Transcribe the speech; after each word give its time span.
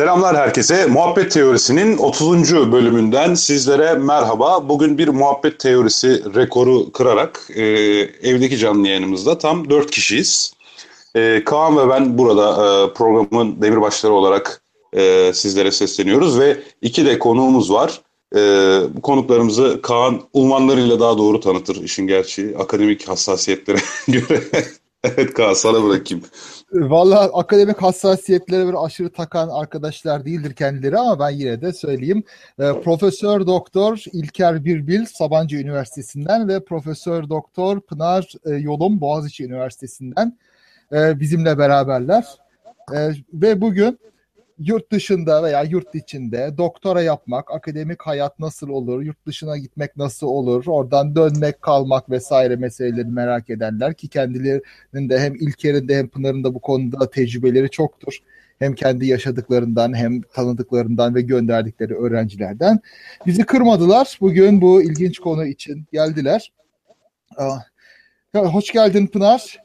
Selamlar 0.00 0.36
herkese. 0.36 0.86
Muhabbet 0.86 1.32
Teorisi'nin 1.32 1.98
30. 1.98 2.72
bölümünden 2.72 3.34
sizlere 3.34 3.94
merhaba. 3.94 4.68
Bugün 4.68 4.98
bir 4.98 5.08
muhabbet 5.08 5.60
teorisi 5.60 6.34
rekoru 6.34 6.92
kırarak 6.92 7.48
e, 7.54 7.62
evdeki 8.22 8.58
canlı 8.58 8.88
yayınımızda 8.88 9.38
tam 9.38 9.70
4 9.70 9.90
kişiyiz. 9.90 10.52
E, 11.14 11.44
Kaan 11.44 11.78
ve 11.78 11.90
ben 11.90 12.18
burada 12.18 12.50
e, 12.50 12.94
programın 12.94 13.62
demirbaşları 13.62 14.12
olarak 14.12 14.62
e, 14.92 15.32
sizlere 15.34 15.70
sesleniyoruz 15.70 16.38
ve 16.38 16.56
iki 16.82 17.06
de 17.06 17.18
konuğumuz 17.18 17.72
var. 17.72 18.00
E, 18.36 18.40
konuklarımızı 19.02 19.80
Kaan 19.82 20.20
ulmanlarıyla 20.32 21.00
daha 21.00 21.18
doğru 21.18 21.40
tanıtır 21.40 21.82
işin 21.82 22.06
gerçeği. 22.06 22.56
Akademik 22.56 23.08
hassasiyetlere 23.08 23.78
göre. 24.08 24.40
Evet 25.04 25.34
Kaan 25.34 25.52
sana 25.52 25.84
bırakayım. 25.84 26.24
Valla 26.72 27.20
akademik 27.20 27.82
hassasiyetlere 27.82 28.68
bir 28.68 28.84
aşırı 28.84 29.12
takan 29.12 29.48
arkadaşlar 29.48 30.24
değildir 30.24 30.54
kendileri 30.54 30.98
ama 30.98 31.18
ben 31.18 31.30
yine 31.30 31.60
de 31.60 31.72
söyleyeyim. 31.72 32.22
E, 32.58 32.72
Profesör 32.72 33.46
Doktor 33.46 34.04
İlker 34.12 34.64
Birbil 34.64 35.04
Sabancı 35.04 35.56
Üniversitesi'nden 35.56 36.48
ve 36.48 36.64
Profesör 36.64 37.28
Doktor 37.28 37.80
Pınar 37.80 38.32
e, 38.44 38.50
Yolum 38.50 39.00
Boğaziçi 39.00 39.44
Üniversitesi'nden 39.44 40.38
e, 40.92 41.20
bizimle 41.20 41.58
beraberler. 41.58 42.24
E, 42.94 43.10
ve 43.32 43.60
bugün 43.60 43.98
yurt 44.60 44.92
dışında 44.92 45.42
veya 45.42 45.62
yurt 45.62 45.94
içinde 45.94 46.54
doktora 46.58 47.02
yapmak, 47.02 47.50
akademik 47.50 48.02
hayat 48.02 48.38
nasıl 48.38 48.68
olur, 48.68 49.02
yurt 49.02 49.26
dışına 49.26 49.56
gitmek 49.56 49.96
nasıl 49.96 50.26
olur, 50.26 50.64
oradan 50.66 51.16
dönmek, 51.16 51.62
kalmak 51.62 52.10
vesaire 52.10 52.56
meseleleri 52.56 53.08
merak 53.08 53.50
edenler 53.50 53.94
ki 53.94 54.08
kendilerinin 54.08 55.08
de 55.08 55.18
hem 55.18 55.34
İlker'in 55.34 55.88
de 55.88 55.96
hem 55.96 56.08
Pınar'ın 56.08 56.44
da 56.44 56.54
bu 56.54 56.60
konuda 56.60 57.10
tecrübeleri 57.10 57.70
çoktur. 57.70 58.18
Hem 58.58 58.74
kendi 58.74 59.06
yaşadıklarından 59.06 59.96
hem 59.96 60.20
tanıdıklarından 60.20 61.14
ve 61.14 61.20
gönderdikleri 61.20 61.94
öğrencilerden. 61.94 62.80
Bizi 63.26 63.44
kırmadılar. 63.44 64.18
Bugün 64.20 64.60
bu 64.60 64.82
ilginç 64.82 65.18
konu 65.18 65.46
için 65.46 65.84
geldiler. 65.92 66.52
Hoş 68.34 68.72
geldin 68.72 69.06
Pınar. 69.06 69.58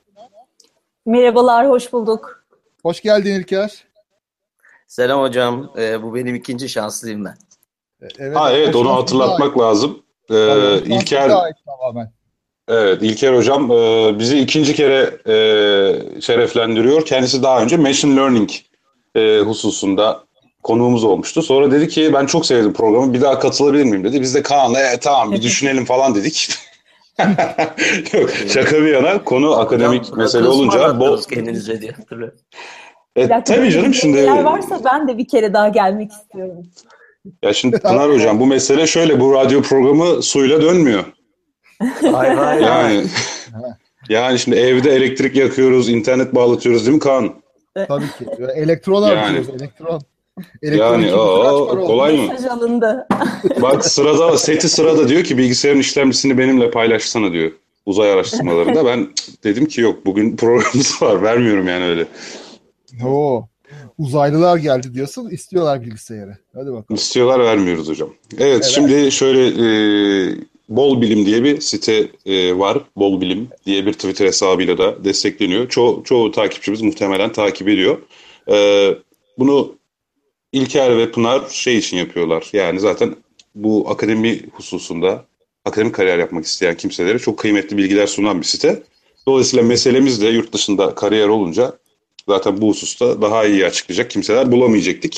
Merhabalar, 1.05 1.69
hoş 1.69 1.93
bulduk. 1.93 2.45
Hoş 2.83 3.01
geldin 3.01 3.39
İlker. 3.39 3.85
Selam 4.87 5.21
hocam. 5.21 5.71
Ee, 5.77 6.03
bu 6.03 6.15
benim 6.15 6.35
ikinci 6.35 6.69
şanslıyım 6.69 7.25
ben. 7.25 7.35
Evet, 8.19 8.35
ha, 8.35 8.51
evet 8.51 8.75
onu 8.75 8.95
hatırlatmak 8.95 9.59
lazım. 9.59 10.03
Ee, 10.29 10.35
evet, 10.35 10.87
İlker 10.87 11.31
Evet 12.67 13.01
İlker 13.01 13.33
hocam 13.35 13.71
e, 13.71 14.15
bizi 14.19 14.39
ikinci 14.39 14.75
kere 14.75 15.17
e, 15.27 16.21
şereflendiriyor. 16.21 17.05
Kendisi 17.05 17.43
daha 17.43 17.61
önce 17.61 17.77
machine 17.77 18.15
learning 18.15 18.49
e, 19.15 19.39
hususunda 19.39 20.23
konuğumuz 20.63 21.03
olmuştu. 21.03 21.41
Sonra 21.41 21.71
dedi 21.71 21.87
ki 21.87 22.13
ben 22.13 22.25
çok 22.25 22.45
sevdim 22.45 22.73
programı 22.73 23.13
bir 23.13 23.21
daha 23.21 23.39
katılabilir 23.39 23.83
miyim 23.83 24.03
dedi. 24.03 24.21
Biz 24.21 24.35
de 24.35 24.41
Kaan'la 24.41 24.79
e, 24.79 24.99
tamam 24.99 25.31
bir 25.31 25.41
düşünelim 25.41 25.85
falan 25.85 26.15
dedik. 26.15 26.49
Yok, 28.13 28.29
şaka 28.53 28.81
bir 28.81 28.93
yana 28.93 29.23
konu 29.23 29.59
akademik 29.59 30.03
hocam, 30.03 30.17
mesele 30.17 30.47
olunca 30.47 30.99
bol 30.99 31.21
kendinizce 31.21 31.81
diye 31.81 31.91
hatırlıyorum. 31.91 32.37
E, 33.15 33.27
tabii 33.27 33.71
canım 33.71 33.93
şimdi. 33.93 34.17
Eğer 34.17 34.43
varsa 34.43 34.79
ben 34.85 35.07
de 35.07 35.17
bir 35.17 35.27
kere 35.27 35.53
daha 35.53 35.69
gelmek 35.69 36.11
istiyorum. 36.11 36.63
Ya 37.43 37.53
şimdi 37.53 37.79
Pınar 37.81 38.11
Hocam 38.11 38.39
bu 38.39 38.45
mesele 38.45 38.87
şöyle 38.87 39.19
bu 39.19 39.33
radyo 39.33 39.61
programı 39.61 40.23
suyla 40.23 40.61
dönmüyor. 40.61 41.03
Hayır 42.11 42.35
hayır. 42.35 42.61
Yani, 42.61 43.05
yani 44.09 44.39
şimdi 44.39 44.57
evde 44.57 44.95
elektrik 44.95 45.35
yakıyoruz, 45.35 45.89
internet 45.89 46.35
bağlatıyoruz 46.35 46.85
değil 46.85 46.95
mi 46.95 46.99
Kaan? 46.99 47.33
Tabii 47.87 48.05
ki. 48.05 48.25
Elektron 48.55 49.07
yani. 49.07 49.19
alıyoruz, 49.19 49.49
elektron. 49.49 50.01
Elektron 50.63 51.01
yani 51.01 51.13
o, 51.13 51.67
kolay 51.87 52.17
mı? 52.17 52.33
Bak 53.61 53.85
sırada, 53.85 54.37
seti 54.37 54.69
sırada 54.69 55.07
diyor 55.07 55.23
ki 55.23 55.37
bilgisayarın 55.37 55.79
işlemcisini 55.79 56.37
benimle 56.37 56.71
paylaşsana 56.71 57.31
diyor. 57.31 57.51
Uzay 57.85 58.11
araştırmalarında. 58.11 58.85
Ben 58.85 59.07
dedim 59.43 59.65
ki 59.65 59.81
yok 59.81 60.05
bugün 60.05 60.37
programımız 60.37 61.01
var 61.01 61.21
vermiyorum 61.23 61.67
yani 61.67 61.85
öyle. 61.85 62.05
Oo. 63.03 63.47
Uzaylılar 63.97 64.57
geldi 64.57 64.93
diyorsun. 64.93 65.29
istiyorlar 65.29 65.81
bilgisayarı. 65.81 66.37
Hadi 66.53 66.67
bakalım. 66.67 66.95
İstiyorlar 66.95 67.39
vermiyoruz 67.39 67.87
hocam. 67.89 68.09
Evet, 68.37 68.41
evet. 68.41 68.65
şimdi 68.65 69.11
şöyle 69.11 69.47
e, 69.47 70.37
Bol 70.69 71.01
Bilim 71.01 71.25
diye 71.25 71.43
bir 71.43 71.61
site 71.61 72.09
e, 72.25 72.57
var. 72.57 72.81
Bol 72.95 73.21
Bilim 73.21 73.47
diye 73.65 73.85
bir 73.85 73.93
Twitter 73.93 74.25
hesabıyla 74.25 74.77
da 74.77 75.03
destekleniyor. 75.03 75.69
Ço 75.69 76.03
çoğu 76.03 76.31
takipçimiz 76.31 76.81
muhtemelen 76.81 77.31
takip 77.31 77.67
ediyor. 77.67 77.97
E, 78.51 78.87
bunu 79.37 79.75
İlker 80.51 80.97
ve 80.97 81.11
Pınar 81.11 81.49
şey 81.49 81.77
için 81.77 81.97
yapıyorlar. 81.97 82.49
Yani 82.53 82.79
zaten 82.79 83.15
bu 83.55 83.89
akademi 83.89 84.41
hususunda 84.51 85.25
akademik 85.65 85.95
kariyer 85.95 86.17
yapmak 86.19 86.45
isteyen 86.45 86.77
kimselere 86.77 87.19
çok 87.19 87.39
kıymetli 87.39 87.77
bilgiler 87.77 88.07
sunan 88.07 88.41
bir 88.41 88.45
site. 88.45 88.83
Dolayısıyla 89.27 89.65
meselemiz 89.65 90.21
de 90.21 90.27
yurt 90.27 90.53
dışında 90.53 90.95
kariyer 90.95 91.27
olunca 91.27 91.73
zaten 92.27 92.61
bu 92.61 92.69
hususta 92.69 93.21
daha 93.21 93.45
iyi 93.45 93.65
açıklayacak 93.65 94.09
kimseler 94.09 94.51
bulamayacaktık. 94.51 95.13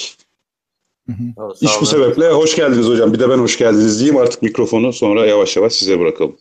Hı 1.07 1.13
hı. 1.13 1.53
İş 1.61 1.71
bu 1.81 1.85
sebeple 1.85 2.29
hoş 2.29 2.55
geldiniz 2.55 2.87
hocam. 2.87 3.13
Bir 3.13 3.19
de 3.19 3.29
ben 3.29 3.37
hoş 3.37 3.57
geldiniz 3.57 3.99
diyeyim. 3.99 4.17
Artık 4.17 4.41
mikrofonu 4.41 4.93
sonra 4.93 5.25
yavaş 5.25 5.57
yavaş 5.57 5.73
size 5.73 5.99
bırakalım. 5.99 6.37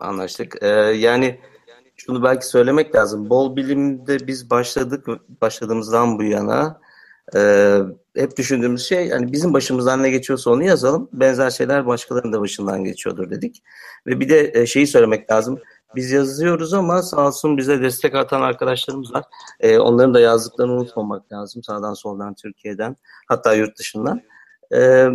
Anlaştık. 0.00 0.56
Ee, 0.62 0.66
yani 0.96 1.38
şunu 1.96 2.22
belki 2.22 2.46
söylemek 2.46 2.94
lazım. 2.94 3.30
Bol 3.30 3.56
bilimde 3.56 4.26
biz 4.26 4.50
başladık 4.50 5.06
başladığımızdan 5.40 6.18
bu 6.18 6.22
yana 6.22 6.80
e, 7.36 7.78
hep 8.16 8.36
düşündüğümüz 8.36 8.88
şey 8.88 9.06
yani 9.06 9.32
bizim 9.32 9.54
başımızdan 9.54 10.02
ne 10.02 10.10
geçiyorsa 10.10 10.50
onu 10.50 10.64
yazalım. 10.64 11.08
Benzer 11.12 11.50
şeyler 11.50 11.86
başkalarının 11.86 12.32
da 12.32 12.40
başından 12.40 12.84
geçiyordur 12.84 13.30
dedik. 13.30 13.62
Ve 14.06 14.20
bir 14.20 14.28
de 14.28 14.52
e, 14.54 14.66
şeyi 14.66 14.86
söylemek 14.86 15.30
lazım. 15.30 15.58
Biz 15.96 16.10
yazıyoruz 16.10 16.74
ama 16.74 17.02
sağ 17.02 17.26
olsun 17.26 17.56
bize 17.56 17.82
destek 17.82 18.14
atan 18.14 18.42
arkadaşlarımız 18.42 19.14
var. 19.14 19.24
E, 19.60 19.78
onların 19.78 20.14
da 20.14 20.20
yazdıklarını 20.20 20.72
unutmamak 20.72 21.32
lazım. 21.32 21.62
Sağdan 21.62 21.94
soldan 21.94 22.34
Türkiye'den 22.34 22.96
hatta 23.28 23.54
yurt 23.54 23.78
dışından. 23.78 24.20
E, 24.74 25.08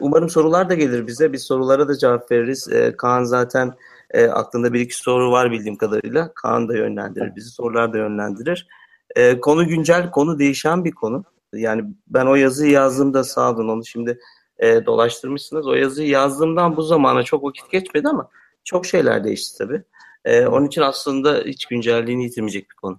umarım 0.00 0.28
sorular 0.28 0.70
da 0.70 0.74
gelir 0.74 1.06
bize. 1.06 1.32
Biz 1.32 1.42
sorulara 1.42 1.88
da 1.88 1.98
cevap 1.98 2.30
veririz. 2.30 2.68
E, 2.72 2.96
Kaan 2.96 3.24
zaten 3.24 3.74
e, 4.10 4.26
aklında 4.26 4.72
bir 4.72 4.80
iki 4.80 4.96
soru 4.96 5.30
var 5.30 5.50
bildiğim 5.50 5.76
kadarıyla. 5.76 6.32
Kaan 6.34 6.68
da 6.68 6.76
yönlendirir 6.76 7.36
bizi. 7.36 7.50
Sorular 7.50 7.92
da 7.92 7.98
yönlendirir. 7.98 8.68
E, 9.16 9.40
konu 9.40 9.68
güncel, 9.68 10.10
konu 10.10 10.38
değişen 10.38 10.84
bir 10.84 10.92
konu. 10.92 11.24
Yani 11.52 11.84
ben 12.08 12.26
o 12.26 12.34
yazıyı 12.34 12.72
yazdığımda 12.72 13.24
sağ 13.24 13.50
olun 13.50 13.68
onu 13.68 13.84
şimdi 13.84 14.18
e, 14.58 14.86
dolaştırmışsınız. 14.86 15.66
O 15.66 15.74
yazıyı 15.74 16.08
yazdığımdan 16.08 16.76
bu 16.76 16.82
zamana 16.82 17.22
çok 17.22 17.44
vakit 17.44 17.70
geçmedi 17.70 18.08
ama 18.08 18.28
çok 18.64 18.86
şeyler 18.86 19.24
değişti 19.24 19.58
tabii. 19.58 19.82
E, 20.24 20.46
onun 20.46 20.66
için 20.66 20.82
aslında 20.82 21.34
hiç 21.34 21.66
güncelliğini 21.66 22.24
yitirmeyecek 22.24 22.70
bir 22.70 22.76
konu. 22.76 22.98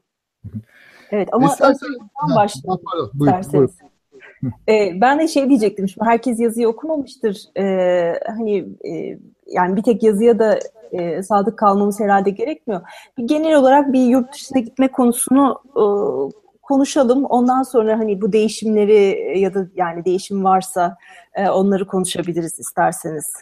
Evet 1.11 1.29
ama 1.31 1.56
başlayalım 2.35 3.11
isterseniz. 3.13 3.72
Ee, 4.69 4.92
ben 5.01 5.19
de 5.19 5.27
şey 5.27 5.50
diyecektim 5.50 5.89
şimdi 5.89 6.09
herkes 6.09 6.39
yazıyı 6.39 6.68
okumamıştır. 6.68 7.57
Ee, 7.57 8.19
hani 8.27 8.65
e, 8.88 9.19
yani 9.47 9.75
bir 9.75 9.83
tek 9.83 10.03
yazıya 10.03 10.39
da 10.39 10.59
e, 10.92 11.24
sadık 11.24 11.59
kalmamız 11.59 12.00
herhalde 12.00 12.30
gerekmiyor. 12.30 12.81
Bir 13.18 13.27
genel 13.27 13.56
olarak 13.56 13.94
bir 13.94 14.06
yurt 14.06 14.33
dışına 14.33 14.59
gitme 14.59 14.88
konusunu 14.88 15.62
e, 15.75 15.83
konuşalım. 16.62 17.25
Ondan 17.25 17.63
sonra 17.63 18.00
hani 18.00 18.21
bu 18.21 18.33
değişimleri 18.33 19.39
ya 19.39 19.53
da 19.53 19.68
yani 19.75 20.06
değişim 20.06 20.44
varsa 20.44 20.97
e, 21.33 21.50
onları 21.50 21.88
konuşabiliriz 21.88 22.59
isterseniz. 22.59 23.33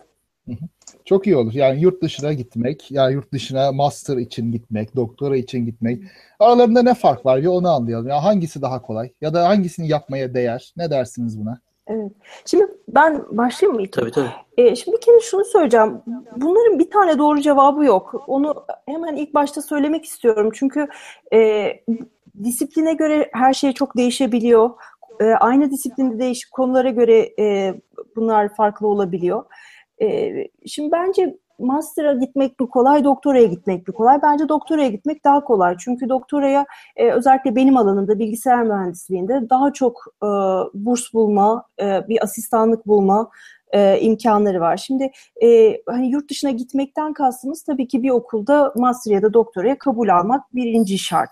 Çok 1.05 1.27
iyi 1.27 1.35
olur. 1.35 1.53
Yani 1.53 1.81
yurt 1.81 2.01
dışına 2.01 2.33
gitmek, 2.33 2.91
ya 2.91 3.03
yani 3.03 3.13
yurt 3.13 3.33
dışına 3.33 3.71
master 3.71 4.17
için 4.17 4.51
gitmek, 4.51 4.95
doktora 4.95 5.37
için 5.37 5.65
gitmek. 5.65 6.03
Aralarında 6.39 6.83
ne 6.83 6.93
fark 6.93 7.25
var? 7.25 7.41
Bir 7.41 7.47
onu 7.47 7.69
anlayalım. 7.69 8.07
Ya 8.07 8.23
hangisi 8.23 8.61
daha 8.61 8.81
kolay? 8.81 9.11
Ya 9.21 9.33
da 9.33 9.47
hangisini 9.47 9.87
yapmaya 9.87 10.33
değer? 10.33 10.73
Ne 10.77 10.89
dersiniz 10.89 11.39
buna? 11.41 11.59
Evet. 11.87 12.11
Şimdi 12.45 12.67
ben 12.87 13.23
başlayayım 13.31 13.81
mı? 13.81 13.87
Tabii 13.91 14.11
tabii. 14.11 14.29
Ee, 14.57 14.75
şimdi 14.75 14.97
bir 14.97 15.01
kere 15.01 15.19
şunu 15.19 15.45
söyleyeceğim. 15.45 16.01
Bunların 16.35 16.79
bir 16.79 16.89
tane 16.89 17.17
doğru 17.17 17.41
cevabı 17.41 17.85
yok. 17.85 18.23
Onu 18.27 18.65
hemen 18.85 19.15
ilk 19.15 19.33
başta 19.33 19.61
söylemek 19.61 20.05
istiyorum. 20.05 20.49
Çünkü 20.53 20.87
e, 21.33 21.69
disipline 22.43 22.93
göre 22.93 23.29
her 23.33 23.53
şey 23.53 23.73
çok 23.73 23.97
değişebiliyor. 23.97 24.69
E, 25.19 25.25
aynı 25.25 25.71
disiplinde 25.71 26.19
değişik 26.19 26.51
konulara 26.51 26.89
göre 26.89 27.29
e, 27.39 27.73
bunlar 28.15 28.55
farklı 28.55 28.87
olabiliyor. 28.87 29.43
Şimdi 30.65 30.91
bence 30.91 31.37
master'a 31.61 32.13
gitmek 32.13 32.59
mi 32.59 32.69
kolay, 32.69 33.03
doktoraya 33.03 33.45
gitmek 33.45 33.87
mi 33.87 33.93
kolay? 33.93 34.19
Bence 34.23 34.49
doktoraya 34.49 34.89
gitmek 34.89 35.23
daha 35.23 35.43
kolay. 35.43 35.75
Çünkü 35.79 36.09
doktoraya 36.09 36.65
e, 36.95 37.11
özellikle 37.11 37.55
benim 37.55 37.77
alanımda 37.77 38.19
bilgisayar 38.19 38.63
mühendisliğinde 38.63 39.49
daha 39.49 39.73
çok 39.73 40.05
e, 40.23 40.27
burs 40.73 41.13
bulma, 41.13 41.65
e, 41.81 42.07
bir 42.09 42.23
asistanlık 42.23 42.87
bulma, 42.87 43.29
e, 43.71 43.99
imkanları 43.99 44.61
var. 44.61 44.77
Şimdi 44.77 45.11
e, 45.43 45.77
hani 45.89 46.11
yurt 46.11 46.29
dışına 46.29 46.51
gitmekten 46.51 47.13
kastımız 47.13 47.63
tabii 47.63 47.87
ki 47.87 48.03
bir 48.03 48.09
okulda 48.09 48.73
master 48.75 49.11
ya 49.11 49.21
da 49.21 49.33
doktoraya 49.33 49.77
kabul 49.77 50.09
almak 50.09 50.55
birinci 50.55 50.97
şart. 50.97 51.31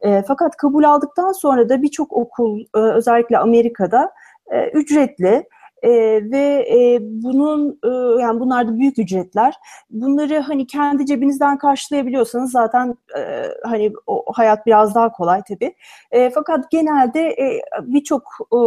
E, 0.00 0.22
fakat 0.22 0.56
kabul 0.56 0.84
aldıktan 0.84 1.32
sonra 1.32 1.68
da 1.68 1.82
birçok 1.82 2.12
okul 2.12 2.60
e, 2.60 2.78
özellikle 2.78 3.38
Amerika'da 3.38 4.10
e, 4.52 4.68
ücretli 4.68 5.44
e, 5.82 5.90
ve 6.30 6.68
e, 6.70 6.98
bunun 7.02 7.78
e, 7.84 8.22
yani 8.22 8.40
bunlar 8.40 8.68
da 8.68 8.78
büyük 8.78 8.98
ücretler. 8.98 9.54
Bunları 9.90 10.38
hani 10.40 10.66
kendi 10.66 11.06
cebinizden 11.06 11.58
karşılayabiliyorsanız 11.58 12.50
zaten 12.50 12.94
e, 13.18 13.44
hani 13.64 13.92
o 14.06 14.24
hayat 14.32 14.66
biraz 14.66 14.94
daha 14.94 15.12
kolay 15.12 15.42
tabii. 15.48 15.74
E, 16.10 16.30
fakat 16.30 16.70
genelde 16.70 17.20
e, 17.20 17.60
birçok 17.82 18.22
e, 18.52 18.58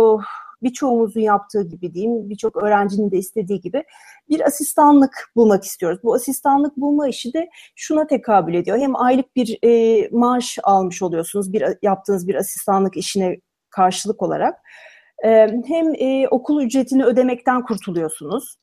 birçoğumuzun 0.63 1.21
yaptığı 1.21 1.63
gibi 1.63 1.93
diyeyim, 1.93 2.29
birçok 2.29 2.63
öğrencinin 2.63 3.11
de 3.11 3.17
istediği 3.17 3.61
gibi 3.61 3.83
bir 4.29 4.47
asistanlık 4.47 5.31
bulmak 5.35 5.63
istiyoruz. 5.63 5.99
Bu 6.03 6.13
asistanlık 6.13 6.77
bulma 6.77 7.07
işi 7.07 7.33
de 7.33 7.49
şuna 7.75 8.07
tekabül 8.07 8.53
ediyor. 8.53 8.77
Hem 8.77 8.95
aylık 8.95 9.35
bir 9.35 9.59
e, 9.63 10.09
maaş 10.11 10.59
almış 10.63 11.01
oluyorsunuz 11.01 11.53
bir 11.53 11.63
yaptığınız 11.81 12.27
bir 12.27 12.35
asistanlık 12.35 12.97
işine 12.97 13.37
karşılık 13.69 14.21
olarak 14.21 14.59
hem 15.67 15.95
e, 15.95 16.27
okul 16.27 16.61
ücretini 16.61 17.05
ödemekten 17.05 17.65
kurtuluyorsunuz. 17.65 18.55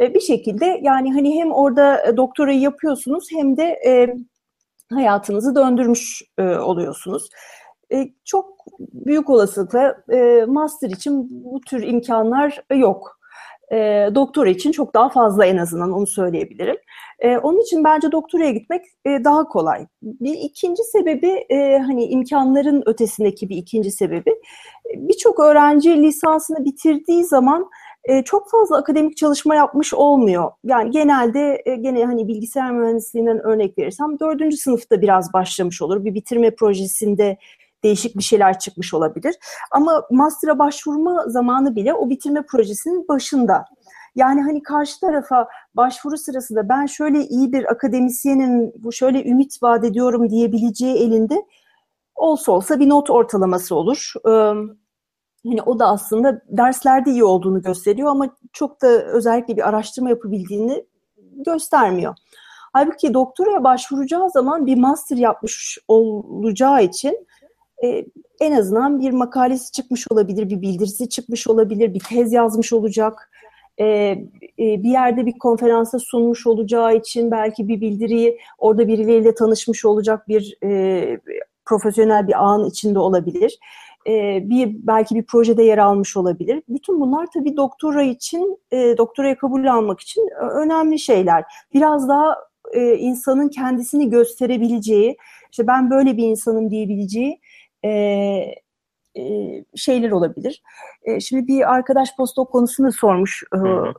E, 0.00 0.14
bir 0.14 0.20
şekilde 0.20 0.80
yani 0.82 1.12
hani 1.12 1.40
hem 1.40 1.52
orada 1.52 2.16
doktorayı 2.16 2.60
yapıyorsunuz 2.60 3.28
hem 3.32 3.56
de 3.56 3.64
e, 3.86 4.16
hayatınızı 4.94 5.54
döndürmüş 5.54 6.22
e, 6.38 6.42
oluyorsunuz. 6.42 7.28
E, 7.92 8.08
çok 8.24 8.56
büyük 8.78 9.30
olasılıkla 9.30 9.96
e, 10.12 10.44
master 10.48 10.90
için 10.90 11.28
bu 11.44 11.60
tür 11.60 11.82
imkanlar 11.82 12.64
yok 12.74 13.16
e, 13.72 14.08
doktora 14.14 14.50
için 14.50 14.72
çok 14.72 14.94
daha 14.94 15.08
fazla 15.08 15.46
en 15.46 15.56
azından 15.56 15.92
onu 15.92 16.06
söyleyebilirim. 16.06 16.76
E, 17.18 17.38
onun 17.38 17.60
için 17.60 17.84
bence 17.84 18.12
doktoraya 18.12 18.50
gitmek 18.50 18.84
e, 19.04 19.24
daha 19.24 19.48
kolay. 19.48 19.86
Bir 20.02 20.32
ikinci 20.32 20.82
sebebi 20.82 21.46
e, 21.50 21.78
hani 21.78 22.04
imkanların 22.04 22.82
ötesindeki 22.86 23.48
bir 23.48 23.56
ikinci 23.56 23.90
sebebi 23.90 24.30
e, 24.30 25.08
birçok 25.08 25.40
öğrenci 25.40 26.02
lisansını 26.02 26.64
bitirdiği 26.64 27.24
zaman 27.24 27.70
e, 28.04 28.22
çok 28.22 28.50
fazla 28.50 28.76
akademik 28.76 29.16
çalışma 29.16 29.54
yapmış 29.54 29.94
olmuyor. 29.94 30.50
Yani 30.64 30.90
genelde 30.90 31.62
e, 31.66 31.76
gene 31.76 32.04
hani 32.04 32.28
bilgisayar 32.28 32.70
mühendisliğinden 32.70 33.46
örnek 33.46 33.78
verirsem 33.78 34.18
dördüncü 34.20 34.56
sınıfta 34.56 35.02
biraz 35.02 35.32
başlamış 35.32 35.82
olur. 35.82 36.04
Bir 36.04 36.14
bitirme 36.14 36.50
projesinde 36.54 37.36
değişik 37.86 38.16
bir 38.18 38.22
şeyler 38.22 38.58
çıkmış 38.58 38.94
olabilir. 38.94 39.34
Ama 39.70 40.02
master'a 40.10 40.58
başvurma 40.58 41.24
zamanı 41.28 41.76
bile 41.76 41.94
o 41.94 42.10
bitirme 42.10 42.42
projesinin 42.42 43.08
başında. 43.08 43.64
Yani 44.14 44.42
hani 44.42 44.62
karşı 44.62 45.00
tarafa 45.00 45.48
başvuru 45.74 46.18
sırasında 46.18 46.68
ben 46.68 46.86
şöyle 46.86 47.24
iyi 47.26 47.52
bir 47.52 47.72
akademisyenim, 47.72 48.72
bu 48.78 48.92
şöyle 48.92 49.24
ümit 49.24 49.62
vaat 49.62 49.84
ediyorum 49.84 50.30
diyebileceği 50.30 50.96
elinde 50.96 51.46
olsa 52.14 52.52
olsa 52.52 52.80
bir 52.80 52.88
not 52.88 53.10
ortalaması 53.10 53.74
olur. 53.74 54.12
Ee, 54.26 54.30
hani 55.46 55.62
o 55.66 55.78
da 55.78 55.86
aslında 55.88 56.42
derslerde 56.48 57.10
iyi 57.10 57.24
olduğunu 57.24 57.62
gösteriyor 57.62 58.10
ama 58.10 58.36
çok 58.52 58.82
da 58.82 58.88
özellikle 58.88 59.56
bir 59.56 59.68
araştırma 59.68 60.10
yapabildiğini 60.10 60.84
göstermiyor. 61.46 62.14
Halbuki 62.72 63.14
doktoraya 63.14 63.64
başvuracağı 63.64 64.30
zaman 64.30 64.66
bir 64.66 64.76
master 64.78 65.16
yapmış 65.16 65.78
olacağı 65.88 66.82
için 66.82 67.26
e, 67.84 68.06
en 68.40 68.52
azından 68.52 69.00
bir 69.00 69.10
makalesi 69.10 69.72
çıkmış 69.72 70.06
olabilir, 70.10 70.50
bir 70.50 70.62
bildirisi 70.62 71.08
çıkmış 71.08 71.48
olabilir, 71.48 71.94
bir 71.94 72.00
tez 72.00 72.32
yazmış 72.32 72.72
olacak. 72.72 73.30
E, 73.78 73.86
e, 73.86 74.22
bir 74.58 74.90
yerde 74.90 75.26
bir 75.26 75.38
konferansa 75.38 75.98
sunmuş 75.98 76.46
olacağı 76.46 76.96
için 76.96 77.30
belki 77.30 77.68
bir 77.68 77.80
bildiriyi 77.80 78.38
orada 78.58 78.88
birileriyle 78.88 79.34
tanışmış 79.34 79.84
olacak 79.84 80.28
bir 80.28 80.58
e, 80.64 81.20
profesyonel 81.64 82.28
bir 82.28 82.44
ağın 82.44 82.64
içinde 82.64 82.98
olabilir. 82.98 83.58
E, 84.08 84.40
bir 84.50 84.76
belki 84.86 85.14
bir 85.14 85.22
projede 85.22 85.62
yer 85.62 85.78
almış 85.78 86.16
olabilir. 86.16 86.62
Bütün 86.68 87.00
bunlar 87.00 87.26
tabii 87.34 87.56
doktora 87.56 88.02
için, 88.02 88.58
e, 88.70 88.94
doktoraya 88.98 89.38
kabul 89.38 89.66
almak 89.66 90.00
için 90.00 90.28
önemli 90.52 90.98
şeyler. 90.98 91.44
Biraz 91.74 92.08
daha 92.08 92.36
e, 92.72 92.96
insanın 92.96 93.48
kendisini 93.48 94.10
gösterebileceği, 94.10 95.16
işte 95.50 95.66
ben 95.66 95.90
böyle 95.90 96.16
bir 96.16 96.22
insanım 96.22 96.70
diyebileceği 96.70 97.40
e, 97.86 98.54
e, 99.20 99.64
şeyler 99.76 100.10
olabilir. 100.10 100.62
E, 101.02 101.20
şimdi 101.20 101.46
bir 101.46 101.74
arkadaş 101.74 102.16
postdoc 102.16 102.50
konusunu 102.50 102.92
sormuş. 102.92 103.44
E, 103.54 103.58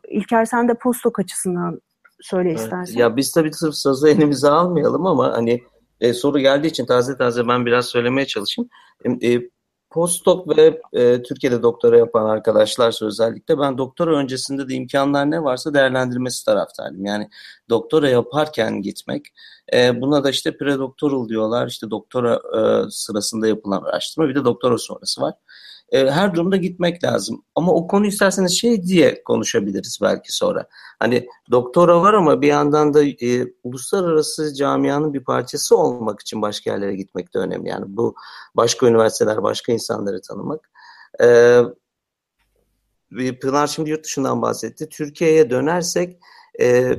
İlker 0.10 0.46
sen 0.46 0.68
de 0.68 0.74
postdoc 0.74 1.14
açısından 1.20 1.82
söyle 2.22 2.50
evet. 2.50 2.60
istersen. 2.60 3.00
Ya 3.00 3.16
biz 3.16 3.32
tabii 3.32 3.54
sırf 3.54 3.76
sözü 3.76 4.08
elimize 4.10 4.50
almayalım 4.50 5.06
ama 5.06 5.34
hani 5.34 5.64
e, 6.02 6.14
soru 6.14 6.40
geldiği 6.40 6.68
için 6.68 6.86
taze 6.86 7.18
taze 7.18 7.48
ben 7.48 7.66
biraz 7.66 7.86
söylemeye 7.86 8.28
çalışayım. 8.28 8.70
E, 9.24 9.42
postdoc 9.98 10.58
ve 10.58 10.82
e, 10.94 11.24
Türkiye'de 11.24 11.64
doktora 11.64 11.98
yapan 11.98 12.26
arkadaşlar 12.26 13.06
özellikle 13.06 13.60
ben 13.60 13.78
doktora 13.78 14.16
öncesinde 14.16 14.70
de 14.70 14.74
imkanlar 14.74 15.32
ne 15.32 15.44
varsa 15.44 15.74
değerlendirmesi 15.74 16.46
taraftarıyım. 16.46 17.06
Yani 17.06 17.30
doktora 17.70 18.10
yaparken 18.10 18.82
gitmek 18.82 19.26
e, 19.74 20.02
buna 20.02 20.24
da 20.24 20.30
işte 20.30 20.58
predoktoral 20.58 21.30
diyorlar. 21.30 21.68
İşte 21.68 21.90
doktora 21.90 22.34
e, 22.34 22.92
sırasında 22.92 23.48
yapılan 23.48 23.82
araştırma 23.82 24.30
bir 24.30 24.36
de 24.36 24.46
doktora 24.46 24.78
sonrası 24.78 25.22
var. 25.22 25.34
E, 25.92 26.12
her 26.12 26.36
durumda 26.36 26.58
gitmek 26.58 27.04
lazım. 27.04 27.44
Ama 27.56 27.74
o 27.74 27.88
konu 27.88 28.06
isterseniz 28.06 28.60
şey 28.60 28.84
diye 28.84 29.24
konuşabiliriz 29.24 30.00
belki 30.02 30.36
sonra. 30.36 30.68
Hani 31.00 31.28
doktora 31.52 32.02
var 32.02 32.14
ama 32.14 32.42
bir 32.42 32.48
yandan 32.48 32.94
da 32.94 33.04
e, 33.04 33.54
uluslararası 33.64 34.54
camianın 34.54 35.14
bir 35.14 35.24
parçası 35.24 35.78
olmak 35.78 36.22
için 36.22 36.42
başka 36.42 36.72
yerlere 36.72 36.96
gitmek 36.96 37.34
de 37.34 37.40
önemli. 37.40 37.70
Yani 37.70 37.86
bu 37.88 38.16
başka 38.56 38.88
üniversiteler, 38.88 39.44
başka 39.44 39.72
insanları 39.72 40.22
tanımak. 40.22 40.70
E, 41.22 41.62
Pınar 43.42 43.68
şimdi 43.68 43.90
yurt 43.90 44.04
dışından 44.04 44.42
bahsetti. 44.42 44.90
Türkiye'ye 44.90 45.50
dönersek 45.50 46.20
e, 46.62 46.96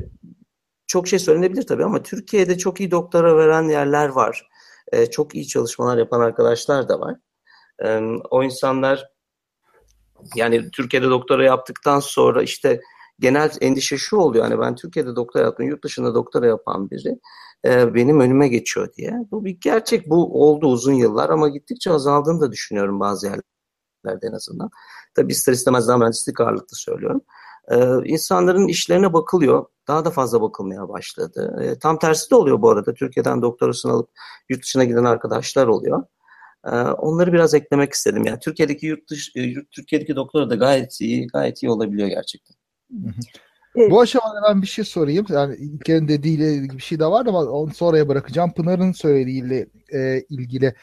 çok 0.86 1.08
şey 1.08 1.18
söylenebilir 1.18 1.66
tabii 1.66 1.84
ama 1.84 2.02
Türkiye'de 2.02 2.58
çok 2.58 2.80
iyi 2.80 2.90
doktora 2.90 3.36
veren 3.36 3.68
yerler 3.68 4.08
var. 4.08 4.48
E, 4.92 5.06
çok 5.06 5.34
iyi 5.34 5.46
çalışmalar 5.46 5.98
yapan 5.98 6.20
arkadaşlar 6.20 6.88
da 6.88 7.00
var. 7.00 7.16
E, 7.84 8.00
o 8.30 8.42
insanlar 8.42 9.08
yani 10.34 10.70
Türkiye'de 10.70 11.10
doktora 11.10 11.44
yaptıktan 11.44 12.00
sonra 12.00 12.42
işte 12.42 12.80
genel 13.20 13.50
endişe 13.60 13.96
şu 13.96 14.16
oluyor. 14.16 14.44
Hani 14.44 14.60
ben 14.60 14.74
Türkiye'de 14.74 15.16
doktora 15.16 15.44
yaptım, 15.44 15.66
yurt 15.66 15.84
dışında 15.84 16.14
doktora 16.14 16.46
yapan 16.46 16.90
biri 16.90 17.18
e, 17.64 17.94
benim 17.94 18.20
önüme 18.20 18.48
geçiyor 18.48 18.92
diye. 18.96 19.12
Bu 19.30 19.44
bir 19.44 19.58
gerçek. 19.60 20.10
Bu 20.10 20.44
oldu 20.44 20.66
uzun 20.66 20.92
yıllar 20.92 21.30
ama 21.30 21.48
gittikçe 21.48 21.90
azaldığını 21.90 22.40
da 22.40 22.52
düşünüyorum 22.52 23.00
bazı 23.00 23.26
yerlerde 23.26 24.26
en 24.26 24.32
azından. 24.32 24.70
Tabii 25.14 25.32
ister 25.32 25.52
istemez 25.52 25.88
daha 25.88 25.98
mühendislik 25.98 26.40
ağırlıklı 26.40 26.76
söylüyorum. 26.76 27.20
Ee, 27.70 27.86
insanların 28.04 28.68
işlerine 28.68 29.12
bakılıyor. 29.12 29.66
Daha 29.88 30.04
da 30.04 30.10
fazla 30.10 30.42
bakılmaya 30.42 30.88
başladı. 30.88 31.58
Ee, 31.62 31.78
tam 31.78 31.98
tersi 31.98 32.30
de 32.30 32.34
oluyor 32.34 32.62
bu 32.62 32.70
arada. 32.70 32.94
Türkiye'den 32.94 33.42
doktorasını 33.42 33.92
alıp 33.92 34.10
yurt 34.48 34.62
dışına 34.62 34.84
giden 34.84 35.04
arkadaşlar 35.04 35.66
oluyor. 35.66 36.04
Ee, 36.72 36.76
onları 36.76 37.32
biraz 37.32 37.54
eklemek 37.54 37.92
istedim. 37.92 38.24
Yani 38.26 38.38
Türkiye'deki 38.38 38.86
yurt 38.86 39.10
dış, 39.10 39.32
e, 39.36 39.42
yurt, 39.42 39.70
Türkiye'deki 39.70 40.16
doktora 40.16 40.50
da 40.50 40.54
gayet 40.54 41.00
iyi, 41.00 41.26
gayet 41.26 41.62
iyi 41.62 41.70
olabiliyor 41.70 42.08
gerçekten. 42.08 42.56
Bu 43.74 44.00
aşamada 44.00 44.42
ben 44.48 44.62
bir 44.62 44.66
şey 44.66 44.84
sorayım. 44.84 45.26
Yani 45.28 45.56
İlker'in 45.56 46.08
dediğiyle 46.08 46.54
ilgili 46.54 46.76
bir 46.76 46.82
şey 46.82 47.00
de 47.00 47.06
var 47.06 47.26
ama 47.26 47.40
onu 47.40 47.74
sonraya 47.74 48.08
bırakacağım. 48.08 48.52
Pınar'ın 48.52 48.92
söylediğiyle 48.92 49.66
e, 49.92 50.22
ilgili. 50.30 50.74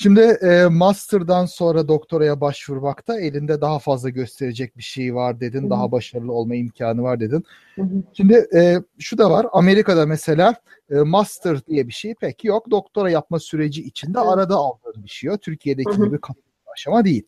Şimdi 0.00 0.20
e, 0.20 0.66
master'dan 0.66 1.46
sonra 1.46 1.88
doktoraya 1.88 2.40
başvurmakta 2.40 3.20
elinde 3.20 3.60
daha 3.60 3.78
fazla 3.78 4.08
gösterecek 4.08 4.76
bir 4.76 4.82
şey 4.82 5.14
var 5.14 5.40
dedin. 5.40 5.62
Hı-hı. 5.62 5.70
Daha 5.70 5.92
başarılı 5.92 6.32
olma 6.32 6.54
imkanı 6.54 7.02
var 7.02 7.20
dedin. 7.20 7.44
Hı-hı. 7.74 8.02
Şimdi 8.12 8.46
e, 8.54 8.76
şu 8.98 9.18
da 9.18 9.30
var. 9.30 9.46
Amerika'da 9.52 10.06
mesela 10.06 10.54
e, 10.90 10.94
master 10.94 11.66
diye 11.66 11.88
bir 11.88 11.92
şey 11.92 12.14
pek 12.14 12.44
yok. 12.44 12.70
Doktora 12.70 13.10
yapma 13.10 13.38
süreci 13.38 13.84
içinde 13.84 14.18
Hı-hı. 14.18 14.30
arada 14.30 14.56
aldığın 14.56 15.04
bir 15.04 15.08
şey 15.08 15.30
o. 15.30 15.38
Türkiye'deki 15.38 15.90
Hı-hı. 15.90 16.06
gibi 16.06 16.18
aşama 16.74 17.04
değil. 17.04 17.22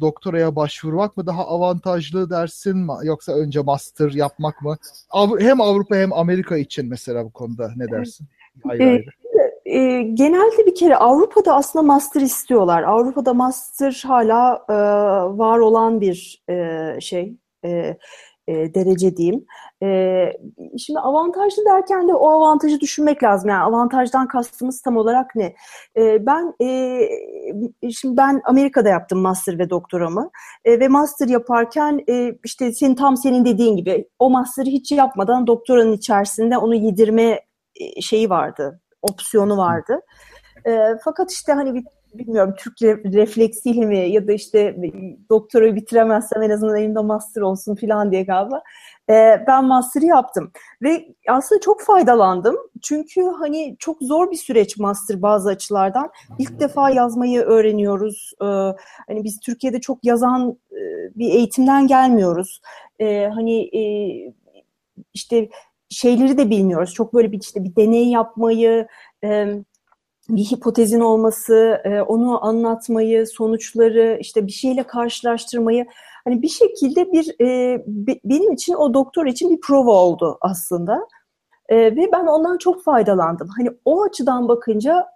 doktoraya 0.00 0.56
başvurmak 0.56 1.16
mı 1.16 1.26
daha 1.26 1.46
avantajlı 1.46 2.30
dersin 2.30 2.88
yoksa 3.02 3.32
önce 3.32 3.60
master 3.60 4.10
yapmak 4.10 4.62
mı? 4.62 4.76
Hem 5.38 5.60
Avrupa 5.60 5.96
hem 5.96 6.12
Amerika 6.12 6.56
için 6.56 6.88
mesela 6.88 7.24
bu 7.24 7.30
konuda 7.30 7.72
ne 7.76 7.90
dersin? 7.90 8.28
Ayrı 8.64 8.82
ee, 8.82 8.86
ayrı. 8.86 9.04
E, 9.64 10.02
genelde 10.02 10.66
bir 10.66 10.74
kere 10.74 10.96
Avrupa'da 10.96 11.54
aslında 11.54 11.82
master 11.82 12.20
istiyorlar. 12.20 12.82
Avrupa'da 12.82 13.34
master 13.34 14.02
hala 14.06 14.64
e, 14.68 14.74
var 15.38 15.58
olan 15.58 16.00
bir 16.00 16.42
e, 16.50 17.00
şey. 17.00 17.36
E, 17.64 17.96
e, 18.48 18.74
derece 18.74 19.16
diyeyim. 19.16 19.44
E, 19.82 20.32
şimdi 20.78 21.00
avantajlı 21.00 21.64
derken 21.64 22.08
de 22.08 22.14
o 22.14 22.28
avantajı 22.28 22.80
düşünmek 22.80 23.22
lazım. 23.22 23.50
Yani 23.50 23.62
avantajdan 23.62 24.28
kastımız 24.28 24.82
tam 24.82 24.96
olarak 24.96 25.36
ne? 25.36 25.54
E, 25.96 26.26
ben 26.26 26.54
e, 26.62 27.00
şimdi 27.90 28.16
ben 28.16 28.40
Amerika'da 28.44 28.88
yaptım 28.88 29.18
master 29.18 29.58
ve 29.58 29.70
doktoramı 29.70 30.30
e, 30.64 30.80
ve 30.80 30.88
master 30.88 31.28
yaparken 31.28 32.04
e, 32.10 32.34
işte 32.44 32.72
senin 32.72 32.94
tam 32.94 33.16
senin 33.16 33.44
dediğin 33.44 33.76
gibi 33.76 34.08
o 34.18 34.30
master'ı 34.30 34.70
hiç 34.70 34.92
yapmadan 34.92 35.46
doktoranın 35.46 35.92
içerisinde 35.92 36.58
onu 36.58 36.74
yedirme 36.74 37.40
şeyi 38.00 38.30
vardı, 38.30 38.80
opsiyonu 39.02 39.56
vardı. 39.56 40.00
E, 40.66 40.96
fakat 41.04 41.32
işte 41.32 41.52
hani 41.52 41.74
bir 41.74 41.84
bilmiyorum 42.14 42.54
Türk 42.58 42.82
refleksiyle 43.14 43.86
mi 43.86 43.98
ya 43.98 44.28
da 44.28 44.32
işte 44.32 44.76
doktora 45.30 45.74
bitiremezsem 45.74 46.42
en 46.42 46.50
azından 46.50 46.76
elimde 46.76 47.00
master 47.00 47.42
olsun 47.42 47.74
falan 47.74 48.12
diye 48.12 48.22
galiba. 48.22 48.62
Ee, 49.10 49.44
ben 49.46 49.64
master'ı 49.64 50.04
yaptım 50.04 50.52
ve 50.82 51.14
aslında 51.28 51.60
çok 51.60 51.82
faydalandım. 51.82 52.56
Çünkü 52.82 53.22
hani 53.22 53.76
çok 53.78 53.96
zor 54.00 54.30
bir 54.30 54.36
süreç 54.36 54.76
master 54.76 55.22
bazı 55.22 55.48
açılardan. 55.48 56.10
İlk 56.38 56.60
defa 56.60 56.90
yazmayı 56.90 57.40
öğreniyoruz. 57.40 58.32
Ee, 58.42 58.44
hani 59.08 59.24
biz 59.24 59.40
Türkiye'de 59.40 59.80
çok 59.80 60.04
yazan 60.04 60.58
e, 60.72 60.80
bir 61.18 61.30
eğitimden 61.30 61.86
gelmiyoruz. 61.86 62.60
Ee, 63.00 63.30
hani 63.34 63.76
e, 63.76 63.82
işte 65.14 65.48
şeyleri 65.90 66.38
de 66.38 66.50
bilmiyoruz. 66.50 66.94
Çok 66.94 67.14
böyle 67.14 67.32
bir 67.32 67.40
işte 67.40 67.64
bir 67.64 67.76
deney 67.76 68.08
yapmayı, 68.08 68.86
bir 70.28 70.44
hipotezin 70.44 71.00
olması, 71.00 71.82
onu 72.06 72.46
anlatmayı, 72.46 73.26
sonuçları 73.26 74.18
işte 74.20 74.46
bir 74.46 74.52
şeyle 74.52 74.82
karşılaştırmayı 74.82 75.86
hani 76.24 76.42
bir 76.42 76.48
şekilde 76.48 77.12
bir 77.12 77.34
benim 78.24 78.52
için 78.52 78.74
o 78.74 78.94
doktor 78.94 79.26
için 79.26 79.50
bir 79.50 79.60
prova 79.60 79.92
oldu 79.92 80.38
aslında. 80.40 81.06
Ve 81.70 82.08
ben 82.12 82.26
ondan 82.26 82.58
çok 82.58 82.84
faydalandım. 82.84 83.48
Hani 83.56 83.70
o 83.84 84.02
açıdan 84.02 84.48
bakınca 84.48 85.06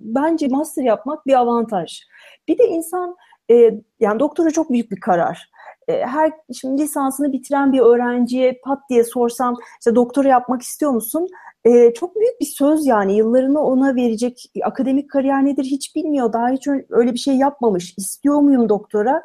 bence 0.00 0.48
master 0.48 0.82
yapmak 0.82 1.26
bir 1.26 1.34
avantaj. 1.34 2.00
Bir 2.48 2.58
de 2.58 2.68
insan 2.68 3.16
e, 3.50 3.70
yani 4.00 4.20
doktora 4.20 4.50
çok 4.50 4.70
büyük 4.70 4.90
bir 4.90 5.00
karar. 5.00 5.50
E, 5.88 6.06
her 6.06 6.32
şimdi 6.60 6.82
lisansını 6.82 7.32
bitiren 7.32 7.72
bir 7.72 7.80
öğrenciye 7.80 8.60
pat 8.64 8.78
diye 8.90 9.04
sorsam 9.04 9.56
işte 9.80 9.94
doktora 9.94 10.28
yapmak 10.28 10.62
istiyor 10.62 10.92
musun? 10.92 11.28
e, 11.66 11.94
çok 11.94 12.16
büyük 12.16 12.40
bir 12.40 12.46
söz 12.46 12.86
yani. 12.86 13.16
Yıllarını 13.16 13.60
ona 13.62 13.96
verecek 13.96 14.42
akademik 14.62 15.10
kariyer 15.10 15.44
nedir? 15.44 15.64
Hiç 15.64 15.96
bilmiyor. 15.96 16.32
Daha 16.32 16.48
hiç 16.48 16.68
öyle 16.90 17.12
bir 17.12 17.18
şey 17.18 17.36
yapmamış. 17.36 17.94
İstiyor 17.98 18.40
muyum 18.40 18.68
doktora? 18.68 19.22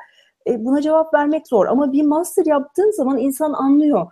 E, 0.48 0.66
buna 0.66 0.82
cevap 0.82 1.14
vermek 1.14 1.48
zor. 1.48 1.66
Ama 1.66 1.92
bir 1.92 2.04
master 2.04 2.46
yaptığın 2.46 2.92
zaman 2.92 3.18
insan 3.18 3.54
anlıyor. 3.54 4.08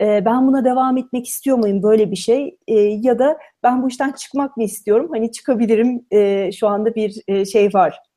E, 0.00 0.24
ben 0.24 0.46
buna 0.46 0.64
devam 0.64 0.96
etmek 0.96 1.26
istiyor 1.26 1.58
muyum? 1.58 1.82
böyle 1.82 2.10
bir 2.10 2.16
şey. 2.16 2.58
E, 2.68 2.74
ya 2.80 3.18
da 3.18 3.38
ben 3.62 3.82
bu 3.82 3.88
işten 3.88 4.12
çıkmak 4.12 4.56
mı 4.56 4.62
istiyorum? 4.62 5.08
Hani 5.12 5.32
çıkabilirim 5.32 6.06
e, 6.10 6.52
şu 6.52 6.68
anda 6.68 6.94
bir 6.94 7.22
e, 7.28 7.44
şey 7.44 7.74
var 7.74 8.09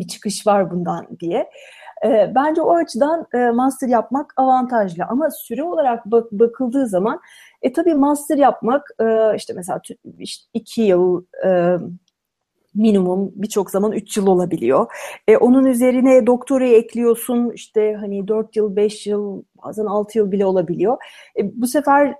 bir 0.00 0.08
çıkış 0.08 0.46
var 0.46 0.70
bundan 0.70 1.06
diye. 1.20 1.50
E, 2.04 2.32
bence 2.34 2.62
o 2.62 2.74
açıdan 2.74 3.26
e, 3.34 3.50
master 3.50 3.88
yapmak 3.88 4.32
avantajlı 4.36 5.04
ama 5.04 5.30
süre 5.30 5.62
olarak 5.62 6.06
bak, 6.06 6.32
bakıldığı 6.32 6.86
zaman 6.86 7.20
e 7.62 7.72
tabii 7.72 7.94
master 7.94 8.38
yapmak 8.38 8.88
e, 9.00 9.36
işte 9.36 9.52
mesela 9.56 9.80
işte 10.18 10.44
iki 10.54 10.82
yıl 10.82 11.24
e, 11.46 11.76
minimum 12.74 13.32
birçok 13.34 13.70
zaman 13.70 13.92
3 13.92 14.16
yıl 14.16 14.26
olabiliyor. 14.26 14.86
E, 15.28 15.36
onun 15.36 15.64
üzerine 15.64 16.26
doktorayı 16.26 16.74
ekliyorsun 16.76 17.50
işte 17.54 17.94
hani 18.00 18.28
4 18.28 18.56
yıl, 18.56 18.76
5 18.76 19.06
yıl, 19.06 19.42
bazen 19.64 19.84
6 19.84 20.18
yıl 20.18 20.32
bile 20.32 20.46
olabiliyor. 20.46 20.96
E, 21.38 21.60
bu 21.60 21.66
sefer 21.66 22.14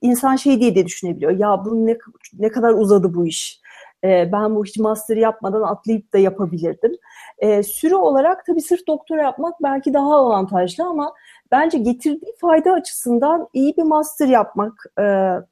insan 0.00 0.36
şey 0.36 0.60
diye 0.60 0.74
de 0.74 0.86
düşünebiliyor. 0.86 1.32
Ya 1.32 1.64
bu 1.64 1.86
ne, 1.86 1.98
ne 2.38 2.48
kadar 2.48 2.72
uzadı 2.72 3.14
bu 3.14 3.26
iş. 3.26 3.60
Ben 4.04 4.54
bu 4.54 4.64
hiç 4.64 4.78
master 4.78 5.16
yapmadan 5.16 5.62
atlayıp 5.62 6.12
da 6.12 6.18
yapabilirdim. 6.18 6.92
E, 7.38 7.62
süre 7.62 7.96
olarak 7.96 8.46
tabii 8.46 8.60
sırf 8.60 8.86
doktora 8.86 9.22
yapmak 9.22 9.62
belki 9.62 9.94
daha 9.94 10.16
avantajlı 10.16 10.84
ama 10.84 11.12
bence 11.50 11.78
getirdiği 11.78 12.32
fayda 12.40 12.72
açısından 12.72 13.48
iyi 13.52 13.76
bir 13.76 13.82
master 13.82 14.28
yapmak, 14.28 14.72
e, 14.98 15.02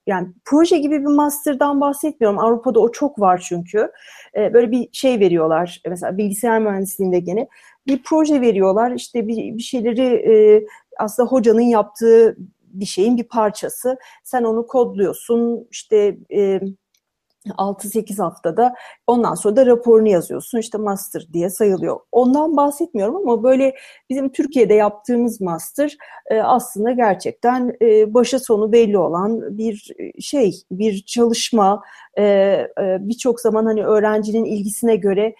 yani 0.06 0.28
proje 0.44 0.78
gibi 0.78 1.00
bir 1.00 1.06
master'dan 1.06 1.80
bahsetmiyorum. 1.80 2.38
Avrupa'da 2.38 2.80
o 2.80 2.92
çok 2.92 3.20
var 3.20 3.44
çünkü. 3.48 3.90
E, 4.36 4.54
böyle 4.54 4.70
bir 4.70 4.88
şey 4.92 5.20
veriyorlar, 5.20 5.82
mesela 5.88 6.18
bilgisayar 6.18 6.60
mühendisliğinde 6.60 7.18
gene 7.18 7.48
bir 7.86 8.02
proje 8.02 8.40
veriyorlar. 8.40 8.90
İşte 8.90 9.28
bir, 9.28 9.56
bir 9.56 9.62
şeyleri 9.62 10.02
e, 10.02 10.64
aslında 10.98 11.28
hocanın 11.28 11.60
yaptığı 11.60 12.36
bir 12.66 12.84
şeyin 12.84 13.16
bir 13.16 13.28
parçası. 13.28 13.96
Sen 14.24 14.44
onu 14.44 14.66
kodluyorsun, 14.66 15.68
işte... 15.70 16.16
E, 16.34 16.60
6-8 17.50 18.22
haftada 18.22 18.74
ondan 19.06 19.34
sonra 19.34 19.56
da 19.56 19.66
raporunu 19.66 20.08
yazıyorsun 20.08 20.58
işte 20.58 20.78
master 20.78 21.26
diye 21.32 21.50
sayılıyor. 21.50 22.00
Ondan 22.12 22.56
bahsetmiyorum 22.56 23.16
ama 23.16 23.42
böyle 23.42 23.74
bizim 24.10 24.32
Türkiye'de 24.32 24.74
yaptığımız 24.74 25.40
master 25.40 25.96
e, 26.30 26.40
aslında 26.40 26.90
gerçekten 26.90 27.76
e, 27.82 28.14
başa 28.14 28.38
sonu 28.38 28.72
belli 28.72 28.98
olan 28.98 29.58
bir 29.58 29.94
şey, 30.20 30.52
bir 30.70 31.02
çalışma. 31.06 31.82
E, 32.18 32.66
birçok 32.78 33.40
zaman 33.40 33.66
hani 33.66 33.84
öğrencinin 33.84 34.44
ilgisine 34.44 34.96
göre 34.96 35.34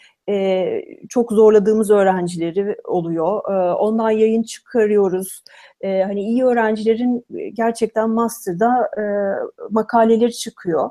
çok 1.08 1.32
zorladığımız 1.32 1.90
öğrencileri 1.90 2.76
oluyor. 2.84 3.44
ondan 3.74 4.10
yayın 4.10 4.42
çıkarıyoruz. 4.42 5.42
hani 5.82 6.20
iyi 6.20 6.44
öğrencilerin 6.44 7.26
gerçekten 7.52 8.10
master'da 8.10 8.90
makaleleri 9.70 10.32
çıkıyor. 10.32 10.90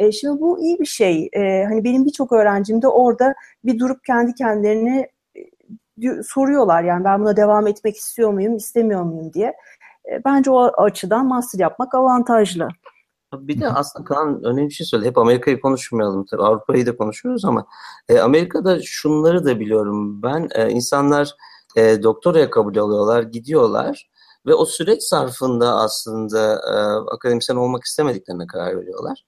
E, 0.00 0.12
şimdi 0.12 0.40
bu 0.40 0.60
iyi 0.60 0.78
bir 0.80 0.86
şey. 0.86 1.28
E, 1.32 1.64
hani 1.64 1.84
benim 1.84 2.04
birçok 2.04 2.32
öğrencim 2.32 2.82
de 2.82 2.88
orada 2.88 3.34
bir 3.64 3.78
durup 3.78 4.04
kendi 4.04 4.34
kendilerine 4.34 5.10
e, 5.36 6.22
soruyorlar 6.22 6.82
yani 6.82 7.04
ben 7.04 7.20
buna 7.20 7.36
devam 7.36 7.66
etmek 7.66 7.96
istiyor 7.96 8.32
muyum, 8.32 8.56
istemiyor 8.56 9.02
muyum 9.02 9.32
diye. 9.32 9.54
E, 10.12 10.24
bence 10.24 10.50
o 10.50 10.82
açıdan 10.82 11.26
master 11.26 11.58
yapmak 11.58 11.94
avantajlı. 11.94 12.68
Bir 13.34 13.60
de 13.60 13.68
aslında 13.68 14.04
Kaan 14.04 14.44
önemli 14.44 14.68
bir 14.68 14.74
şey 14.74 14.86
söyledi. 14.86 15.08
Hep 15.08 15.18
Amerika'yı 15.18 15.60
konuşmayalım 15.60 16.26
tabii. 16.30 16.42
Avrupa'yı 16.42 16.86
da 16.86 16.96
konuşuyoruz 16.96 17.44
ama 17.44 17.66
e, 18.08 18.18
Amerika'da 18.18 18.78
şunları 18.82 19.44
da 19.44 19.60
biliyorum 19.60 20.22
ben. 20.22 20.48
E, 20.54 20.70
insanlar 20.70 21.34
e, 21.76 22.02
doktoraya 22.02 22.50
kabul 22.50 22.76
alıyorlar, 22.76 23.22
gidiyorlar 23.22 24.10
ve 24.46 24.54
o 24.54 24.64
süreç 24.64 25.02
zarfında 25.02 25.74
aslında 25.74 26.54
e, 26.54 26.74
akademisyen 27.14 27.56
olmak 27.56 27.84
istemediklerine 27.84 28.46
karar 28.46 28.76
veriyorlar 28.76 29.24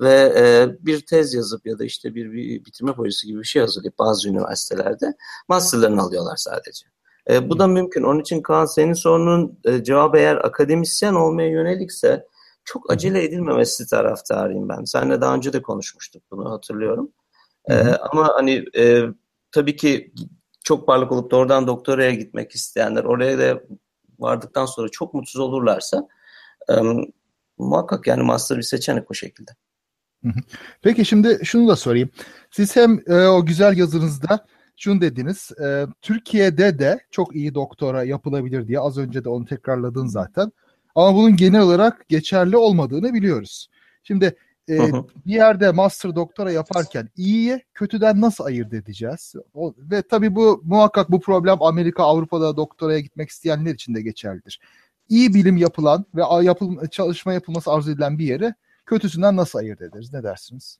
ve 0.00 0.32
e, 0.36 0.68
bir 0.86 1.06
tez 1.06 1.34
yazıp 1.34 1.66
ya 1.66 1.78
da 1.78 1.84
işte 1.84 2.14
bir, 2.14 2.32
bir 2.32 2.64
bitirme 2.64 2.92
projesi 2.92 3.26
gibi 3.26 3.38
bir 3.38 3.44
şey 3.44 3.62
hazırlayıp 3.62 3.98
bazı 3.98 4.28
üniversitelerde 4.28 5.14
masterlarını 5.48 6.02
alıyorlar 6.02 6.36
sadece. 6.36 6.86
E, 7.30 7.50
bu 7.50 7.58
da 7.58 7.66
mümkün. 7.66 8.02
Onun 8.02 8.20
için 8.20 8.42
Kaan 8.42 8.66
senin 8.66 8.92
sorunun 8.92 9.58
e, 9.64 9.84
cevabı 9.84 10.18
eğer 10.18 10.36
akademisyen 10.36 11.14
olmaya 11.14 11.48
yönelikse 11.48 12.26
çok 12.64 12.92
acele 12.92 13.24
edilmemesi 13.24 13.86
taraftarıyım 13.86 14.68
ben. 14.68 14.84
Seninle 14.84 15.20
daha 15.20 15.34
önce 15.34 15.52
de 15.52 15.62
konuşmuştuk 15.62 16.22
bunu 16.30 16.50
hatırlıyorum. 16.50 17.12
E, 17.68 17.74
ama 17.84 18.28
hani 18.34 18.64
e, 18.76 19.02
tabii 19.52 19.76
ki 19.76 20.14
çok 20.64 20.86
parlak 20.86 21.12
olup 21.12 21.30
da 21.30 21.36
oradan 21.36 21.66
doktoraya 21.66 22.10
gitmek 22.10 22.52
isteyenler 22.52 23.04
oraya 23.04 23.38
da 23.38 23.62
vardıktan 24.18 24.66
sonra 24.66 24.88
çok 24.88 25.14
mutsuz 25.14 25.40
olurlarsa 25.40 26.08
e, 26.70 26.74
muhakkak 27.58 28.06
yani 28.06 28.22
master 28.22 28.58
bir 28.58 28.62
seçenek 28.62 29.10
o 29.10 29.14
şekilde. 29.14 29.50
Peki 30.82 31.04
şimdi 31.04 31.38
şunu 31.44 31.68
da 31.68 31.76
sorayım. 31.76 32.10
Siz 32.50 32.76
hem 32.76 33.00
e, 33.06 33.14
o 33.14 33.46
güzel 33.46 33.78
yazınızda 33.78 34.46
şunu 34.76 35.00
dediniz. 35.00 35.50
E, 35.64 35.86
Türkiye'de 36.02 36.78
de 36.78 37.00
çok 37.10 37.36
iyi 37.36 37.54
doktora 37.54 38.04
yapılabilir 38.04 38.68
diye 38.68 38.80
az 38.80 38.98
önce 38.98 39.24
de 39.24 39.28
onu 39.28 39.44
tekrarladın 39.44 40.06
zaten. 40.06 40.52
Ama 40.94 41.16
bunun 41.16 41.36
genel 41.36 41.60
olarak 41.60 42.08
geçerli 42.08 42.56
olmadığını 42.56 43.14
biliyoruz. 43.14 43.68
Şimdi 44.02 44.36
e, 44.68 44.78
bir 45.26 45.32
yerde 45.32 45.70
master 45.70 46.14
doktora 46.16 46.52
yaparken 46.52 47.08
iyiye 47.16 47.62
kötüden 47.74 48.20
nasıl 48.20 48.44
ayırt 48.44 48.72
edeceğiz? 48.72 49.34
O, 49.54 49.74
ve 49.78 50.02
tabii 50.02 50.34
bu 50.34 50.62
muhakkak 50.64 51.10
bu 51.10 51.20
problem 51.20 51.62
Amerika, 51.62 52.02
Avrupa'da 52.02 52.56
doktoraya 52.56 53.00
gitmek 53.00 53.28
isteyenler 53.28 53.74
için 53.74 53.94
de 53.94 54.02
geçerlidir. 54.02 54.60
İyi 55.08 55.34
bilim 55.34 55.56
yapılan 55.56 56.06
ve 56.14 56.22
yapıl, 56.42 56.86
çalışma 56.86 57.32
yapılması 57.32 57.72
arzu 57.72 57.90
edilen 57.90 58.18
bir 58.18 58.26
yere 58.26 58.54
kötüsünden 58.86 59.36
nasıl 59.36 59.58
ayırt 59.58 59.82
ederiz? 59.82 60.12
Ne 60.12 60.22
dersiniz? 60.22 60.78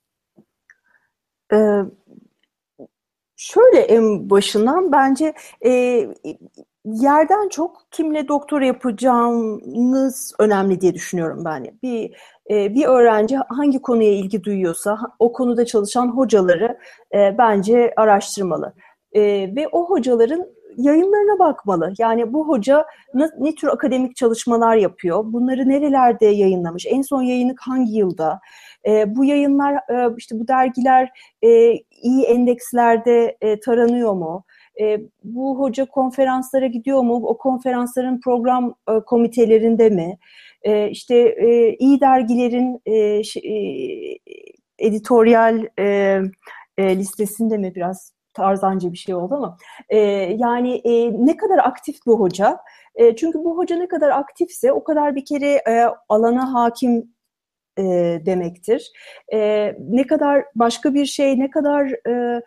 Ee, 1.53 1.81
şöyle 3.35 3.79
en 3.79 4.29
başından 4.29 4.91
bence 4.91 5.33
e, 5.65 5.71
yerden 6.85 7.49
çok 7.49 7.81
kimle 7.91 8.27
doktor 8.27 8.61
yapacağınız 8.61 10.33
önemli 10.39 10.81
diye 10.81 10.93
düşünüyorum 10.93 11.45
ben. 11.45 11.79
Bir 11.83 12.17
e, 12.49 12.75
bir 12.75 12.85
öğrenci 12.85 13.35
hangi 13.35 13.81
konuya 13.81 14.11
ilgi 14.11 14.43
duyuyorsa 14.43 14.97
o 15.19 15.33
konuda 15.33 15.65
çalışan 15.65 16.07
hocaları 16.07 16.77
e, 17.13 17.35
bence 17.37 17.93
araştırmalı. 17.97 18.73
E, 19.13 19.21
ve 19.55 19.67
o 19.71 19.89
hocaların 19.89 20.47
yayınlarına 20.77 21.39
bakmalı. 21.39 21.93
Yani 21.97 22.33
bu 22.33 22.47
hoca 22.47 22.85
ne, 23.13 23.29
ne 23.39 23.55
tür 23.55 23.67
akademik 23.67 24.15
çalışmalar 24.15 24.75
yapıyor? 24.75 25.23
Bunları 25.25 25.69
nerelerde 25.69 26.25
yayınlamış? 26.25 26.85
En 26.85 27.01
son 27.01 27.21
yayını 27.21 27.55
hangi 27.59 27.97
yılda? 27.97 28.39
E, 28.87 29.15
bu 29.15 29.25
yayınlar, 29.25 29.73
e, 29.73 30.15
işte 30.17 30.39
bu 30.39 30.47
dergiler 30.47 31.09
e, 31.41 31.73
iyi 32.01 32.23
endekslerde 32.23 33.37
e, 33.41 33.59
taranıyor 33.59 34.13
mu? 34.13 34.43
E, 34.81 35.01
bu 35.23 35.59
hoca 35.59 35.85
konferanslara 35.85 36.67
gidiyor 36.67 37.01
mu? 37.01 37.13
O 37.13 37.37
konferansların 37.37 38.19
program 38.19 38.75
e, 38.89 38.99
komitelerinde 38.99 39.89
mi? 39.89 40.17
E, 40.63 40.89
işte 40.89 41.15
e, 41.17 41.75
iyi 41.75 42.01
dergilerin 42.01 42.81
e, 42.85 42.95
e, 42.95 44.17
editoryal 44.79 45.67
e, 45.79 46.19
e, 46.77 46.97
listesinde 46.97 47.57
mi 47.57 47.75
biraz 47.75 48.14
tarzanca 48.35 48.91
bir 48.91 48.97
şey 48.97 49.15
oldu 49.15 49.35
ama 49.35 49.57
e, 49.89 49.97
yani 50.37 50.75
e, 50.75 51.25
ne 51.25 51.37
kadar 51.37 51.57
aktif 51.57 51.95
bu 52.05 52.19
hoca? 52.19 52.57
E, 52.95 53.15
çünkü 53.15 53.39
bu 53.39 53.57
hoca 53.57 53.75
ne 53.75 53.87
kadar 53.87 54.09
aktifse 54.09 54.71
o 54.71 54.83
kadar 54.83 55.15
bir 55.15 55.25
kere 55.25 55.61
e, 55.67 55.85
alana 56.09 56.53
hakim 56.53 57.15
e, 57.77 57.83
demektir. 58.25 58.91
E, 59.33 59.71
ne 59.79 60.07
kadar 60.07 60.45
başka 60.55 60.93
bir 60.93 61.05
şey, 61.05 61.39
ne 61.39 61.49
kadar 61.49 62.09
e, 62.09 62.41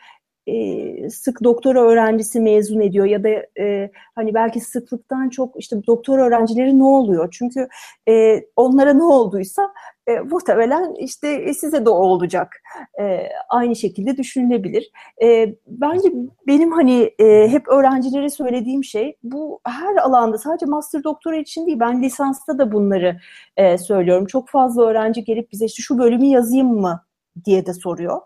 e, 0.49 1.11
sık 1.11 1.45
doktora 1.45 1.83
öğrencisi 1.83 2.41
mezun 2.41 2.81
ediyor 2.81 3.07
ya 3.07 3.25
da 3.25 3.29
e, 3.61 3.91
hani 4.15 4.35
belki 4.35 4.61
sıklıktan 4.61 5.29
çok 5.29 5.61
işte 5.61 5.77
doktor 5.87 6.19
öğrencileri 6.19 6.79
ne 6.79 6.85
oluyor? 6.85 7.29
Çünkü 7.33 7.69
e, 8.09 8.43
onlara 8.57 8.93
ne 8.93 9.05
olduysa 9.05 9.73
e, 10.07 10.21
muhtemelen 10.21 10.95
işte 10.95 11.29
e, 11.29 11.55
size 11.55 11.85
de 11.85 11.91
olacak. 11.91 12.63
E, 13.01 13.29
aynı 13.49 13.77
şekilde 13.77 14.17
düşünülebilir. 14.17 14.91
E, 15.23 15.55
bence 15.67 16.09
benim 16.47 16.73
hani 16.73 17.11
e, 17.19 17.49
hep 17.49 17.69
öğrencilere 17.69 18.29
söylediğim 18.29 18.85
şey 18.85 19.17
bu 19.23 19.61
her 19.65 19.97
alanda 19.97 20.39
sadece 20.39 20.67
master 20.67 21.05
doktora 21.05 21.37
için 21.37 21.67
değil 21.67 21.81
ben 21.81 22.03
lisansta 22.03 22.59
da 22.59 22.73
bunları 22.73 23.17
e, 23.57 23.79
söylüyorum. 23.79 24.27
Çok 24.27 24.49
fazla 24.49 24.85
öğrenci 24.87 25.25
gelip 25.25 25.53
bize 25.53 25.65
işte 25.65 25.83
şu 25.83 25.99
bölümü 25.99 26.27
yazayım 26.27 26.81
mı 26.81 27.08
diye 27.45 27.67
de 27.67 27.75
soruyor. 27.75 28.21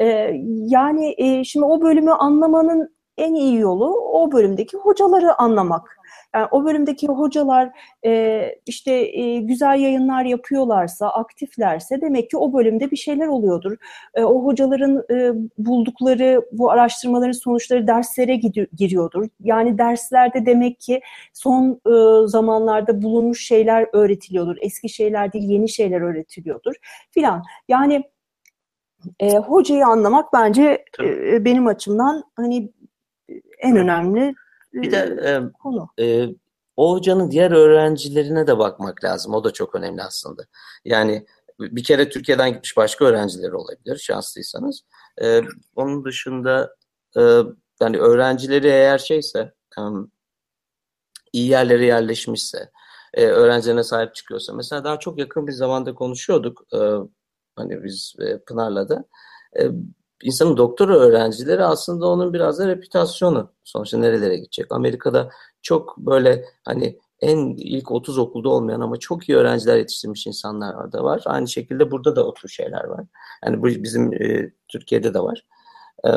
E, 0.00 0.06
yani 0.46 1.14
e, 1.18 1.44
şimdi 1.44 1.66
o 1.66 1.80
bölümü 1.82 2.10
anlamanın 2.10 2.94
en 3.18 3.34
iyi 3.34 3.58
yolu 3.58 3.86
o 4.12 4.32
bölümdeki 4.32 4.76
hocaları 4.76 5.40
anlamak. 5.40 5.98
Yani 6.34 6.48
o 6.50 6.64
bölümdeki 6.64 7.08
hocalar 7.08 7.70
e, 8.04 8.42
işte 8.66 8.92
e, 8.92 9.40
güzel 9.40 9.78
yayınlar 9.78 10.24
yapıyorlarsa, 10.24 11.08
aktiflerse 11.08 12.00
demek 12.00 12.30
ki 12.30 12.36
o 12.36 12.52
bölümde 12.52 12.90
bir 12.90 12.96
şeyler 12.96 13.26
oluyordur. 13.26 13.76
E, 14.14 14.24
o 14.24 14.44
hocaların 14.44 15.04
e, 15.10 15.32
buldukları 15.58 16.42
bu 16.52 16.70
araştırmaların 16.70 17.32
sonuçları 17.32 17.86
derslere 17.86 18.36
giriyordur. 18.76 19.28
Yani 19.40 19.78
derslerde 19.78 20.46
demek 20.46 20.80
ki 20.80 21.00
son 21.32 21.80
e, 21.86 22.26
zamanlarda 22.28 23.02
bulunmuş 23.02 23.46
şeyler 23.46 23.86
öğretiliyordur. 23.92 24.56
Eski 24.60 24.88
şeyler 24.88 25.32
değil, 25.32 25.48
yeni 25.48 25.68
şeyler 25.68 26.00
öğretiliyordur 26.00 26.74
filan. 27.10 27.42
Yani 27.68 28.02
e, 29.20 29.38
hocayı 29.38 29.86
anlamak 29.86 30.32
bence 30.32 30.84
e, 31.00 31.44
benim 31.44 31.66
açımdan 31.66 32.24
hani 32.36 32.72
en 33.58 33.76
önemli 33.76 34.34
bir 34.72 34.90
de 34.90 34.96
e, 34.96 35.52
konu. 35.62 35.88
E, 36.00 36.26
o 36.76 36.92
hocanın 36.92 37.30
diğer 37.30 37.50
öğrencilerine 37.50 38.46
de 38.46 38.58
bakmak 38.58 39.04
lazım. 39.04 39.34
O 39.34 39.44
da 39.44 39.52
çok 39.52 39.74
önemli 39.74 40.02
aslında. 40.02 40.42
Yani 40.84 41.26
bir 41.60 41.84
kere 41.84 42.08
Türkiye'den 42.08 42.52
gitmiş 42.52 42.76
başka 42.76 43.04
öğrencileri 43.04 43.54
olabilir 43.54 43.96
şanslıysanız. 43.96 44.82
E, 45.22 45.40
onun 45.76 46.04
dışında 46.04 46.76
e, 47.16 47.20
yani 47.80 47.98
öğrencileri 47.98 48.66
eğer 48.66 48.98
şeyse 48.98 49.52
e, 49.78 49.82
iyi 51.32 51.48
yerlere 51.48 51.86
yerleşmişse 51.86 52.70
e, 53.14 53.26
öğrencilerine 53.26 53.84
sahip 53.84 54.14
çıkıyorsa 54.14 54.52
mesela 54.52 54.84
daha 54.84 54.98
çok 54.98 55.18
yakın 55.18 55.46
bir 55.46 55.52
zamanda 55.52 55.94
konuşuyorduk 55.94 56.62
e, 56.74 56.78
hani 57.56 57.84
biz 57.84 58.14
e, 58.20 58.38
Pınar'la 58.38 58.88
da 58.88 59.04
e, 59.60 59.62
insanın 60.22 60.56
doktora 60.56 60.96
öğrencileri 60.96 61.64
aslında 61.64 62.06
onun 62.08 62.32
biraz 62.32 62.58
da 62.58 62.68
reputasyonu. 62.68 63.50
Sonuçta 63.64 63.98
nerelere 63.98 64.36
gidecek? 64.36 64.66
Amerika'da 64.70 65.30
çok 65.62 65.96
böyle 65.96 66.44
hani 66.64 66.98
en 67.20 67.54
ilk 67.56 67.90
30 67.90 68.18
okulda 68.18 68.48
olmayan 68.48 68.80
ama 68.80 68.96
çok 68.96 69.28
iyi 69.28 69.38
öğrenciler 69.38 69.76
yetiştirmiş 69.76 70.26
insanlar 70.26 70.92
da 70.92 71.04
var. 71.04 71.22
Aynı 71.26 71.48
şekilde 71.48 71.90
burada 71.90 72.16
da 72.16 72.26
o 72.26 72.34
tür 72.34 72.48
şeyler 72.48 72.84
var. 72.84 73.04
Yani 73.44 73.62
bu 73.62 73.66
bizim 73.66 74.12
e, 74.12 74.52
Türkiye'de 74.68 75.14
de 75.14 75.20
var. 75.20 75.46
E, 76.06 76.10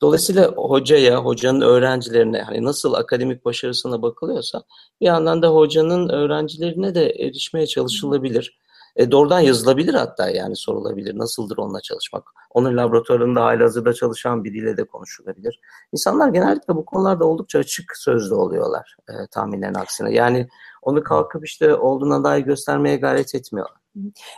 dolayısıyla 0.00 0.48
hocaya, 0.48 1.16
hocanın 1.16 1.60
öğrencilerine 1.60 2.42
hani 2.42 2.64
nasıl 2.64 2.94
akademik 2.94 3.44
başarısına 3.44 4.02
bakılıyorsa 4.02 4.62
bir 5.00 5.06
yandan 5.06 5.42
da 5.42 5.48
hocanın 5.48 6.08
öğrencilerine 6.08 6.94
de 6.94 7.10
erişmeye 7.10 7.66
çalışılabilir. 7.66 8.58
E, 8.96 9.10
doğrudan 9.10 9.40
yazılabilir 9.40 9.94
hatta 9.94 10.30
yani 10.30 10.56
sorulabilir. 10.56 11.18
Nasıldır 11.18 11.58
onunla 11.58 11.80
çalışmak? 11.80 12.24
Onun 12.50 12.76
laboratuvarında 12.76 13.44
halihazırda 13.44 13.94
çalışan 13.94 14.44
biriyle 14.44 14.76
de 14.76 14.84
konuşulabilir. 14.84 15.60
İnsanlar 15.92 16.28
genellikle 16.28 16.76
bu 16.76 16.84
konularda 16.84 17.24
oldukça 17.24 17.58
açık 17.58 17.96
sözlü 17.96 18.34
oluyorlar 18.34 18.96
e, 19.08 19.12
tahminlerin 19.30 19.74
aksine. 19.74 20.14
Yani 20.14 20.48
onu 20.82 21.02
kalkıp 21.02 21.46
işte 21.46 21.74
olduğuna 21.74 22.24
dair 22.24 22.40
göstermeye 22.40 22.96
gayret 22.96 23.34
etmiyorlar. 23.34 23.81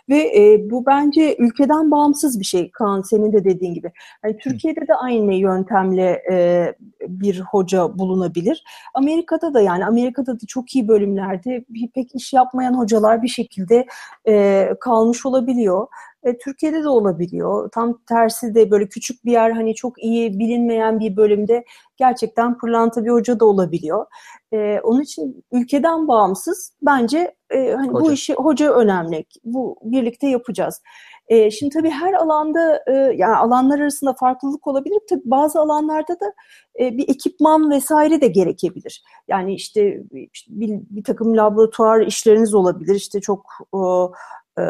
Ve 0.09 0.19
e, 0.19 0.71
bu 0.71 0.87
bence 0.87 1.37
ülkeden 1.39 1.91
bağımsız 1.91 2.41
bir 2.41 2.45
şey 2.45 2.71
Kaan 2.71 3.03
senin 3.03 3.33
de 3.33 3.45
dediğin 3.45 3.75
gibi. 3.75 3.93
Yani 4.25 4.39
Türkiye'de 4.39 4.81
de 4.89 4.95
aynı 4.95 5.35
yöntemle 5.35 6.23
e, 6.31 6.67
bir 7.09 7.41
hoca 7.41 7.99
bulunabilir. 7.99 8.65
Amerika'da 8.95 9.55
da 9.55 9.61
yani 9.61 9.87
Amerika'da 9.87 10.35
da 10.35 10.47
çok 10.49 10.75
iyi 10.75 10.89
bölümlerde 10.89 11.65
bir, 11.69 11.89
pek 11.89 12.15
iş 12.15 12.33
yapmayan 12.33 12.79
hocalar 12.79 13.23
bir 13.23 13.29
şekilde 13.29 13.87
e, 14.29 14.69
kalmış 14.81 15.27
olabiliyor. 15.27 15.87
E, 16.25 16.39
Türkiye'de 16.39 16.83
de 16.83 16.89
olabiliyor. 16.89 17.71
Tam 17.75 17.99
tersi 18.09 18.55
de 18.55 18.71
böyle 18.71 18.89
küçük 18.89 19.25
bir 19.25 19.33
yer 19.33 19.51
hani 19.51 19.75
çok 19.75 20.03
iyi 20.03 20.39
bilinmeyen 20.39 21.01
bir 21.01 21.17
bölümde 21.17 21.65
gerçekten 21.97 22.59
pırlanta 22.59 23.05
bir 23.05 23.11
hoca 23.11 23.41
da 23.41 23.45
olabiliyor. 23.45 24.07
E, 24.53 24.81
onun 24.81 25.01
için 25.01 25.45
ülkeden 25.53 26.09
bağımsız 26.09 26.73
bence 26.83 27.35
e, 27.51 27.73
hani 27.73 27.89
hoca. 27.89 28.05
bu 28.05 28.13
işi 28.13 28.35
hoca 28.35 28.73
önemli. 28.73 29.25
Bu 29.45 29.79
birlikte 29.83 30.27
yapacağız. 30.27 30.83
E, 31.29 31.51
şimdi 31.51 31.73
tabii 31.75 31.91
her 31.91 32.13
alanda 32.13 32.83
e, 32.87 32.93
yani 32.93 33.37
alanlar 33.37 33.79
arasında 33.81 34.15
farklılık 34.15 34.67
olabilir. 34.67 34.99
Tabii 35.11 35.23
bazı 35.25 35.61
alanlarda 35.61 36.13
da 36.21 36.33
e, 36.81 36.97
bir 36.99 37.09
ekipman 37.09 37.71
vesaire 37.71 38.21
de 38.21 38.27
gerekebilir. 38.27 39.03
Yani 39.29 39.55
işte, 39.55 40.03
işte 40.33 40.51
bir, 40.55 40.81
bir 40.91 41.05
takım 41.05 41.37
laboratuvar 41.37 42.01
işleriniz 42.01 42.55
olabilir. 42.55 42.95
İşte 42.95 43.21
çok 43.21 43.47
e, 43.75 43.79
e, 44.59 44.63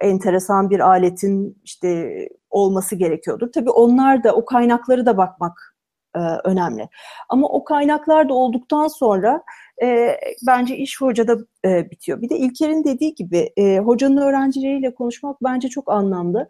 enteresan 0.00 0.70
bir 0.70 0.80
aletin 0.80 1.58
işte 1.64 2.28
olması 2.50 2.96
gerekiyordur. 2.96 3.52
Tabii 3.52 3.70
onlar 3.70 4.24
da 4.24 4.34
o 4.34 4.44
kaynakları 4.44 5.06
da 5.06 5.16
bakmak 5.16 5.76
e, 6.16 6.18
önemli. 6.44 6.88
Ama 7.28 7.48
o 7.48 7.64
kaynaklar 7.64 8.28
da 8.28 8.34
olduktan 8.34 8.88
sonra 8.88 9.42
e, 9.82 10.16
bence 10.46 10.76
iş 10.76 11.00
hocada 11.00 11.36
e, 11.64 11.90
bitiyor. 11.90 12.22
Bir 12.22 12.28
de 12.28 12.36
İlker'in 12.36 12.84
dediği 12.84 13.14
gibi 13.14 13.50
e, 13.56 13.78
hocanın 13.78 14.16
öğrencileriyle 14.16 14.94
konuşmak 14.94 15.36
bence 15.44 15.68
çok 15.68 15.90
anlamlı. 15.90 16.48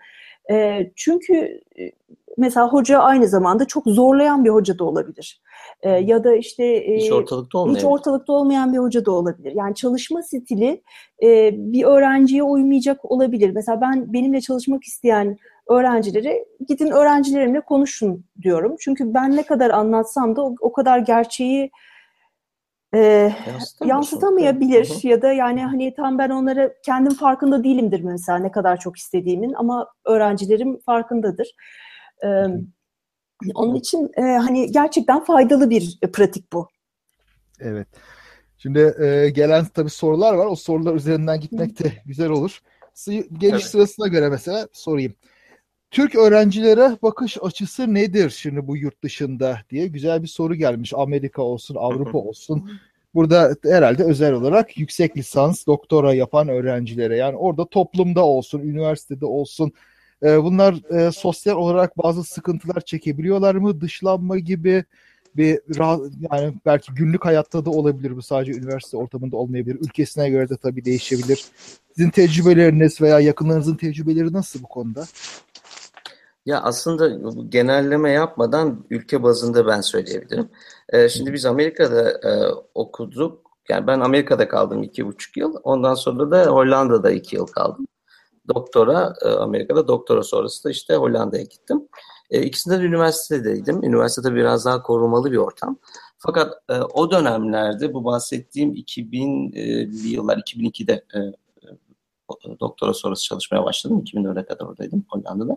E, 0.50 0.86
çünkü 0.96 1.60
e, 1.78 1.92
mesela 2.36 2.68
hoca 2.68 2.98
aynı 2.98 3.28
zamanda 3.28 3.64
çok 3.64 3.86
zorlayan 3.86 4.44
bir 4.44 4.50
hoca 4.50 4.78
da 4.78 4.84
olabilir. 4.84 5.40
E, 5.82 5.90
ya 5.90 6.24
da 6.24 6.36
işte 6.36 6.64
e, 6.64 6.96
hiç 6.96 7.12
ortalıkta 7.12 7.58
olmayan 7.58 7.76
hiç 7.76 7.84
ortalıkta 7.84 8.32
olmayan 8.32 8.72
bir 8.72 8.78
hoca 8.78 9.04
da 9.04 9.12
olabilir. 9.12 9.52
Yani 9.54 9.74
çalışma 9.74 10.22
stili 10.22 10.82
e, 11.22 11.50
bir 11.56 11.84
öğrenciye 11.84 12.42
uymayacak 12.42 13.10
olabilir. 13.10 13.50
Mesela 13.54 13.80
ben 13.80 14.12
benimle 14.12 14.40
çalışmak 14.40 14.84
isteyen 14.84 15.36
öğrencileri 15.68 16.44
gidin 16.68 16.90
öğrencilerimle 16.90 17.60
konuşun 17.60 18.24
diyorum. 18.42 18.76
Çünkü 18.80 19.14
ben 19.14 19.36
ne 19.36 19.42
kadar 19.42 19.70
anlatsam 19.70 20.36
da 20.36 20.42
o, 20.44 20.54
o 20.60 20.72
kadar 20.72 20.98
gerçeği 20.98 21.70
e, 22.94 23.32
yansıtamayabilir 23.84 24.90
hı 24.90 24.94
hı. 24.94 25.08
ya 25.08 25.22
da 25.22 25.32
yani 25.32 25.64
hani 25.64 25.94
tam 25.94 26.18
ben 26.18 26.30
onlara 26.30 26.70
kendim 26.84 27.14
farkında 27.14 27.64
değilimdir 27.64 28.00
mesela 28.00 28.38
ne 28.38 28.50
kadar 28.50 28.80
çok 28.80 28.96
istediğimin 28.96 29.52
ama 29.52 29.88
öğrencilerim 30.06 30.80
farkındadır. 30.86 31.54
E, 32.24 32.28
onun 33.54 33.74
için 33.74 34.10
e, 34.16 34.22
hani 34.22 34.72
gerçekten 34.72 35.24
faydalı 35.24 35.70
bir 35.70 35.98
pratik 36.12 36.52
bu. 36.52 36.68
Evet. 37.60 37.88
Şimdi 38.58 38.94
e, 39.00 39.30
gelen 39.30 39.64
tabii 39.64 39.90
sorular 39.90 40.34
var. 40.34 40.46
O 40.46 40.56
sorular 40.56 40.94
üzerinden 40.94 41.40
gitmek 41.40 41.78
de 41.78 41.92
güzel 42.06 42.28
olur. 42.28 42.62
Geliş 43.06 43.52
evet. 43.52 43.64
sırasına 43.64 44.08
göre 44.08 44.28
mesela 44.28 44.68
sorayım. 44.72 45.14
Türk 45.90 46.14
öğrencilere 46.14 46.96
bakış 47.02 47.38
açısı 47.42 47.94
nedir 47.94 48.30
şimdi 48.30 48.66
bu 48.66 48.76
yurt 48.76 49.02
dışında 49.02 49.58
diye 49.70 49.86
güzel 49.86 50.22
bir 50.22 50.28
soru 50.28 50.54
gelmiş. 50.54 50.92
Amerika 50.96 51.42
olsun, 51.42 51.74
Avrupa 51.74 52.18
olsun. 52.18 52.70
Burada 53.14 53.56
herhalde 53.64 54.04
özel 54.04 54.32
olarak 54.32 54.78
yüksek 54.78 55.16
lisans, 55.16 55.66
doktora 55.66 56.14
yapan 56.14 56.48
öğrencilere 56.48 57.16
yani 57.16 57.36
orada 57.36 57.64
toplumda 57.64 58.24
olsun, 58.24 58.60
üniversitede 58.60 59.26
olsun 59.26 59.72
e, 60.22 60.42
bunlar 60.42 60.90
e, 60.90 61.12
sosyal 61.12 61.56
olarak 61.56 61.98
bazı 61.98 62.24
sıkıntılar 62.24 62.80
çekebiliyorlar 62.80 63.54
mı? 63.54 63.80
Dışlanma 63.80 64.38
gibi 64.38 64.84
bir 65.36 65.60
yani 66.32 66.54
belki 66.66 66.94
günlük 66.94 67.24
hayatta 67.24 67.64
da 67.64 67.70
olabilir 67.70 68.16
bu 68.16 68.22
sadece 68.22 68.52
üniversite 68.52 68.96
ortamında 68.96 69.36
olmayabilir. 69.36 69.78
Ülkesine 69.80 70.30
göre 70.30 70.48
de 70.48 70.56
tabii 70.56 70.84
değişebilir. 70.84 71.44
Sizin 71.96 72.10
tecrübeleriniz 72.10 73.00
veya 73.00 73.20
yakınlarınızın 73.20 73.76
tecrübeleri 73.76 74.32
nasıl 74.32 74.62
bu 74.62 74.66
konuda? 74.66 75.04
Ya 76.46 76.60
aslında 76.60 77.30
genelleme 77.48 78.10
yapmadan 78.10 78.84
ülke 78.90 79.22
bazında 79.22 79.66
ben 79.66 79.80
söyleyebilirim. 79.80 80.48
Ee, 80.88 81.08
şimdi 81.08 81.32
biz 81.32 81.46
Amerika'da 81.46 82.10
e, 82.10 82.30
okuduk. 82.74 83.42
Yani 83.68 83.86
ben 83.86 84.00
Amerika'da 84.00 84.48
kaldım 84.48 84.82
iki 84.82 85.06
buçuk 85.06 85.36
yıl. 85.36 85.56
Ondan 85.62 85.94
sonra 85.94 86.30
da 86.30 86.46
Hollanda'da 86.46 87.10
iki 87.10 87.36
yıl 87.36 87.46
kaldım. 87.46 87.86
Doktora 88.48 89.14
e, 89.24 89.28
Amerika'da, 89.28 89.88
doktora 89.88 90.22
sonrası 90.22 90.64
da 90.64 90.70
işte 90.70 90.94
Hollanda'ya 90.94 91.42
gittim. 91.42 91.88
E, 92.30 92.42
ikisinde 92.42 92.80
de 92.80 92.84
üniversitedeydim. 92.84 93.84
Üniversitede 93.84 94.34
biraz 94.34 94.64
daha 94.64 94.82
korumalı 94.82 95.32
bir 95.32 95.36
ortam. 95.36 95.78
Fakat 96.18 96.54
e, 96.68 96.80
o 96.80 97.10
dönemlerde 97.10 97.94
bu 97.94 98.04
bahsettiğim 98.04 98.74
2000'li 98.74 100.08
yıllar, 100.08 100.38
2002'de 100.38 100.92
e, 100.92 101.18
doktora 102.60 102.94
sonrası 102.94 103.24
çalışmaya 103.24 103.64
başladım. 103.64 104.02
2004'e 104.06 104.44
kadar 104.44 104.66
oradaydım 104.66 105.04
Hollanda'da. 105.08 105.56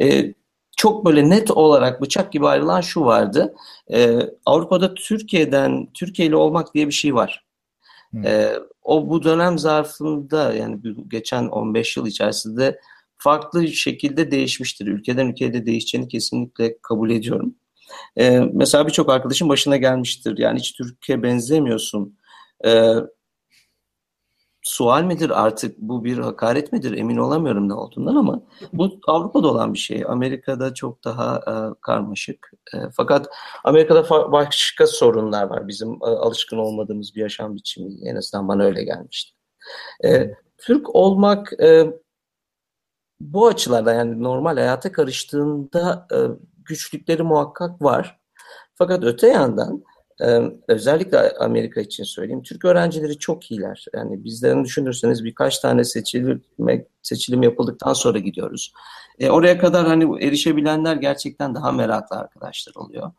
E, 0.00 0.34
çok 0.76 1.06
böyle 1.06 1.30
net 1.30 1.50
olarak 1.50 2.00
bıçak 2.00 2.32
gibi 2.32 2.46
ayrılan 2.46 2.80
şu 2.80 3.04
vardı. 3.04 3.54
E, 3.92 4.18
Avrupa'da 4.46 4.94
Türkiye'den, 4.94 5.88
Türkiye'li 5.94 6.36
olmak 6.36 6.74
diye 6.74 6.86
bir 6.86 6.92
şey 6.92 7.14
var. 7.14 7.44
Hmm. 8.10 8.26
E, 8.26 8.52
o 8.88 9.08
bu 9.08 9.22
dönem 9.22 9.58
zarfında 9.58 10.54
yani 10.54 10.80
geçen 11.08 11.44
15 11.44 11.96
yıl 11.96 12.06
içerisinde 12.06 12.80
farklı 13.18 13.68
şekilde 13.68 14.30
değişmiştir. 14.30 14.86
Ülkeden 14.86 15.26
ülkeye 15.26 15.52
de 15.52 15.66
değişeceğini 15.66 16.08
kesinlikle 16.08 16.78
kabul 16.82 17.10
ediyorum. 17.10 17.54
E, 18.16 18.40
mesela 18.52 18.86
birçok 18.86 19.10
arkadaşım 19.10 19.48
başına 19.48 19.76
gelmiştir. 19.76 20.38
Yani 20.38 20.58
hiç 20.58 20.72
Türkiye 20.72 21.22
benzemiyorsun. 21.22 22.18
E, 22.66 22.94
sual 24.62 25.02
midir 25.02 25.44
artık 25.44 25.78
bu 25.78 26.04
bir 26.04 26.18
hakaret 26.18 26.72
midir 26.72 26.98
emin 26.98 27.16
olamıyorum 27.16 27.68
ne 27.68 27.74
olduğundan 27.74 28.16
ama 28.16 28.42
bu 28.72 29.00
Avrupa'da 29.06 29.48
olan 29.48 29.74
bir 29.74 29.78
şey. 29.78 30.04
Amerika'da 30.08 30.74
çok 30.74 31.04
daha 31.04 31.36
e, 31.36 31.54
karmaşık. 31.80 32.50
E, 32.74 32.76
fakat 32.92 33.28
Amerika'da 33.64 34.32
başka 34.32 34.86
sorunlar 34.86 35.44
var. 35.44 35.68
Bizim 35.68 35.92
e, 35.92 36.06
alışkın 36.06 36.58
olmadığımız 36.58 37.14
bir 37.14 37.20
yaşam 37.20 37.54
biçimi 37.54 38.08
en 38.08 38.16
azından 38.16 38.48
bana 38.48 38.62
öyle 38.62 38.84
gelmişti. 38.84 39.34
E, 40.04 40.30
Türk 40.58 40.94
olmak 40.94 41.52
e, 41.62 41.92
bu 43.20 43.46
açılardan 43.46 43.94
yani 43.94 44.22
normal 44.22 44.56
hayata 44.56 44.92
karıştığında 44.92 46.06
e, 46.12 46.18
güçlükleri 46.64 47.22
muhakkak 47.22 47.82
var. 47.82 48.18
Fakat 48.74 49.04
öte 49.04 49.28
yandan 49.28 49.84
özellikle 50.68 51.32
Amerika 51.38 51.80
için 51.80 52.04
söyleyeyim. 52.04 52.42
Türk 52.42 52.64
öğrencileri 52.64 53.18
çok 53.18 53.50
iyiler. 53.50 53.84
Yani 53.94 54.24
bizlerin 54.24 54.64
düşünürseniz 54.64 55.24
birkaç 55.24 55.58
tane 55.58 55.84
seçilmek, 55.84 56.86
seçilim 57.02 57.42
yapıldıktan 57.42 57.92
sonra 57.92 58.18
gidiyoruz. 58.18 58.72
E, 59.18 59.30
oraya 59.30 59.58
kadar 59.58 59.86
hani 59.86 60.24
erişebilenler 60.24 60.96
gerçekten 60.96 61.54
daha 61.54 61.72
meraklı 61.72 62.16
arkadaşlar 62.16 62.74
oluyor. 62.76 63.10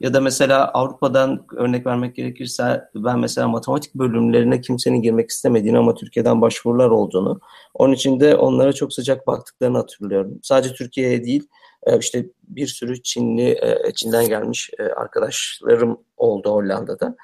Ya 0.00 0.14
da 0.14 0.20
mesela 0.20 0.68
Avrupa'dan 0.68 1.46
örnek 1.56 1.86
vermek 1.86 2.16
gerekirse 2.16 2.88
ben 2.94 3.18
mesela 3.18 3.48
matematik 3.48 3.94
bölümlerine 3.94 4.60
kimsenin 4.60 5.02
girmek 5.02 5.30
istemediğini 5.30 5.78
ama 5.78 5.94
Türkiye'den 5.94 6.40
başvurular 6.40 6.90
olduğunu. 6.90 7.40
Onun 7.74 7.94
için 7.94 8.20
de 8.20 8.36
onlara 8.36 8.72
çok 8.72 8.92
sıcak 8.92 9.26
baktıklarını 9.26 9.76
hatırlıyorum. 9.76 10.40
Sadece 10.42 10.74
Türkiye'ye 10.74 11.24
değil 11.24 11.42
e, 11.42 11.48
işte 12.00 12.26
bir 12.42 12.66
sürü 12.66 13.02
Çinli, 13.02 13.50
e, 13.50 13.92
Çin'den 13.94 14.28
gelmiş 14.28 14.70
e, 14.78 14.82
arkadaşlarım 14.82 16.00
oldu 16.16 16.50
Hollanda'da. 16.50 17.16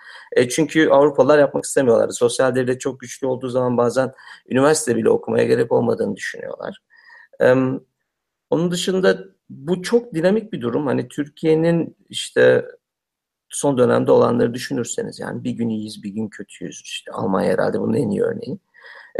Çünkü 0.50 0.88
Avrupalılar 0.88 1.38
yapmak 1.38 1.64
istemiyorlardı. 1.64 2.12
Sosyal 2.12 2.54
devlet 2.54 2.80
çok 2.80 3.00
güçlü 3.00 3.26
olduğu 3.26 3.48
zaman 3.48 3.76
bazen 3.76 4.12
üniversite 4.48 4.96
bile 4.96 5.10
okumaya 5.10 5.44
gerek 5.44 5.72
olmadığını 5.72 6.16
düşünüyorlar. 6.16 6.78
Onun 8.50 8.70
dışında 8.70 9.18
bu 9.50 9.82
çok 9.82 10.14
dinamik 10.14 10.52
bir 10.52 10.60
durum. 10.60 10.86
Hani 10.86 11.08
Türkiye'nin 11.08 11.96
işte 12.08 12.64
son 13.48 13.78
dönemde 13.78 14.12
olanları 14.12 14.54
düşünürseniz 14.54 15.20
yani 15.20 15.44
bir 15.44 15.50
gün 15.50 15.68
iyiyiz 15.68 16.02
bir 16.02 16.10
gün 16.10 16.28
kötüyüz. 16.28 16.82
İşte 16.84 17.12
Almanya 17.12 17.52
herhalde 17.52 17.80
bunun 17.80 17.94
en 17.94 18.10
iyi 18.10 18.22
örneği. 18.22 18.58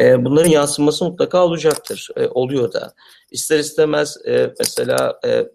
E, 0.00 0.24
bunların 0.24 0.50
yansıması 0.50 1.04
mutlaka 1.04 1.44
olacaktır. 1.44 2.08
E, 2.16 2.28
oluyor 2.28 2.72
da. 2.72 2.94
İster 3.30 3.58
istemez 3.58 4.16
e, 4.26 4.54
mesela 4.58 5.20
e, 5.26 5.48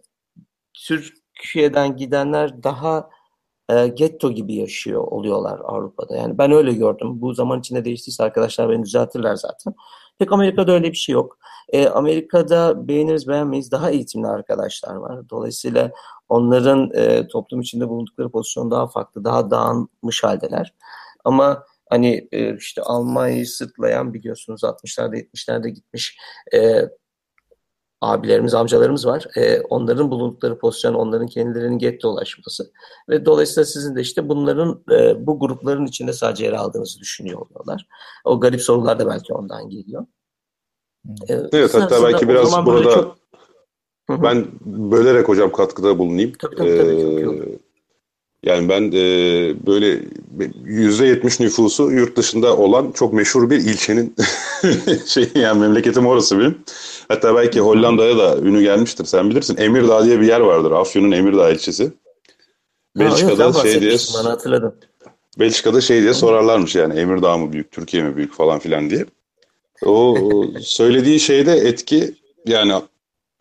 Türkiye'den 0.73 1.97
gidenler 1.97 2.63
daha 2.63 3.09
e, 3.69 3.87
getto 3.87 4.31
gibi 4.31 4.55
yaşıyor 4.55 5.01
oluyorlar 5.01 5.59
Avrupa'da. 5.63 6.15
Yani 6.15 6.37
ben 6.37 6.51
öyle 6.51 6.73
gördüm. 6.73 7.21
Bu 7.21 7.33
zaman 7.33 7.59
içinde 7.59 7.85
değiştiyse 7.85 8.23
arkadaşlar 8.23 8.69
beni 8.69 8.83
düzeltirler 8.83 9.35
zaten. 9.35 9.73
Pek 10.19 10.31
Amerika'da 10.31 10.71
öyle 10.71 10.91
bir 10.91 10.97
şey 10.97 11.13
yok. 11.13 11.37
E, 11.69 11.87
Amerika'da 11.87 12.87
beğeniriz 12.87 13.27
beğenmeyiz 13.27 13.71
daha 13.71 13.91
eğitimli 13.91 14.27
arkadaşlar 14.27 14.95
var. 14.95 15.29
Dolayısıyla 15.29 15.91
onların 16.29 16.91
e, 16.93 17.27
toplum 17.27 17.61
içinde 17.61 17.89
bulundukları 17.89 18.29
pozisyon 18.29 18.71
daha 18.71 18.87
farklı, 18.87 19.23
daha 19.23 19.51
dağılmış 19.51 20.23
haldeler. 20.23 20.73
Ama 21.23 21.63
hani 21.89 22.27
e, 22.31 22.55
işte 22.55 22.81
Almanya'yı 22.81 23.47
sırtlayan 23.47 24.13
biliyorsunuz 24.13 24.63
60'larda 24.63 25.15
70'lerde 25.15 25.67
gitmiş 25.69 26.17
e, 26.53 26.81
abilerimiz, 28.01 28.53
amcalarımız 28.53 29.05
var. 29.05 29.25
E, 29.37 29.61
onların 29.61 30.11
bulundukları 30.11 30.57
pozisyon, 30.57 30.93
onların 30.93 31.27
kendilerinin 31.27 31.77
getto 31.77 32.09
ulaşması. 32.09 32.71
Ve 33.09 33.25
dolayısıyla 33.25 33.65
sizin 33.65 33.95
de 33.95 34.01
işte 34.01 34.29
bunların, 34.29 34.83
e, 34.91 35.27
bu 35.27 35.39
grupların 35.39 35.85
içinde 35.85 36.13
sadece 36.13 36.45
yer 36.45 36.53
aldığınızı 36.53 36.99
düşünüyor 36.99 37.39
oluyorlar. 37.39 37.87
O 38.25 38.39
garip 38.39 38.61
sorular 38.61 38.99
da 38.99 39.07
belki 39.07 39.33
ondan 39.33 39.69
geliyor. 39.69 40.05
E, 41.29 41.33
evet 41.53 41.73
hatta 41.73 42.03
belki 42.03 42.29
biraz 42.29 42.65
burada 42.65 42.93
çok... 42.93 43.17
ben 44.09 44.47
bölerek 44.65 45.27
hocam 45.27 45.51
katkıda 45.51 45.97
bulunayım. 45.97 46.33
Tabii 46.39 46.55
tabii, 46.55 46.77
tabii 46.77 47.01
çok 47.01 47.11
iyi 47.11 47.27
olur. 47.27 47.66
Yani 48.43 48.69
ben 48.69 48.91
e, 48.91 49.01
böyle 49.67 50.01
%70 50.65 51.43
nüfusu 51.43 51.91
yurt 51.91 52.17
dışında 52.17 52.57
olan 52.57 52.91
çok 52.91 53.13
meşhur 53.13 53.49
bir 53.49 53.57
ilçenin 53.57 54.15
şey 55.05 55.29
yani 55.35 55.59
memleketim 55.59 56.07
orası 56.07 56.39
benim. 56.39 56.57
Hatta 57.07 57.35
belki 57.35 57.59
Hollanda'ya 57.59 58.17
da 58.17 58.37
ünü 58.37 58.61
gelmiştir 58.61 59.05
sen 59.05 59.29
bilirsin. 59.29 59.57
Emirdağ 59.57 60.05
diye 60.05 60.21
bir 60.21 60.27
yer 60.27 60.39
vardır. 60.39 60.71
Afyon'un 60.71 61.11
Emirdağ 61.11 61.49
ilçesi. 61.49 61.91
Belçika'da 62.95 63.55
ha, 63.55 63.61
şey 63.61 63.81
diye 63.81 63.97
bana 64.13 64.29
hatırladım. 64.29 64.75
Belçika'da 65.39 65.81
şey 65.81 66.01
diye 66.01 66.13
sorarlarmış 66.13 66.75
yani 66.75 66.99
Emirdağ 66.99 67.37
mı 67.37 67.53
büyük, 67.53 67.71
Türkiye 67.71 68.03
mi 68.03 68.17
büyük 68.17 68.33
falan 68.33 68.59
filan 68.59 68.89
diye. 68.89 69.05
O 69.85 70.15
söylediği 70.61 71.19
şeyde 71.19 71.53
etki 71.53 72.15
yani 72.45 72.73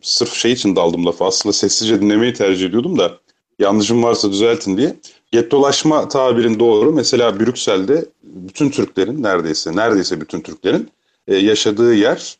sırf 0.01 0.33
şey 0.33 0.51
için 0.51 0.75
daldım 0.75 1.05
lafı 1.05 1.25
aslında 1.25 1.53
sessizce 1.53 2.01
dinlemeyi 2.01 2.33
tercih 2.33 2.67
ediyordum 2.67 2.99
da 2.99 3.17
yanlışım 3.59 4.03
varsa 4.03 4.31
düzeltin 4.31 4.77
diye. 4.77 4.95
Gettolaşma 5.31 6.07
tabirin 6.07 6.59
doğru. 6.59 6.91
Mesela 6.91 7.39
Brüksel'de 7.39 8.05
bütün 8.23 8.69
Türklerin 8.69 9.23
neredeyse 9.23 9.75
neredeyse 9.75 10.21
bütün 10.21 10.41
Türklerin 10.41 10.89
e, 11.27 11.35
yaşadığı 11.35 11.93
yer 11.93 12.37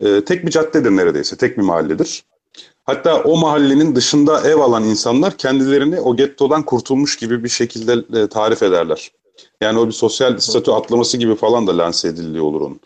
e, 0.00 0.24
tek 0.24 0.46
bir 0.46 0.50
caddedir 0.50 0.90
neredeyse. 0.90 1.36
Tek 1.36 1.58
bir 1.58 1.62
mahalledir. 1.62 2.24
Hatta 2.84 3.22
o 3.22 3.36
mahallenin 3.36 3.96
dışında 3.96 4.40
ev 4.40 4.56
alan 4.56 4.84
insanlar 4.84 5.36
kendilerini 5.36 6.00
o 6.00 6.16
gettodan 6.16 6.62
kurtulmuş 6.62 7.16
gibi 7.16 7.44
bir 7.44 7.48
şekilde 7.48 8.20
e, 8.20 8.26
tarif 8.26 8.62
ederler. 8.62 9.10
Yani 9.60 9.78
o 9.78 9.86
bir 9.86 9.92
sosyal 9.92 10.38
statü 10.38 10.70
atlaması 10.70 11.16
gibi 11.16 11.34
falan 11.34 11.66
da 11.66 11.78
lanse 11.78 12.08
edildiği 12.08 12.42
olur 12.42 12.60
onun. 12.60 12.80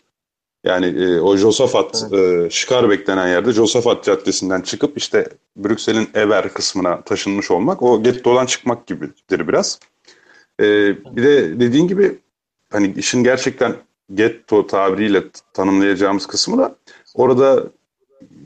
Yani 0.63 0.85
e, 0.85 1.19
o 1.19 1.37
Josafat, 1.37 2.05
evet. 2.11 2.45
e, 2.45 2.49
Şikarbek 2.49 3.07
denen 3.07 3.27
yerde 3.27 3.51
Josafat 3.51 4.03
Caddesi'nden 4.03 4.61
çıkıp 4.61 4.97
işte 4.97 5.29
Brüksel'in 5.57 6.09
Ever 6.13 6.53
kısmına 6.53 7.01
taşınmış 7.01 7.51
olmak 7.51 7.81
o 7.81 8.03
gettodan 8.03 8.45
çıkmak 8.45 8.87
gibidir 8.87 9.47
biraz. 9.47 9.79
E, 10.59 10.65
bir 11.15 11.23
de 11.23 11.59
dediğin 11.59 11.87
gibi 11.87 12.19
hani 12.69 12.93
işin 12.97 13.23
gerçekten 13.23 13.75
getto 14.13 14.67
tabiriyle 14.67 15.23
tanımlayacağımız 15.53 16.27
kısmı 16.27 16.57
da 16.57 16.75
orada 17.15 17.63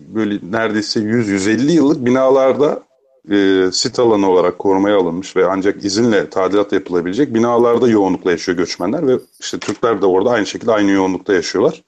böyle 0.07 0.39
neredeyse 0.51 0.99
100-150 0.99 1.71
yıllık 1.71 2.05
binalarda 2.05 2.83
e, 3.31 3.69
sit 3.71 3.99
alanı 3.99 4.29
olarak 4.29 4.59
korumaya 4.59 4.97
alınmış 4.97 5.35
ve 5.35 5.45
ancak 5.45 5.85
izinle 5.85 6.29
tadilat 6.29 6.71
yapılabilecek 6.71 7.33
binalarda 7.33 7.87
yoğunlukla 7.87 8.31
yaşıyor 8.31 8.57
göçmenler 8.57 9.07
ve 9.07 9.19
işte 9.39 9.57
Türkler 9.57 10.01
de 10.01 10.05
orada 10.05 10.29
aynı 10.29 10.45
şekilde 10.45 10.71
aynı 10.71 10.91
yoğunlukta 10.91 11.33
yaşıyorlar. 11.33 11.83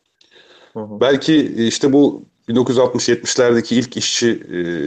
Hı 0.73 0.79
hı. 0.79 0.99
Belki 0.99 1.35
işte 1.67 1.93
bu 1.93 2.23
1960-70'lerdeki 2.49 3.75
ilk 3.75 3.97
işçilerin 3.97 4.79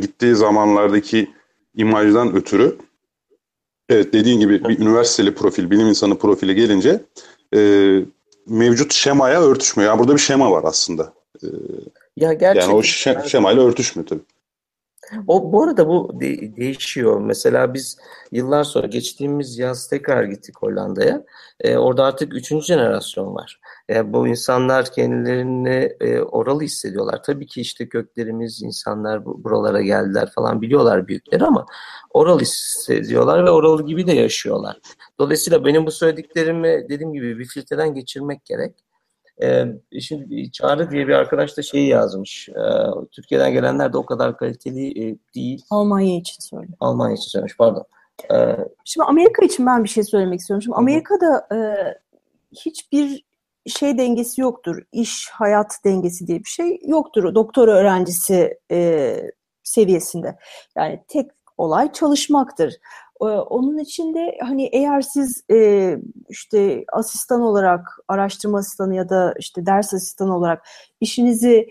gittiği 0.00 0.34
zamanlardaki 0.34 1.30
imajdan 1.74 2.34
ötürü 2.34 2.76
evet 3.88 4.12
dediğin 4.12 4.40
gibi 4.40 4.64
bir 4.64 4.78
üniversiteli 4.78 5.34
profil, 5.34 5.70
bilim 5.70 5.86
insanı 5.88 6.18
profili 6.18 6.54
gelince 6.54 7.00
e, 7.54 7.60
mevcut 8.46 8.92
şemaya 8.92 9.42
örtüşmüyor. 9.42 9.90
Yani 9.90 9.98
burada 9.98 10.14
bir 10.14 10.20
şema 10.20 10.50
var 10.50 10.64
aslında. 10.64 11.12
E, 11.42 11.46
ya 12.16 12.32
gerçekten. 12.32 12.68
Yani 12.68 12.78
o 12.78 12.82
şe- 12.82 13.28
şemayla 13.28 13.62
örtüşmüyor 13.62 14.06
tabii. 14.08 14.22
O 15.26 15.52
bu 15.52 15.62
arada 15.62 15.88
bu 15.88 16.20
de- 16.20 16.56
değişiyor. 16.56 17.20
Mesela 17.20 17.74
biz 17.74 17.98
yıllar 18.32 18.64
sonra 18.64 18.86
geçtiğimiz 18.86 19.58
yaz 19.58 19.88
tekrar 19.88 20.24
gittik 20.24 20.54
Hollanda'ya. 20.58 21.24
E, 21.60 21.76
orada 21.76 22.04
artık 22.04 22.34
üçüncü 22.34 22.66
jenerasyon 22.66 23.34
var. 23.34 23.60
E, 23.90 24.12
bu 24.12 24.28
insanlar 24.28 24.92
kendilerini 24.92 25.92
e, 26.00 26.20
oralı 26.20 26.62
hissediyorlar. 26.62 27.22
Tabii 27.22 27.46
ki 27.46 27.60
işte 27.60 27.88
köklerimiz, 27.88 28.62
insanlar 28.62 29.24
bu, 29.24 29.44
buralara 29.44 29.82
geldiler 29.82 30.30
falan 30.34 30.62
biliyorlar 30.62 31.08
büyükleri 31.08 31.44
ama 31.44 31.66
oralı 32.10 32.40
hissediyorlar 32.40 33.44
ve 33.44 33.50
oralı 33.50 33.86
gibi 33.86 34.06
de 34.06 34.12
yaşıyorlar. 34.12 34.80
Dolayısıyla 35.18 35.64
benim 35.64 35.86
bu 35.86 35.90
söylediklerimi 35.90 36.86
dediğim 36.88 37.12
gibi 37.12 37.38
bir 37.38 37.44
filtreden 37.44 37.94
geçirmek 37.94 38.44
gerek. 38.44 38.89
Ee, 39.42 39.66
şimdi 40.00 40.52
Çağrı 40.52 40.90
diye 40.90 41.08
bir 41.08 41.12
arkadaş 41.12 41.56
da 41.56 41.62
şeyi 41.62 41.88
yazmış. 41.88 42.48
Ee, 42.48 42.62
Türkiye'den 43.12 43.52
gelenler 43.52 43.92
de 43.92 43.98
o 43.98 44.06
kadar 44.06 44.36
kaliteli 44.36 45.08
e, 45.08 45.16
değil. 45.34 45.64
Almanya 45.70 46.16
için 46.16 46.40
söyle. 46.40 46.68
Almanya 46.80 47.14
için 47.14 47.28
söylemiş 47.28 47.56
pardon. 47.56 47.84
Ee, 48.34 48.56
Şimdi 48.84 49.04
Amerika 49.04 49.44
için 49.44 49.66
ben 49.66 49.84
bir 49.84 49.88
şey 49.88 50.04
söylemek 50.04 50.40
istiyorum. 50.40 50.62
Şimdi 50.62 50.76
Amerika'da 50.76 51.46
e, 51.54 51.58
hiçbir 52.52 53.24
şey 53.66 53.98
dengesi 53.98 54.40
yoktur. 54.40 54.82
İş, 54.92 55.28
hayat 55.32 55.74
dengesi 55.84 56.26
diye 56.26 56.38
bir 56.38 56.48
şey 56.48 56.80
yoktur. 56.86 57.34
Doktora 57.34 57.72
öğrencisi 57.72 58.58
e, 58.70 59.16
seviyesinde. 59.62 60.38
Yani 60.76 61.04
tek 61.08 61.30
olay 61.58 61.92
çalışmaktır. 61.92 62.74
E, 63.20 63.24
onun 63.24 63.78
için 63.78 64.14
de 64.14 64.38
hani 64.40 64.68
eğer 64.72 65.00
siz 65.00 65.44
e, 65.50 65.96
işte 66.28 66.84
asistan 66.92 67.40
olarak, 67.40 67.98
araştırma 68.08 68.58
asistanı 68.58 68.94
ya 68.94 69.08
da 69.08 69.34
işte 69.38 69.66
ders 69.66 69.94
asistanı 69.94 70.36
olarak 70.36 70.66
işinizi 71.00 71.68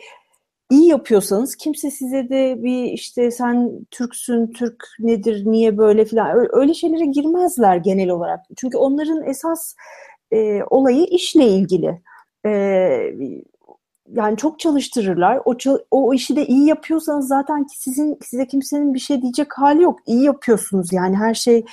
iyi 0.71 0.87
yapıyorsanız 0.87 1.55
kimse 1.55 1.91
size 1.91 2.29
de 2.29 2.63
bir 2.63 2.83
işte 2.83 3.31
sen 3.31 3.85
Türksün, 3.91 4.47
Türk 4.47 4.83
nedir, 4.99 5.43
niye 5.45 5.77
böyle 5.77 6.05
filan 6.05 6.47
öyle 6.51 6.73
şeylere 6.73 7.05
girmezler 7.05 7.77
genel 7.77 8.09
olarak. 8.09 8.39
Çünkü 8.57 8.77
onların 8.77 9.23
esas 9.23 9.75
e, 10.31 10.63
olayı 10.63 11.05
işle 11.05 11.47
ilgili. 11.47 12.01
E, 12.45 12.51
yani 14.13 14.37
çok 14.37 14.59
çalıştırırlar. 14.59 15.39
O, 15.45 15.55
o 15.91 16.13
işi 16.13 16.35
de 16.35 16.45
iyi 16.45 16.67
yapıyorsanız 16.67 17.27
zaten 17.27 17.65
sizin 17.75 18.17
size 18.21 18.47
kimsenin 18.47 18.93
bir 18.93 18.99
şey 18.99 19.21
diyecek 19.21 19.53
hali 19.57 19.83
yok. 19.83 19.99
İyi 20.05 20.23
yapıyorsunuz 20.23 20.93
yani 20.93 21.15
her 21.17 21.33
şey 21.33 21.65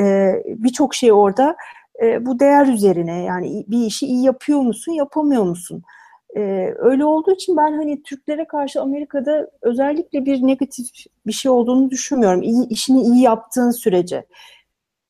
e, 0.00 0.32
birçok 0.46 0.94
şey 0.94 1.12
orada 1.12 1.56
e, 2.02 2.26
bu 2.26 2.40
değer 2.40 2.66
üzerine 2.66 3.22
yani 3.22 3.64
bir 3.68 3.86
işi 3.86 4.06
iyi 4.06 4.24
yapıyor 4.24 4.60
musun, 4.60 4.92
yapamıyor 4.92 5.44
musun? 5.44 5.82
Ee, 6.36 6.74
öyle 6.78 7.04
olduğu 7.04 7.32
için 7.32 7.56
ben 7.56 7.72
hani 7.72 8.02
Türklere 8.02 8.46
karşı 8.46 8.80
Amerika'da 8.80 9.50
özellikle 9.62 10.24
bir 10.24 10.46
negatif 10.46 10.86
bir 11.26 11.32
şey 11.32 11.50
olduğunu 11.50 11.90
düşünmüyorum. 11.90 12.42
İyi, 12.42 12.68
işini 12.68 13.02
iyi 13.02 13.22
yaptığın 13.22 13.70
sürece. 13.70 14.26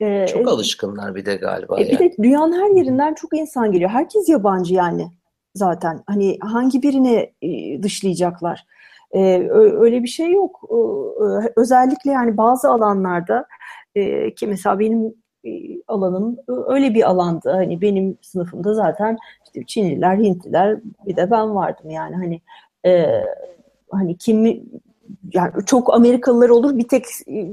Ee, 0.01 0.27
çok 0.27 0.49
alışkınlar 0.49 1.15
bir 1.15 1.27
de 1.27 1.37
galiba. 1.37 1.81
E, 1.81 1.89
bir 1.89 1.99
de 1.99 2.13
dünyanın 2.23 2.53
her 2.53 2.71
yerinden 2.71 3.15
çok 3.15 3.37
insan 3.37 3.73
geliyor. 3.73 3.91
Herkes 3.91 4.29
yabancı 4.29 4.75
yani 4.75 5.09
zaten. 5.55 6.03
Hani 6.07 6.39
hangi 6.41 6.83
birini 6.83 7.33
e, 7.43 7.83
dışlayacaklar? 7.83 8.67
Ee, 9.13 9.49
öyle 9.53 10.03
bir 10.03 10.09
şey 10.09 10.33
yok. 10.33 10.61
Ee, 10.71 11.53
özellikle 11.57 12.11
yani 12.11 12.37
bazı 12.37 12.69
alanlarda 12.71 13.47
e, 13.95 14.35
ki 14.35 14.47
mesela 14.47 14.79
benim 14.79 15.15
e, 15.45 15.51
alanım 15.89 16.37
öyle 16.69 16.95
bir 16.95 17.11
alandı. 17.11 17.51
Hani 17.51 17.81
benim 17.81 18.19
sınıfımda 18.23 18.75
zaten 18.75 19.19
işte 19.47 19.67
Çinliler, 19.67 20.17
Hintliler 20.17 20.81
bir 21.07 21.17
de 21.17 21.31
ben 21.31 21.55
vardım 21.55 21.91
yani 21.91 22.17
hani 22.17 22.41
e, 22.87 23.23
hani 23.91 24.17
kimi 24.19 24.63
yani 25.33 25.53
çok 25.67 25.95
Amerikalılar 25.95 26.49
olur 26.49 26.79
bir 26.79 26.89
tek 26.89 27.07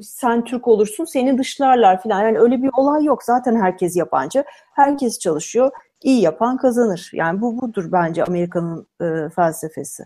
sen 0.03 0.43
Türk 0.43 0.67
olursun 0.67 1.05
seni 1.05 1.37
dışlarlar 1.37 2.03
falan 2.03 2.21
yani 2.21 2.39
öyle 2.39 2.63
bir 2.63 2.69
olay 2.77 3.03
yok 3.03 3.23
zaten 3.23 3.55
herkes 3.61 3.95
yabancı 3.95 4.43
herkes 4.75 5.19
çalışıyor 5.19 5.71
iyi 6.03 6.21
yapan 6.21 6.57
kazanır 6.57 7.09
yani 7.13 7.41
bu 7.41 7.61
budur 7.61 7.85
bence 7.91 8.23
Amerika'nın 8.23 8.87
e, 9.01 9.29
felsefesi. 9.29 10.03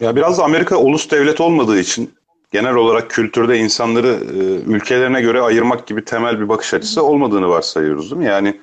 Ya 0.00 0.16
biraz 0.16 0.38
da 0.38 0.44
Amerika 0.44 0.76
ulus 0.76 1.10
devlet 1.10 1.40
olmadığı 1.40 1.78
için 1.78 2.14
genel 2.50 2.74
olarak 2.74 3.10
kültürde 3.10 3.58
insanları 3.58 4.08
e, 4.08 4.38
ülkelerine 4.72 5.20
göre 5.20 5.40
ayırmak 5.40 5.86
gibi 5.86 6.04
temel 6.04 6.40
bir 6.40 6.48
bakış 6.48 6.74
açısı 6.74 7.04
olmadığını 7.04 7.48
varsayıyoruz 7.48 8.10
değil 8.10 8.22
mi? 8.22 8.28
Yani 8.28 8.60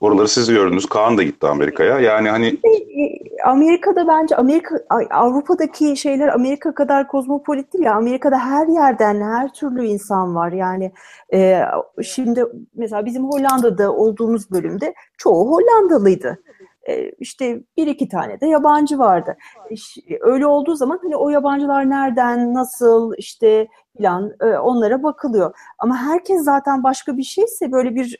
oraları 0.00 0.28
siz 0.28 0.48
gördünüz. 0.50 0.86
Kaan 0.86 1.18
da 1.18 1.22
gitti 1.22 1.46
Amerika'ya. 1.46 2.00
Yani 2.00 2.28
hani 2.28 2.46
e, 2.46 3.20
Amerika'da 3.44 4.08
bence 4.08 4.36
Amerika 4.36 4.76
Avrupa'daki 5.10 5.96
şeyler 5.96 6.28
Amerika 6.28 6.74
kadar 6.74 7.08
kozmopolit 7.08 7.72
değil 7.72 7.84
ya. 7.84 7.94
Amerika'da 7.94 8.38
her 8.38 8.66
yerden 8.66 9.20
her 9.20 9.52
türlü 9.52 9.86
insan 9.86 10.34
var. 10.34 10.52
Yani 10.52 10.92
e, 11.34 11.62
şimdi 12.02 12.44
mesela 12.74 13.04
bizim 13.04 13.24
Hollanda'da 13.24 13.92
olduğumuz 13.92 14.50
bölümde 14.50 14.94
çoğu 15.18 15.50
Hollandalıydı. 15.50 16.38
E, 16.88 17.10
işte 17.10 17.62
bir 17.76 17.86
iki 17.86 18.08
tane 18.08 18.40
de 18.40 18.46
yabancı 18.46 18.98
vardı. 18.98 19.36
Öyle 20.20 20.46
olduğu 20.46 20.74
zaman 20.74 20.98
hani 21.02 21.16
o 21.16 21.28
yabancılar 21.28 21.90
nereden, 21.90 22.54
nasıl 22.54 23.14
işte 23.18 23.68
plan 23.98 24.32
e, 24.40 24.46
onlara 24.46 25.02
bakılıyor. 25.02 25.54
Ama 25.78 25.96
herkes 25.96 26.44
zaten 26.44 26.82
başka 26.82 27.16
bir 27.16 27.22
şeyse 27.22 27.72
böyle 27.72 27.94
bir 27.94 28.18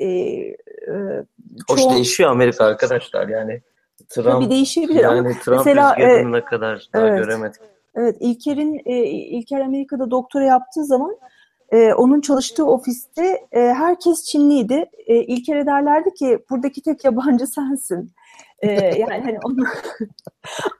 e, 0.00 0.06
e, 0.06 0.56
Hoş 1.68 1.80
çoğu... 1.80 1.94
değişiyor 1.94 2.30
Amerika 2.30 2.64
arkadaşlar 2.64 3.28
yani. 3.28 3.60
Trump, 4.08 4.26
Tabii 4.26 4.50
değişebilir 4.50 5.00
yani 5.00 5.20
ama 5.20 5.38
Trump 5.44 5.66
mesela 5.66 5.94
e, 5.94 6.44
kadar 6.44 6.88
daha 6.94 7.08
evet, 7.08 7.24
göremedik. 7.24 7.60
Evet, 7.94 8.16
İlker'in 8.20 8.82
e, 8.86 9.04
İlker 9.04 9.60
Amerika'da 9.60 10.10
doktora 10.10 10.44
yaptığı 10.44 10.84
zaman 10.84 11.16
e, 11.72 11.94
onun 11.94 12.20
çalıştığı 12.20 12.66
ofiste 12.66 13.46
e, 13.52 13.60
herkes 13.60 14.24
Çinliydi. 14.24 14.84
E, 15.06 15.14
İlker'e 15.14 15.66
derlerdi 15.66 16.14
ki 16.14 16.38
buradaki 16.50 16.82
tek 16.82 17.04
yabancı 17.04 17.46
sensin. 17.54 18.10
E, 18.62 18.70
yani 18.98 19.22
hani 19.24 19.38
onlar, 19.44 19.68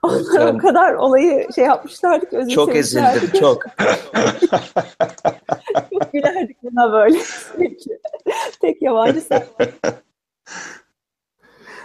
onlar 0.03 0.39
yani, 0.39 0.57
o 0.57 0.61
kadar 0.61 0.93
olayı 0.93 1.47
şey 1.55 1.65
yapmışlardı 1.65 2.29
ki 2.29 2.53
Çok 2.53 2.75
ezildim, 2.75 3.39
çok. 3.39 3.63
çok 5.93 6.13
gülerdik 6.13 6.63
buna 6.63 6.91
böyle. 6.91 7.19
tek 8.61 8.81
yabancı 8.81 9.21
sen. 9.21 9.43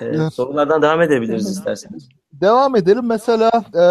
Evet, 0.00 0.34
sorulardan 0.34 0.82
devam 0.82 1.00
edebiliriz 1.00 1.50
isterseniz. 1.50 2.08
Devam 2.32 2.76
edelim. 2.76 3.06
Mesela 3.06 3.50
e, 3.74 3.82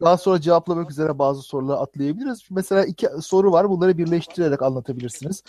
daha 0.00 0.16
sonra 0.16 0.40
cevaplamak 0.40 0.90
üzere 0.90 1.18
bazı 1.18 1.42
soruları 1.42 1.78
atlayabiliriz. 1.78 2.44
Mesela 2.50 2.84
iki 2.84 3.08
soru 3.20 3.52
var. 3.52 3.70
Bunları 3.70 3.98
birleştirerek 3.98 4.62
anlatabilirsiniz. 4.62 5.44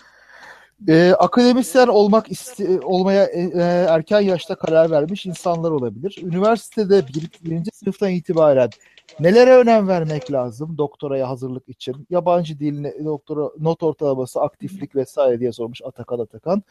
E, 0.88 1.12
akademisyen 1.18 1.86
olmak 1.86 2.30
iste, 2.30 2.80
olmaya 2.80 3.24
e, 3.24 3.40
e 3.40 3.62
erken 3.88 4.20
yaşta 4.20 4.54
karar 4.54 4.90
vermiş 4.90 5.26
insanlar 5.26 5.70
olabilir. 5.70 6.18
Üniversitede 6.22 7.08
bir, 7.08 7.30
birinci 7.44 7.70
sınıftan 7.74 8.10
itibaren 8.10 8.70
nelere 9.20 9.50
önem 9.50 9.88
vermek 9.88 10.32
lazım 10.32 10.78
doktoraya 10.78 11.28
hazırlık 11.28 11.68
için? 11.68 12.06
Yabancı 12.10 12.58
dil, 12.58 13.04
doktora, 13.04 13.50
not 13.60 13.82
ortalaması, 13.82 14.40
aktiflik 14.40 14.96
vesaire 14.96 15.40
diye 15.40 15.52
sormuş 15.52 15.82
Atakan 15.82 16.18
Atakan. 16.18 16.62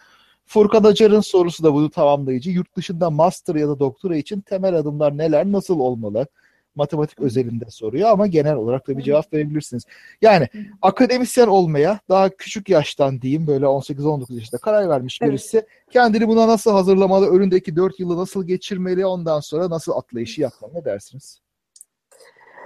Furkan 0.46 0.84
Acar'ın 0.84 1.22
sorusu 1.22 1.64
da 1.64 1.74
bunu 1.74 1.90
tamamlayıcı. 1.90 2.50
Yurt 2.50 2.76
dışında 2.78 3.10
master 3.10 3.56
ya 3.56 3.68
da 3.68 3.80
doktora 3.80 4.16
için 4.16 4.42
temel 4.42 4.76
adımlar 4.76 5.18
neler, 5.18 5.52
nasıl 5.52 5.80
olmalı? 5.80 6.28
Matematik 6.76 7.20
özelinde 7.20 7.66
soruyor 7.70 8.10
ama 8.10 8.28
genel 8.28 8.56
olarak 8.56 8.88
da 8.88 8.98
bir 8.98 9.04
cevap 9.04 9.34
verebilirsiniz. 9.34 9.84
Yani 10.22 10.48
akademisyen 10.82 11.48
olmaya 11.48 12.00
daha 12.10 12.30
küçük 12.30 12.70
yaştan 12.70 13.22
diyeyim 13.22 13.48
böyle 13.48 13.66
18-19 13.66 14.34
yaşında 14.34 14.58
karar 14.58 14.90
vermiş 14.90 15.22
birisi 15.22 15.58
evet. 15.58 15.68
kendini 15.92 16.28
buna 16.28 16.48
nasıl 16.48 16.72
hazırlamalı, 16.72 17.30
önündeki 17.32 17.76
4 17.76 18.00
yılı 18.00 18.18
nasıl 18.18 18.48
geçirmeli, 18.48 19.06
ondan 19.06 19.40
sonra 19.40 19.70
nasıl 19.70 19.92
atlayışı 19.92 20.42
yapmalı 20.42 20.72
ne 20.74 20.86
dersiniz? 20.86 21.42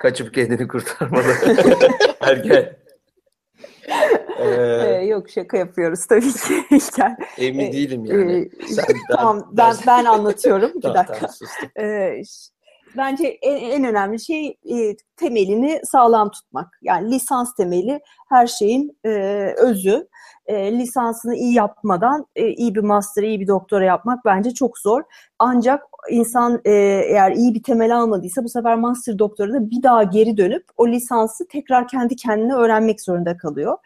Kaçıp 0.02 0.34
kendini 0.34 0.68
kurtarmalı. 0.68 1.34
Erken. 2.22 2.76
Ee, 4.40 5.06
yok 5.06 5.30
şaka 5.30 5.58
yapıyoruz 5.58 6.06
tabii 6.06 6.34
ki 6.34 6.66
İlker. 6.72 7.16
Emin 7.38 7.66
ee, 7.66 7.74
değilim 7.74 8.06
yani. 8.06 8.50
E, 8.62 8.68
Sen, 8.68 8.86
ben, 8.90 9.16
tamam 9.16 9.50
ben, 9.52 9.76
ben 9.88 10.06
anlatıyorum. 10.06 10.72
Bir 10.76 10.82
tamam, 10.82 10.98
dakika. 10.98 11.28
Tamam, 11.28 11.90
ee, 11.90 12.22
bence 12.98 13.28
en, 13.28 13.56
en 13.56 13.84
önemli 13.84 14.20
şey 14.20 14.48
e, 14.48 14.96
temelini 15.18 15.82
sağlam 15.84 16.32
tutmak. 16.32 16.80
Yani 16.82 17.12
lisans 17.12 17.56
temeli 17.56 18.00
her 18.30 18.48
şeyin 18.48 18.98
e, 19.06 19.10
özü. 19.58 20.08
E, 20.46 20.80
lisansını 20.80 21.36
iyi 21.36 21.54
yapmadan 21.54 22.26
e, 22.36 22.48
iyi 22.50 22.76
bir 22.76 22.80
master, 22.80 23.24
iyi 23.24 23.40
bir 23.40 23.48
doktora 23.48 23.86
yapmak 23.86 24.26
bence 24.26 24.52
çok 24.52 24.78
zor. 24.78 25.02
Ancak 25.40 25.84
insan 26.10 26.62
e, 26.66 26.72
eğer 27.10 27.32
iyi 27.32 27.54
bir 27.54 27.64
temel 27.64 27.98
almadıysa 27.98 28.44
bu 28.44 28.50
sefer 28.50 28.76
master 28.76 29.20
doktora 29.20 29.54
da 29.54 29.70
bir 29.72 29.84
daha 29.84 30.04
geri 30.04 30.38
dönüp 30.38 30.64
o 30.78 30.88
lisansı 30.88 31.48
tekrar 31.48 31.88
kendi 31.88 32.16
kendine 32.16 32.54
öğrenmek 32.56 33.02
zorunda 33.02 33.38
kalıyor. 33.38 33.78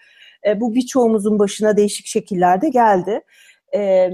E, 0.47 0.61
bu 0.61 0.75
birçoğumuzun 0.75 1.39
başına 1.39 1.77
değişik 1.77 2.05
şekillerde 2.05 2.69
geldi. 2.69 3.21
E, 3.71 3.79
e, 3.79 4.13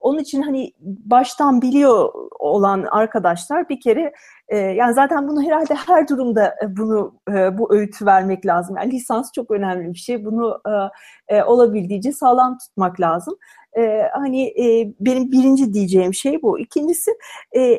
onun 0.00 0.18
için 0.18 0.42
hani 0.42 0.72
baştan 0.80 1.62
biliyor 1.62 2.12
olan 2.38 2.82
arkadaşlar 2.90 3.68
bir 3.68 3.80
kere 3.80 4.12
E, 4.48 4.58
yani 4.58 4.94
zaten 4.94 5.28
bunu 5.28 5.42
herhalde 5.42 5.74
her 5.74 6.08
durumda 6.08 6.54
e, 6.64 6.76
bunu 6.76 7.20
e, 7.30 7.58
bu 7.58 7.74
öğütü 7.74 8.06
vermek 8.06 8.46
lazım. 8.46 8.76
Yani 8.76 8.92
lisans 8.92 9.32
çok 9.32 9.50
önemli 9.50 9.94
bir 9.94 9.98
şey. 9.98 10.24
Bunu 10.24 10.60
e, 11.28 11.36
e, 11.36 11.42
olabildiğince 11.44 12.12
sağlam 12.12 12.58
tutmak 12.58 13.00
lazım. 13.00 13.36
E, 13.78 14.02
hani 14.12 14.46
e, 14.46 14.94
benim 15.00 15.32
birinci 15.32 15.74
diyeceğim 15.74 16.14
şey 16.14 16.42
bu. 16.42 16.58
İkincisi 16.58 17.10
e, 17.56 17.78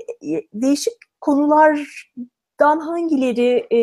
değişik 0.53 0.93
konulardan 1.21 2.79
hangileri 2.79 3.67
e, 3.71 3.77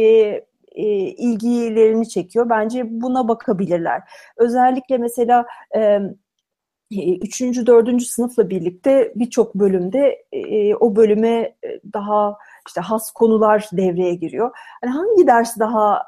e, 0.72 0.85
ilgilerini 0.99 2.09
çekiyor. 2.09 2.51
Bence 2.51 2.83
buna 2.90 3.29
bakabilirler. 3.29 4.03
Özellikle 4.37 4.99
mesela 4.99 5.46
e, 5.77 6.01
üçüncü, 7.22 7.66
dördüncü 7.66 8.05
sınıfla 8.05 8.51
birlikte 8.51 9.12
birçok 9.16 9.55
bölümde 9.55 10.25
e, 10.33 10.75
o 10.75 10.96
bölüme 10.96 11.57
daha 11.92 12.38
işte 12.68 12.81
has 12.81 13.11
konular 13.11 13.68
devreye 13.72 14.14
giriyor. 14.14 14.51
Hani 14.83 14.92
hangi 14.92 15.27
ders 15.27 15.59
daha 15.59 16.03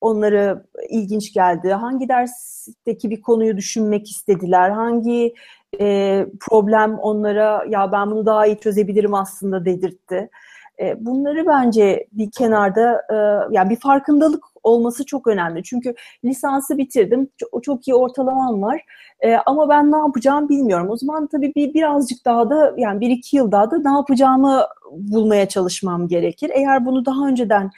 onları 0.00 0.66
ilginç 0.90 1.32
geldi? 1.32 1.72
Hangi 1.72 2.08
dersteki 2.08 3.10
bir 3.10 3.22
konuyu 3.22 3.56
düşünmek 3.56 4.10
istediler? 4.10 4.70
Hangi 4.70 5.34
e, 5.80 6.26
problem 6.40 6.98
onlara 6.98 7.64
ya 7.68 7.92
ben 7.92 8.10
bunu 8.10 8.26
daha 8.26 8.46
iyi 8.46 8.58
çözebilirim 8.58 9.14
aslında 9.14 9.64
dedirtti? 9.64 10.30
E, 10.80 11.06
bunları 11.06 11.46
bence 11.46 12.06
bir 12.12 12.30
kenarda 12.30 13.02
e, 13.10 13.16
yani 13.54 13.70
bir 13.70 13.76
farkındalık 13.76 14.44
olması 14.62 15.06
çok 15.06 15.26
önemli. 15.26 15.62
Çünkü 15.62 15.94
lisansı 16.24 16.78
bitirdim. 16.78 17.28
Çok, 17.36 17.64
çok 17.64 17.88
iyi 17.88 17.94
ortalamam 17.94 18.62
var. 18.62 18.80
E, 19.20 19.36
ama 19.36 19.68
ben 19.68 19.92
ne 19.92 19.96
yapacağım 19.96 20.48
bilmiyorum. 20.48 20.90
O 20.90 20.96
zaman 20.96 21.26
tabii 21.26 21.52
bir 21.56 21.74
birazcık 21.74 22.24
daha 22.24 22.50
da 22.50 22.74
yani 22.76 23.00
bir 23.00 23.10
iki 23.10 23.36
yıl 23.36 23.52
daha 23.52 23.70
da 23.70 23.78
ne 23.78 23.96
yapacağımı 23.96 24.62
bulmaya 24.92 25.48
çalışmam 25.48 26.08
gerekir. 26.08 26.50
Eğer 26.54 26.86
bunu 26.86 27.06
daha 27.06 27.28
önceden 27.28 27.70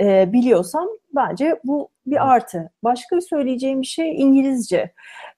e, 0.00 0.32
biliyorsam 0.32 0.88
bence 1.14 1.60
bu 1.64 1.88
bir 2.06 2.32
artı. 2.32 2.70
Başka 2.84 3.16
bir 3.16 3.20
söyleyeceğim 3.20 3.82
bir 3.82 3.86
şey 3.86 4.22
İngilizce. 4.22 4.92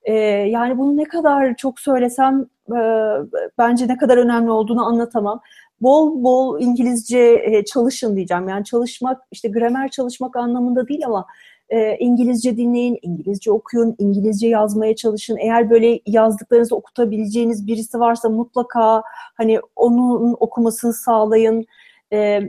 E, 0.04 0.12
yani 0.24 0.78
bunu 0.78 0.96
ne 0.96 1.04
kadar 1.04 1.56
çok 1.56 1.80
söylesem 1.80 2.46
e, 2.70 2.80
bence 3.58 3.88
ne 3.88 3.96
kadar 3.96 4.16
önemli 4.16 4.50
olduğunu 4.50 4.86
anlatamam 4.86 5.40
bol 5.80 6.22
bol 6.22 6.60
İngilizce 6.60 7.42
e, 7.44 7.64
çalışın 7.64 8.16
diyeceğim. 8.16 8.48
Yani 8.48 8.64
çalışmak 8.64 9.22
işte 9.32 9.48
gramer 9.48 9.90
çalışmak 9.90 10.36
anlamında 10.36 10.88
değil 10.88 11.06
ama 11.06 11.26
e, 11.68 11.96
İngilizce 11.96 12.56
dinleyin, 12.56 12.98
İngilizce 13.02 13.52
okuyun, 13.52 13.96
İngilizce 13.98 14.48
yazmaya 14.48 14.96
çalışın. 14.96 15.36
Eğer 15.36 15.70
böyle 15.70 16.00
yazdıklarınızı 16.06 16.76
okutabileceğiniz 16.76 17.66
birisi 17.66 18.00
varsa 18.00 18.28
mutlaka 18.28 19.02
hani 19.34 19.60
onun 19.76 20.36
okumasını 20.40 20.92
sağlayın. 20.92 21.66
E, 22.12 22.40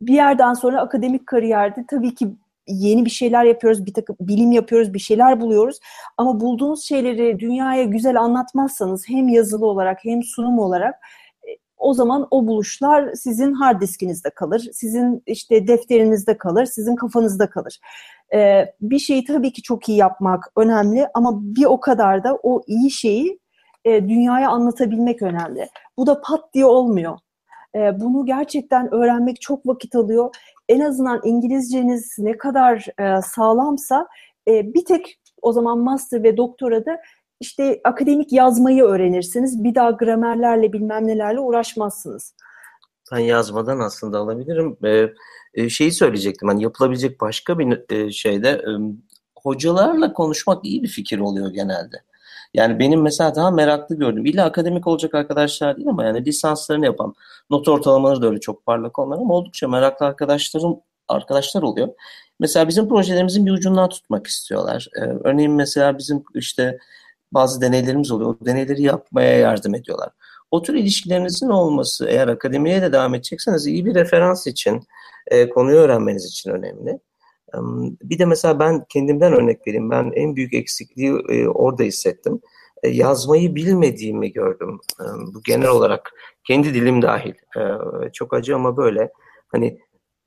bir 0.00 0.14
yerden 0.14 0.54
sonra 0.54 0.80
akademik 0.80 1.26
kariyerde 1.26 1.84
tabii 1.90 2.14
ki 2.14 2.28
yeni 2.66 3.04
bir 3.04 3.10
şeyler 3.10 3.44
yapıyoruz, 3.44 3.86
bir 3.86 3.94
takım 3.94 4.16
bilim 4.20 4.52
yapıyoruz, 4.52 4.94
bir 4.94 4.98
şeyler 4.98 5.40
buluyoruz. 5.40 5.78
Ama 6.16 6.40
bulduğunuz 6.40 6.84
şeyleri 6.84 7.38
dünyaya 7.38 7.84
güzel 7.84 8.20
anlatmazsanız 8.20 9.08
hem 9.08 9.28
yazılı 9.28 9.66
olarak 9.66 10.04
hem 10.04 10.22
sunum 10.22 10.58
olarak 10.58 10.94
o 11.78 11.94
zaman 11.94 12.28
o 12.30 12.46
buluşlar 12.46 13.12
sizin 13.14 13.52
hard 13.52 13.80
diskinizde 13.80 14.30
kalır, 14.30 14.68
sizin 14.72 15.22
işte 15.26 15.68
defterinizde 15.68 16.38
kalır, 16.38 16.66
sizin 16.66 16.96
kafanızda 16.96 17.50
kalır. 17.50 17.78
Ee, 18.34 18.74
bir 18.80 18.98
şeyi 18.98 19.24
tabii 19.24 19.52
ki 19.52 19.62
çok 19.62 19.88
iyi 19.88 19.98
yapmak 19.98 20.44
önemli 20.56 21.06
ama 21.14 21.30
bir 21.42 21.64
o 21.64 21.80
kadar 21.80 22.24
da 22.24 22.38
o 22.42 22.62
iyi 22.66 22.90
şeyi 22.90 23.38
e, 23.84 24.08
dünyaya 24.08 24.50
anlatabilmek 24.50 25.22
önemli. 25.22 25.68
Bu 25.96 26.06
da 26.06 26.20
pat 26.20 26.54
diye 26.54 26.66
olmuyor. 26.66 27.18
E, 27.74 28.00
bunu 28.00 28.26
gerçekten 28.26 28.94
öğrenmek 28.94 29.40
çok 29.40 29.66
vakit 29.66 29.94
alıyor. 29.94 30.34
En 30.68 30.80
azından 30.80 31.20
İngilizceniz 31.24 32.16
ne 32.18 32.38
kadar 32.38 32.86
e, 33.00 33.22
sağlamsa 33.22 34.06
e, 34.48 34.74
bir 34.74 34.84
tek 34.84 35.18
o 35.42 35.52
zaman 35.52 35.78
master 35.78 36.22
ve 36.22 36.36
doktorada 36.36 37.00
işte 37.40 37.80
akademik 37.84 38.32
yazmayı 38.32 38.82
öğrenirsiniz. 38.82 39.64
Bir 39.64 39.74
daha 39.74 39.90
gramerlerle 39.90 40.72
bilmem 40.72 41.06
nelerle 41.06 41.40
uğraşmazsınız. 41.40 42.34
Ben 43.12 43.18
yazmadan 43.18 43.78
aslında 43.78 44.18
alabilirim. 44.18 44.76
Ee, 45.54 45.68
şeyi 45.68 45.92
söyleyecektim. 45.92 46.48
Hani 46.48 46.62
yapılabilecek 46.62 47.20
başka 47.20 47.58
bir 47.58 47.94
e, 47.94 48.12
şeyde 48.12 48.48
e, 48.48 48.70
hocalarla 49.36 50.12
konuşmak 50.12 50.64
iyi 50.64 50.82
bir 50.82 50.88
fikir 50.88 51.18
oluyor 51.18 51.50
genelde. 51.50 51.96
Yani 52.54 52.78
benim 52.78 53.02
mesela 53.02 53.34
daha 53.34 53.50
meraklı 53.50 53.94
gördüm. 53.94 54.26
İlla 54.26 54.44
akademik 54.44 54.86
olacak 54.86 55.14
arkadaşlar 55.14 55.76
değil 55.76 55.88
ama 55.88 56.04
yani 56.04 56.24
lisanslarını 56.24 56.84
yapan, 56.84 57.14
not 57.50 57.68
ortalamaları 57.68 58.22
da 58.22 58.26
öyle 58.26 58.40
çok 58.40 58.66
parlak 58.66 58.98
onlar 58.98 59.18
ama 59.18 59.34
oldukça 59.34 59.68
meraklı 59.68 60.06
arkadaşlarım 60.06 60.80
arkadaşlar 61.08 61.62
oluyor. 61.62 61.88
Mesela 62.40 62.68
bizim 62.68 62.88
projelerimizin 62.88 63.46
bir 63.46 63.50
ucundan 63.50 63.88
tutmak 63.88 64.26
istiyorlar. 64.26 64.88
Ee, 64.96 65.00
örneğin 65.00 65.52
mesela 65.52 65.98
bizim 65.98 66.24
işte 66.34 66.78
bazı 67.32 67.60
deneylerimiz 67.60 68.10
oluyor. 68.10 68.30
O 68.30 68.46
deneyleri 68.46 68.82
yapmaya 68.82 69.38
yardım 69.38 69.74
ediyorlar. 69.74 70.10
O 70.50 70.62
tür 70.62 70.74
ilişkilerinizin 70.74 71.48
olması 71.48 72.06
eğer 72.08 72.28
akademiye 72.28 72.82
de 72.82 72.92
devam 72.92 73.14
edecekseniz 73.14 73.66
iyi 73.66 73.86
bir 73.86 73.94
referans 73.94 74.46
için, 74.46 74.82
e, 75.26 75.48
konuyu 75.48 75.76
öğrenmeniz 75.76 76.26
için 76.26 76.50
önemli. 76.50 77.00
Bir 78.02 78.18
de 78.18 78.24
mesela 78.24 78.58
ben 78.58 78.84
kendimden 78.88 79.32
örnek 79.32 79.66
vereyim. 79.66 79.90
Ben 79.90 80.12
en 80.14 80.36
büyük 80.36 80.54
eksikliği 80.54 81.12
e, 81.28 81.48
orada 81.48 81.82
hissettim. 81.82 82.40
E, 82.82 82.88
yazmayı 82.88 83.54
bilmediğimi 83.54 84.32
gördüm. 84.32 84.80
Bu 85.34 85.42
genel 85.46 85.68
olarak 85.68 86.12
kendi 86.44 86.74
dilim 86.74 87.02
dahil. 87.02 87.34
E, 87.56 87.62
çok 88.12 88.34
acı 88.34 88.54
ama 88.54 88.76
böyle. 88.76 89.12
Hani 89.48 89.78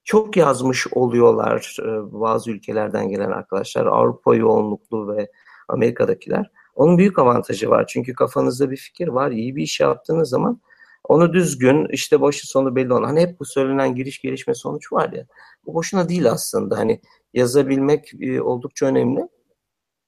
çok 0.04 0.38
yazmış 0.38 0.88
oluyorlar 0.94 1.78
bazı 2.12 2.52
ülkelerden 2.52 3.10
gelen 3.10 3.32
arkadaşlar. 3.32 3.86
Avrupa 3.86 4.36
yoğunluklu 4.36 5.16
ve 5.16 5.32
Amerika'dakiler. 5.70 6.52
Onun 6.76 6.98
büyük 6.98 7.20
avantajı 7.20 7.70
var. 7.70 7.86
Çünkü 7.88 8.14
kafanızda 8.14 8.72
bir 8.72 8.78
fikir 8.78 9.08
var. 9.08 9.32
İyi 9.32 9.56
bir 9.56 9.64
iş 9.64 9.80
yaptığınız 9.80 10.30
zaman 10.30 10.62
onu 11.04 11.34
düzgün, 11.34 11.88
işte 11.92 12.22
başı 12.22 12.48
sonu 12.48 12.76
belli 12.76 12.94
olan. 12.94 13.04
Hani 13.04 13.22
hep 13.22 13.40
bu 13.40 13.46
söylenen 13.46 13.96
giriş 13.96 14.22
gelişme 14.22 14.54
sonuç 14.54 14.94
var 14.94 15.14
ya. 15.14 15.26
Bu 15.66 15.74
boşuna 15.74 16.10
değil 16.10 16.32
aslında. 16.32 16.78
Hani 16.78 17.02
yazabilmek 17.34 18.12
e, 18.22 18.42
oldukça 18.42 18.86
önemli. 18.86 19.28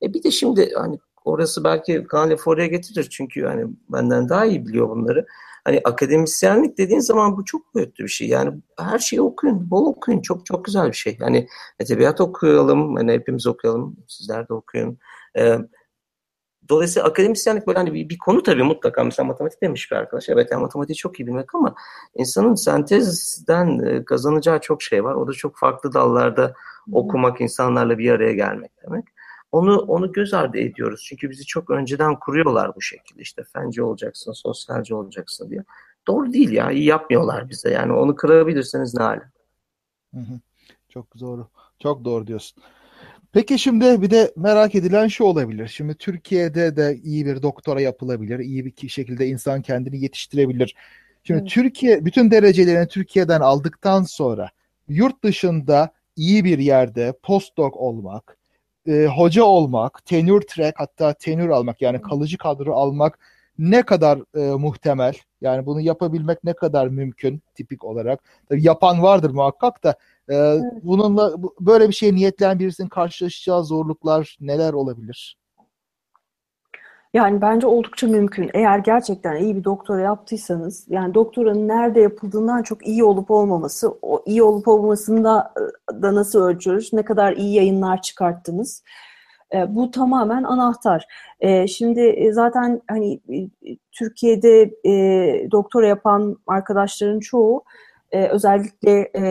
E 0.01 0.13
bir 0.13 0.23
de 0.23 0.31
şimdi 0.31 0.73
hani 0.77 0.99
orası 1.25 1.63
belki 1.63 2.03
Kaan 2.03 2.37
oraya 2.45 2.67
getirir. 2.67 3.07
Çünkü 3.11 3.45
hani 3.45 3.65
benden 3.89 4.29
daha 4.29 4.45
iyi 4.45 4.65
biliyor 4.65 4.89
bunları. 4.89 5.25
Hani 5.65 5.81
akademisyenlik 5.83 6.77
dediğin 6.77 6.99
zaman 6.99 7.37
bu 7.37 7.45
çok 7.45 7.75
boyutlu 7.75 8.03
bir 8.03 8.09
şey. 8.09 8.27
Yani 8.27 8.61
her 8.79 8.99
şeyi 8.99 9.21
okuyun, 9.21 9.71
bol 9.71 9.85
okuyun. 9.85 10.21
Çok 10.21 10.45
çok 10.45 10.65
güzel 10.65 10.87
bir 10.87 10.93
şey. 10.93 11.17
Yani 11.19 11.47
edebiyat 11.79 12.21
okuyalım, 12.21 12.95
hani 12.95 13.11
hepimiz 13.11 13.47
okuyalım. 13.47 13.97
Sizler 14.07 14.47
de 14.49 14.53
okuyun. 14.53 14.97
Ee, 15.37 15.57
Dolayısıyla 16.69 17.07
akademisyenlik 17.07 17.67
böyle 17.67 17.79
hani 17.79 17.93
bir, 17.93 18.09
bir 18.09 18.17
konu 18.17 18.43
tabii 18.43 18.63
mutlaka 18.63 19.03
mesela 19.03 19.27
matematik 19.27 19.61
demiş 19.61 19.91
bir 19.91 19.95
arkadaş. 19.95 20.29
Evet 20.29 20.47
yani 20.51 20.61
matematiği 20.61 20.95
çok 20.95 21.19
iyi 21.19 21.27
bilmek 21.27 21.55
ama 21.55 21.75
insanın 22.15 22.55
sentezden 22.55 23.79
e, 23.79 24.05
kazanacağı 24.05 24.59
çok 24.61 24.81
şey 24.81 25.03
var. 25.03 25.15
O 25.15 25.27
da 25.27 25.33
çok 25.33 25.57
farklı 25.57 25.93
dallarda 25.93 26.53
okumak, 26.91 27.41
insanlarla 27.41 27.97
bir 27.97 28.11
araya 28.11 28.33
gelmek 28.33 28.71
demek. 28.85 29.05
Onu 29.51 29.77
onu 29.77 30.11
göz 30.11 30.33
ardı 30.33 30.57
ediyoruz. 30.57 31.05
Çünkü 31.09 31.29
bizi 31.29 31.45
çok 31.45 31.69
önceden 31.69 32.19
kuruyorlar 32.19 32.75
bu 32.75 32.81
şekilde. 32.81 33.21
İşte 33.21 33.43
fenci 33.53 33.83
olacaksın, 33.83 34.31
sosyalci 34.31 34.95
olacaksın 34.95 35.49
diye. 35.49 35.63
Doğru 36.07 36.33
değil 36.33 36.51
ya. 36.51 36.71
iyi 36.71 36.85
yapmıyorlar 36.85 37.49
bize. 37.49 37.69
Yani 37.69 37.93
onu 37.93 38.15
kırabilirseniz 38.15 38.93
ne 38.93 39.03
hali. 39.03 39.21
Çok 40.89 41.19
doğru. 41.19 41.47
Çok 41.79 42.05
doğru 42.05 42.27
diyorsun. 42.27 42.63
Peki 43.33 43.59
şimdi 43.59 44.01
bir 44.01 44.09
de 44.09 44.31
merak 44.35 44.75
edilen 44.75 45.07
şu 45.07 45.23
olabilir. 45.23 45.67
Şimdi 45.67 45.95
Türkiye'de 45.95 46.75
de 46.75 46.99
iyi 47.03 47.25
bir 47.25 47.41
doktora 47.41 47.81
yapılabilir. 47.81 48.39
iyi 48.39 48.65
bir 48.65 48.87
şekilde 48.87 49.27
insan 49.27 49.61
kendini 49.61 50.03
yetiştirebilir. 50.03 50.75
Şimdi 51.23 51.39
evet. 51.39 51.49
Türkiye 51.49 52.05
bütün 52.05 52.31
derecelerini 52.31 52.87
Türkiye'den 52.87 53.41
aldıktan 53.41 54.03
sonra 54.03 54.49
yurt 54.87 55.23
dışında 55.23 55.93
iyi 56.15 56.45
bir 56.45 56.59
yerde 56.59 57.13
postdoc 57.23 57.77
olmak, 57.77 58.37
e, 58.87 59.05
hoca 59.05 59.43
olmak, 59.43 60.05
tenure 60.05 60.45
track 60.45 60.79
hatta 60.79 61.13
tenure 61.13 61.53
almak 61.53 61.81
yani 61.81 62.01
kalıcı 62.01 62.37
kadro 62.37 62.73
almak 62.73 63.19
ne 63.57 63.81
kadar 63.83 64.19
e, 64.35 64.55
muhtemel? 64.55 65.13
Yani 65.41 65.65
bunu 65.65 65.81
yapabilmek 65.81 66.43
ne 66.43 66.53
kadar 66.53 66.87
mümkün 66.87 67.41
tipik 67.55 67.83
olarak? 67.83 68.19
Tabii 68.49 68.63
yapan 68.63 69.01
vardır 69.03 69.29
muhakkak 69.29 69.83
da 69.83 69.95
ee, 70.29 70.35
evet. 70.35 70.63
Bununla 70.83 71.33
böyle 71.59 71.89
bir 71.89 71.93
şey 71.93 72.15
niyetlen 72.15 72.59
birisinin 72.59 72.89
karşılaşacağı 72.89 73.63
zorluklar 73.63 74.37
neler 74.41 74.73
olabilir? 74.73 75.37
Yani 77.13 77.41
bence 77.41 77.67
oldukça 77.67 78.07
mümkün. 78.07 78.49
Eğer 78.53 78.79
gerçekten 78.79 79.35
iyi 79.35 79.55
bir 79.55 79.63
doktora 79.63 80.01
yaptıysanız, 80.01 80.85
yani 80.89 81.13
doktoranın 81.13 81.67
nerede 81.67 81.99
yapıldığından 81.99 82.63
çok 82.63 82.87
iyi 82.87 83.03
olup 83.03 83.31
olmaması, 83.31 83.91
o 84.01 84.23
iyi 84.25 84.43
olup 84.43 84.67
olmamasını 84.67 85.23
da, 85.23 85.53
da 86.01 86.15
nasıl 86.15 86.41
ölçüyoruz, 86.41 86.93
ne 86.93 87.05
kadar 87.05 87.33
iyi 87.33 87.53
yayınlar 87.53 88.01
çıkarttınız, 88.01 88.83
e, 89.53 89.75
bu 89.75 89.91
tamamen 89.91 90.43
anahtar. 90.43 91.05
E, 91.39 91.67
şimdi 91.67 92.01
e, 92.01 92.33
zaten 92.33 92.81
hani 92.89 93.19
Türkiye'de 93.91 94.71
doktora 95.51 95.87
yapan 95.87 96.37
arkadaşların 96.47 97.19
çoğu 97.19 97.63
e, 98.13 98.27
özellikle 98.27 99.11
e, 99.15 99.21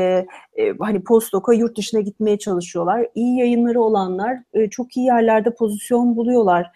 e, 0.58 0.72
hani 0.80 1.04
postdoka 1.04 1.52
yurt 1.52 1.76
dışına 1.76 2.00
gitmeye 2.00 2.38
çalışıyorlar. 2.38 3.06
İyi 3.14 3.38
yayınları 3.38 3.80
olanlar 3.80 4.38
e, 4.54 4.70
çok 4.70 4.96
iyi 4.96 5.06
yerlerde 5.06 5.54
pozisyon 5.54 6.16
buluyorlar. 6.16 6.70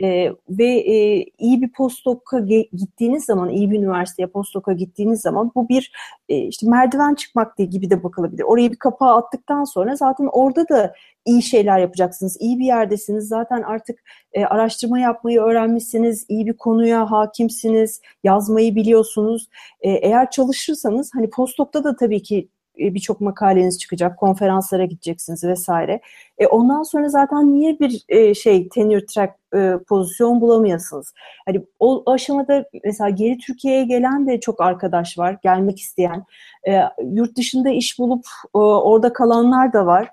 E, 0.00 0.32
ve 0.48 0.66
e, 0.66 1.24
iyi 1.38 1.62
bir 1.62 1.72
postdoka 1.72 2.40
gittiğiniz 2.72 3.24
zaman, 3.24 3.48
iyi 3.48 3.70
bir 3.70 3.78
üniversiteye 3.78 4.26
postdoka 4.26 4.72
gittiğiniz 4.72 5.20
zaman 5.20 5.52
bu 5.54 5.68
bir 5.68 5.92
e, 6.28 6.36
işte 6.36 6.70
merdiven 6.70 7.14
çıkmak 7.14 7.58
diye 7.58 7.68
gibi 7.68 7.90
de 7.90 8.02
bakılabilir. 8.02 8.42
Oraya 8.42 8.70
bir 8.70 8.76
kapağı 8.76 9.16
attıktan 9.16 9.64
sonra 9.64 9.96
zaten 9.96 10.28
orada 10.32 10.68
da 10.68 10.94
iyi 11.24 11.42
şeyler 11.42 11.78
yapacaksınız. 11.78 12.36
İyi 12.40 12.58
bir 12.58 12.64
yerdesiniz. 12.64 13.28
Zaten 13.28 13.62
artık 13.62 14.02
e, 14.32 14.44
araştırma 14.44 14.98
yapmayı 14.98 15.40
öğrenmişsiniz. 15.40 16.26
iyi 16.28 16.46
bir 16.46 16.56
konuya 16.56 17.10
hakimsiniz. 17.10 18.00
Yazmayı 18.24 18.74
biliyorsunuz. 18.74 19.48
E, 19.80 19.90
eğer 19.90 20.30
çalışırsanız 20.30 21.10
hani 21.14 21.30
postdokta 21.30 21.84
da 21.84 21.96
tabii 21.96 22.22
ki 22.22 22.48
e, 22.78 22.94
birçok 22.94 23.20
makaleniz 23.20 23.78
çıkacak, 23.78 24.18
konferanslara 24.18 24.84
gideceksiniz 24.84 25.44
vesaire. 25.44 26.00
E 26.38 26.46
ondan 26.46 26.82
sonra 26.82 27.08
zaten 27.08 27.52
niye 27.52 27.78
bir 27.80 28.04
e, 28.08 28.34
şey 28.34 28.68
tenure 28.68 29.06
track 29.06 29.34
e, 29.54 29.72
pozisyon 29.88 30.40
bulamıyorsunuz? 30.40 31.12
Hani 31.46 31.62
o 31.78 32.02
aşamada 32.06 32.64
mesela 32.84 33.10
geri 33.10 33.38
Türkiye'ye 33.38 33.84
gelen 33.84 34.26
de 34.26 34.40
çok 34.40 34.60
arkadaş 34.60 35.18
var, 35.18 35.38
gelmek 35.42 35.80
isteyen. 35.80 36.24
E, 36.68 36.82
yurt 37.12 37.36
dışında 37.36 37.70
iş 37.70 37.98
bulup 37.98 38.24
e, 38.54 38.58
orada 38.58 39.12
kalanlar 39.12 39.72
da 39.72 39.86
var. 39.86 40.08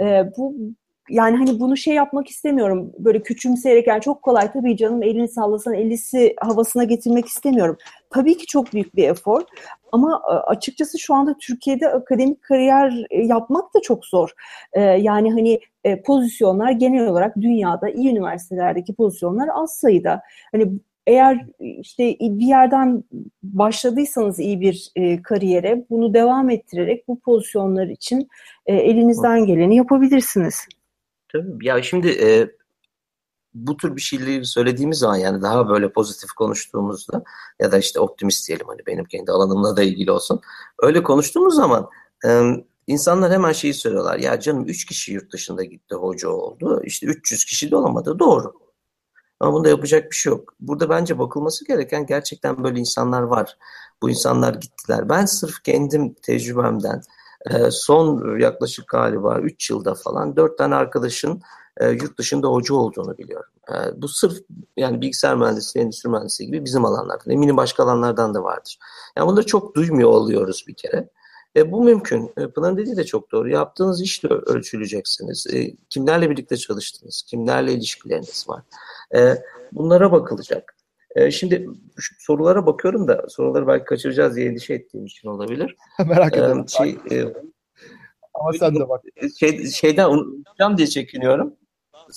E, 0.00 0.24
bu 0.36 0.54
yani 1.12 1.36
hani 1.36 1.60
bunu 1.60 1.76
şey 1.76 1.94
yapmak 1.94 2.28
istemiyorum. 2.28 2.92
Böyle 2.98 3.22
küçümseyerek 3.22 3.86
yani 3.86 4.00
çok 4.00 4.22
kolay 4.22 4.52
tabii 4.52 4.76
canım 4.76 5.02
elini 5.02 5.28
sallasan 5.28 5.74
ellisi 5.74 6.34
havasına 6.40 6.84
getirmek 6.84 7.26
istemiyorum. 7.26 7.76
Tabii 8.10 8.36
ki 8.36 8.46
çok 8.46 8.72
büyük 8.72 8.96
bir 8.96 9.08
efor 9.08 9.42
ama 9.92 10.22
e, 10.28 10.32
açıkçası 10.32 10.98
şu 10.98 11.14
anda 11.14 11.36
Türkiye'de 11.40 11.88
akademik 11.88 12.42
kariyer 12.42 13.06
e, 13.10 13.22
yapmak 13.22 13.74
da 13.74 13.80
çok 13.80 14.06
zor. 14.06 14.30
E, 14.72 14.80
yani 14.80 15.32
hani 15.32 15.60
pozisyonlar 16.04 16.70
genel 16.70 17.06
olarak 17.06 17.36
dünyada 17.36 17.88
iyi 17.88 18.10
üniversitelerdeki 18.10 18.94
pozisyonlar 18.94 19.48
az 19.54 19.74
sayıda. 19.74 20.22
Hani 20.52 20.72
eğer 21.06 21.46
işte 21.60 22.16
bir 22.20 22.46
yerden 22.46 23.04
başladıysanız 23.42 24.38
iyi 24.38 24.60
bir 24.60 24.90
e, 24.96 25.22
kariyere 25.22 25.84
bunu 25.90 26.14
devam 26.14 26.50
ettirerek 26.50 27.08
bu 27.08 27.20
pozisyonlar 27.20 27.86
için 27.86 28.28
e, 28.66 28.74
elinizden 28.74 29.46
geleni 29.46 29.76
yapabilirsiniz. 29.76 30.66
Tabii 31.32 31.66
ya 31.66 31.82
şimdi 31.82 32.08
e, 32.08 32.50
bu 33.54 33.76
tür 33.76 33.96
bir 33.96 34.00
şeyleri 34.00 34.46
söylediğimiz 34.46 34.98
zaman 34.98 35.16
yani 35.16 35.42
daha 35.42 35.68
böyle 35.68 35.92
pozitif 35.92 36.32
konuştuğumuzda 36.32 37.22
ya 37.60 37.72
da 37.72 37.78
işte 37.78 38.00
optimist 38.00 38.48
diyelim 38.48 38.66
hani 38.68 38.80
benim 38.86 39.04
kendi 39.04 39.32
alanımla 39.32 39.76
da 39.76 39.82
ilgili 39.82 40.10
olsun. 40.10 40.40
Öyle 40.82 41.02
konuştuğumuz 41.02 41.54
zaman 41.56 41.88
e, 42.26 42.42
insanlar 42.86 43.32
hemen 43.32 43.52
şeyi 43.52 43.74
söylüyorlar. 43.74 44.18
Ya 44.18 44.40
canım 44.40 44.64
3 44.68 44.84
kişi 44.84 45.12
yurt 45.12 45.32
dışında 45.32 45.64
gitti 45.64 45.94
hoca 45.94 46.28
oldu. 46.28 46.82
İşte 46.84 47.06
300 47.06 47.44
kişi 47.44 47.70
de 47.70 47.76
olamadı. 47.76 48.18
Doğru. 48.18 48.54
Ama 49.40 49.52
bunda 49.52 49.68
yapacak 49.68 50.10
bir 50.10 50.16
şey 50.16 50.30
yok. 50.30 50.54
Burada 50.60 50.88
bence 50.88 51.18
bakılması 51.18 51.66
gereken 51.66 52.06
gerçekten 52.06 52.64
böyle 52.64 52.78
insanlar 52.78 53.22
var. 53.22 53.58
Bu 54.02 54.10
insanlar 54.10 54.54
gittiler. 54.54 55.08
Ben 55.08 55.24
sırf 55.24 55.62
kendim 55.64 56.14
tecrübemden 56.14 57.02
son 57.70 58.38
yaklaşık 58.38 58.88
galiba 58.88 59.38
3 59.38 59.70
yılda 59.70 59.94
falan 59.94 60.36
4 60.36 60.58
tane 60.58 60.74
arkadaşın 60.74 61.42
e, 61.76 61.88
yurt 61.88 62.18
dışında 62.18 62.48
hoca 62.48 62.74
olduğunu 62.74 63.18
biliyorum. 63.18 63.50
E, 63.68 64.02
bu 64.02 64.08
sırf 64.08 64.38
yani 64.76 65.00
bilgisayar 65.00 65.36
mühendisliği, 65.36 65.84
endüstri 65.84 66.10
mühendisliği 66.10 66.50
gibi 66.50 66.64
bizim 66.64 66.84
alanlardan. 66.84 67.32
Eminim 67.32 67.56
başka 67.56 67.82
alanlardan 67.82 68.34
da 68.34 68.42
vardır. 68.42 68.78
Yani 69.16 69.28
bunları 69.28 69.46
çok 69.46 69.74
duymuyor 69.76 70.10
oluyoruz 70.10 70.64
bir 70.68 70.74
kere. 70.74 71.08
E, 71.56 71.72
bu 71.72 71.84
mümkün. 71.84 72.32
E, 72.36 72.46
Pınar'ın 72.46 72.76
dediği 72.76 72.96
de 72.96 73.04
çok 73.04 73.32
doğru. 73.32 73.50
Yaptığınız 73.50 74.02
işle 74.02 74.28
ölçüleceksiniz. 74.28 75.46
E, 75.52 75.76
kimlerle 75.90 76.30
birlikte 76.30 76.56
çalıştınız? 76.56 77.22
Kimlerle 77.22 77.72
ilişkileriniz 77.72 78.46
var? 78.48 78.62
E, 79.14 79.42
bunlara 79.72 80.12
bakılacak. 80.12 80.76
E, 81.16 81.30
şimdi 81.30 81.68
sorulara 82.18 82.66
bakıyorum 82.66 83.08
da 83.08 83.24
soruları 83.28 83.66
belki 83.66 83.84
kaçıracağız 83.84 84.36
diye 84.36 84.48
endişe 84.48 84.74
ettiğim 84.74 85.06
için 85.06 85.28
olabilir. 85.28 85.76
Merak 86.06 86.36
ederim. 86.36 86.64
E, 86.64 86.68
şey, 86.68 86.98
e, 87.10 87.24
Ama 88.34 88.52
sen 88.52 88.74
de 88.74 88.88
bak. 88.88 89.04
Şey, 89.38 89.66
şeyden 89.66 90.10
unutacağım 90.10 90.76
diye 90.78 90.86
çekiniyorum. 90.86 91.54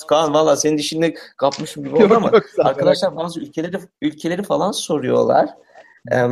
Kaan 0.07 0.33
valla 0.33 0.55
senin 0.55 0.77
dişini 0.77 1.15
kapmışım 1.37 1.83
gibi 1.83 1.95
oldu 1.95 2.13
ama 2.15 2.29
yok, 2.33 2.43
arkadaşlar 2.57 3.15
bazı 3.15 3.39
ülkeleri 3.39 3.77
ülkeleri 4.01 4.43
falan 4.43 4.71
soruyorlar. 4.71 5.49
Ee, 6.11 6.27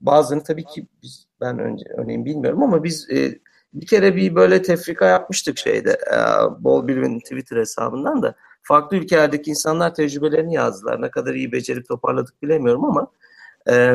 bazılarını 0.00 0.44
tabii 0.44 0.64
ki 0.64 0.86
biz 1.02 1.26
ben 1.40 1.58
önce 1.58 1.84
örneğin 1.96 2.24
bilmiyorum 2.24 2.62
ama 2.62 2.84
biz 2.84 3.10
e, 3.10 3.38
bir 3.74 3.86
kere 3.86 4.16
bir 4.16 4.34
böyle 4.34 4.62
tefrika 4.62 5.06
yapmıştık 5.06 5.58
şeyde 5.58 5.90
e, 5.90 6.16
Bol 6.64 6.88
Bilvin 6.88 7.20
Twitter 7.20 7.56
hesabından 7.56 8.22
da 8.22 8.34
farklı 8.70 8.96
ülkelerdeki 8.96 9.50
insanlar 9.50 9.94
tecrübelerini 9.94 10.54
yazdılar. 10.54 11.02
Ne 11.02 11.10
kadar 11.10 11.34
iyi 11.34 11.52
becerip 11.52 11.88
toparladık 11.88 12.42
bilemiyorum 12.42 12.84
ama 12.84 13.06
e, 13.70 13.94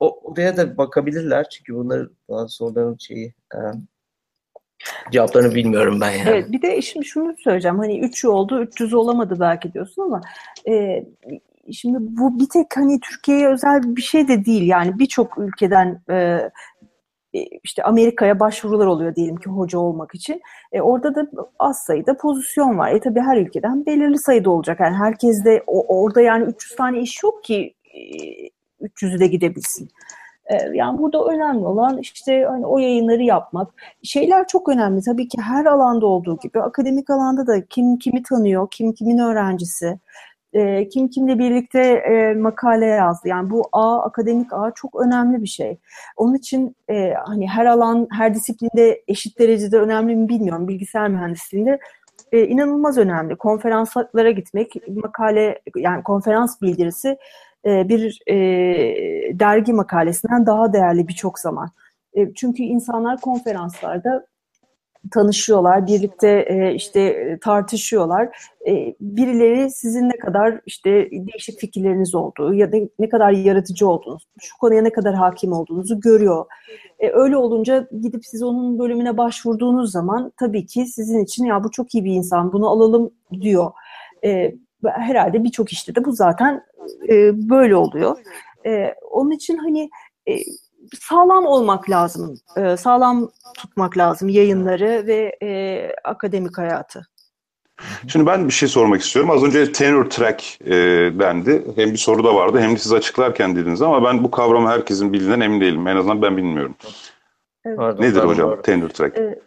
o, 0.00 0.20
oraya 0.30 0.56
da 0.56 0.76
bakabilirler 0.76 1.48
çünkü 1.48 1.74
bunlar 1.74 2.08
bazı 2.28 2.48
soruların 2.48 2.96
şeyi 2.98 3.34
e, 3.54 3.58
cevaplarını 5.12 5.54
bilmiyorum 5.54 5.98
ben 6.00 6.10
yani. 6.10 6.28
Evet 6.28 6.52
bir 6.52 6.62
de 6.62 6.82
şimdi 6.82 7.06
şunu 7.06 7.34
söyleyeceğim 7.38 7.78
hani 7.78 8.00
3 8.00 8.24
oldu 8.24 8.62
300 8.62 8.94
olamadı 8.94 9.36
belki 9.40 9.72
diyorsun 9.72 10.02
ama 10.02 10.20
e, 10.68 11.04
şimdi 11.72 11.98
bu 12.00 12.40
bir 12.40 12.48
tek 12.48 12.76
hani 12.76 13.00
Türkiye'ye 13.00 13.48
özel 13.48 13.96
bir 13.96 14.02
şey 14.02 14.28
de 14.28 14.44
değil 14.44 14.68
yani 14.68 14.98
birçok 14.98 15.38
ülkeden 15.38 16.02
e, 16.10 16.50
işte 17.64 17.82
Amerika'ya 17.82 18.40
başvurular 18.40 18.86
oluyor 18.86 19.14
diyelim 19.14 19.36
ki 19.36 19.50
hoca 19.50 19.78
olmak 19.78 20.14
için. 20.14 20.40
E, 20.72 20.80
orada 20.80 21.14
da 21.14 21.26
az 21.58 21.78
sayıda 21.86 22.16
pozisyon 22.16 22.78
var. 22.78 22.92
E 22.92 23.00
tabii 23.00 23.20
her 23.20 23.36
ülkeden 23.36 23.86
belirli 23.86 24.18
sayıda 24.18 24.50
olacak. 24.50 24.80
Yani 24.80 24.96
herkes 24.96 25.44
de 25.44 25.62
o, 25.66 26.02
orada 26.02 26.20
yani 26.20 26.44
300 26.44 26.76
tane 26.76 27.00
iş 27.00 27.22
yok 27.22 27.44
ki 27.44 27.74
e, 27.94 28.00
300'ü 28.86 29.20
de 29.20 29.26
gidebilsin. 29.26 29.88
E, 30.46 30.56
yani 30.74 30.98
burada 30.98 31.24
önemli 31.24 31.66
olan 31.66 31.98
işte 31.98 32.44
hani 32.48 32.66
o 32.66 32.78
yayınları 32.78 33.22
yapmak. 33.22 33.74
Şeyler 34.02 34.46
çok 34.46 34.68
önemli 34.68 35.02
tabii 35.02 35.28
ki 35.28 35.38
her 35.40 35.64
alanda 35.64 36.06
olduğu 36.06 36.38
gibi 36.38 36.60
akademik 36.60 37.10
alanda 37.10 37.46
da 37.46 37.66
kim 37.66 37.98
kimi 37.98 38.22
tanıyor, 38.22 38.68
kim 38.70 38.92
kimin 38.92 39.18
öğrencisi, 39.18 39.98
e, 40.52 40.88
kim 40.88 41.08
kimle 41.08 41.38
birlikte 41.38 41.80
e, 41.80 42.34
makale 42.34 42.86
yazdı. 42.86 43.28
Yani 43.28 43.50
bu 43.50 43.68
ağ, 43.72 44.02
akademik 44.02 44.52
ağ 44.52 44.72
çok 44.74 45.00
önemli 45.00 45.42
bir 45.42 45.48
şey. 45.48 45.78
Onun 46.16 46.34
için 46.34 46.76
e, 46.90 47.12
hani 47.26 47.48
her 47.48 47.66
alan, 47.66 48.08
her 48.12 48.34
disiplinde 48.34 49.02
eşit 49.08 49.38
derecede 49.38 49.78
önemli 49.78 50.16
mi 50.16 50.28
bilmiyorum. 50.28 50.68
Bilgisayar 50.68 51.08
mühendisliğinde 51.08 51.78
e, 52.32 52.46
inanılmaz 52.46 52.98
önemli. 52.98 53.36
Konferanslara 53.36 54.30
gitmek, 54.30 54.88
makale 54.88 55.60
yani 55.76 56.02
konferans 56.02 56.62
bildirisi 56.62 57.18
e, 57.66 57.88
bir 57.88 58.20
e, 58.26 58.34
dergi 59.38 59.72
makalesinden 59.72 60.46
daha 60.46 60.72
değerli 60.72 61.08
birçok 61.08 61.38
zaman. 61.38 61.70
E, 62.14 62.34
çünkü 62.34 62.62
insanlar 62.62 63.20
konferanslarda 63.20 64.26
tanışıyorlar, 65.10 65.86
birlikte 65.86 66.46
e, 66.48 66.74
işte 66.74 67.38
tartışıyorlar. 67.42 68.50
E, 68.68 68.94
birileri 69.00 69.70
sizin 69.70 70.08
ne 70.08 70.18
kadar 70.18 70.60
işte 70.66 71.10
değişik 71.12 71.60
fikirleriniz 71.60 72.14
olduğu 72.14 72.54
ya 72.54 72.72
da 72.72 72.76
ne 72.98 73.08
kadar 73.08 73.30
yaratıcı 73.30 73.88
olduğunuz, 73.88 74.22
şu 74.40 74.58
konuya 74.58 74.82
ne 74.82 74.92
kadar 74.92 75.14
hakim 75.14 75.52
olduğunuzu 75.52 76.00
görüyor. 76.00 76.44
E, 76.98 77.10
öyle 77.10 77.36
olunca 77.36 77.88
gidip 78.02 78.26
siz 78.26 78.42
onun 78.42 78.78
bölümüne 78.78 79.16
başvurduğunuz 79.16 79.92
zaman 79.92 80.32
tabii 80.40 80.66
ki 80.66 80.86
sizin 80.86 81.24
için 81.24 81.44
ya 81.44 81.64
bu 81.64 81.70
çok 81.70 81.94
iyi 81.94 82.04
bir 82.04 82.12
insan, 82.12 82.52
bunu 82.52 82.68
alalım 82.68 83.10
diyor. 83.40 83.70
E, 84.24 84.54
herhalde 84.84 85.44
birçok 85.44 85.72
işte 85.72 85.94
de 85.94 86.04
bu 86.04 86.12
zaten 86.12 86.62
e, 87.08 87.48
böyle 87.50 87.76
oluyor. 87.76 88.16
E, 88.66 88.94
onun 89.10 89.30
için 89.30 89.56
hani 89.56 89.90
e, 90.28 90.32
sağlam 91.00 91.46
olmak 91.46 91.90
lazım, 91.90 92.34
e, 92.56 92.76
sağlam 92.76 93.28
tutmak 93.56 93.98
lazım 93.98 94.28
yayınları 94.28 95.06
ve 95.06 95.36
e, 95.42 95.92
akademik 96.04 96.58
hayatı. 96.58 97.06
Şimdi 98.08 98.26
ben 98.26 98.48
bir 98.48 98.52
şey 98.52 98.68
sormak 98.68 99.00
istiyorum. 99.00 99.30
Az 99.30 99.44
önce 99.44 99.72
tenure 99.72 100.08
track 100.08 100.60
e, 100.60 100.72
dendi. 101.20 101.66
Hem 101.76 101.92
bir 101.92 101.96
soru 101.96 102.24
da 102.24 102.34
vardı 102.34 102.58
hem 102.60 102.72
de 102.72 102.78
siz 102.78 102.92
açıklarken 102.92 103.56
dediniz 103.56 103.82
ama 103.82 104.04
ben 104.04 104.24
bu 104.24 104.30
kavramı 104.30 104.68
herkesin 104.68 105.12
bildiğinden 105.12 105.40
emin 105.40 105.60
değilim. 105.60 105.86
En 105.86 105.96
azından 105.96 106.22
ben 106.22 106.36
bilmiyorum. 106.36 106.74
Evet. 107.64 107.78
Pardon, 107.78 108.02
Nedir 108.02 108.14
pardon, 108.14 108.28
hocam 108.28 108.48
pardon. 108.48 108.62
tenure 108.62 108.92
track? 108.92 109.18
Evet. 109.18 109.42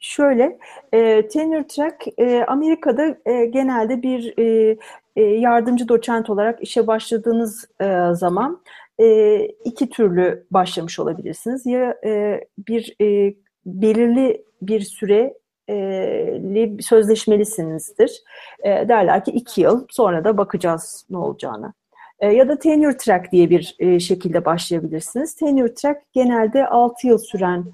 Şöyle, 0.00 0.58
e, 0.92 1.28
tenure 1.28 1.66
track 1.66 2.06
e, 2.18 2.44
Amerika'da 2.48 3.16
e, 3.26 3.46
genelde 3.46 4.02
bir 4.02 4.34
e, 4.38 4.76
e, 5.16 5.22
yardımcı 5.22 5.88
doçent 5.88 6.30
olarak 6.30 6.62
işe 6.62 6.86
başladığınız 6.86 7.64
e, 7.80 8.14
zaman 8.14 8.60
e, 9.02 9.46
iki 9.64 9.90
türlü 9.90 10.46
başlamış 10.50 10.98
olabilirsiniz. 10.98 11.66
Ya 11.66 11.94
e, 12.04 12.40
bir 12.68 12.96
e, 13.00 13.34
belirli 13.66 14.44
bir 14.62 14.80
süre 14.80 15.34
e, 15.70 16.76
sözleşmelisinizdir. 16.80 18.22
E, 18.62 18.68
derler 18.68 19.24
ki 19.24 19.30
iki 19.30 19.60
yıl 19.60 19.86
sonra 19.90 20.24
da 20.24 20.36
bakacağız 20.38 21.06
ne 21.10 21.18
olacağını. 21.18 21.72
E, 22.20 22.28
ya 22.28 22.48
da 22.48 22.58
tenure 22.58 22.96
track 22.96 23.32
diye 23.32 23.50
bir 23.50 23.76
şekilde 24.00 24.44
başlayabilirsiniz. 24.44 25.34
Tenure 25.34 25.74
track 25.74 26.00
genelde 26.12 26.66
6 26.66 27.06
yıl 27.06 27.18
süren 27.18 27.64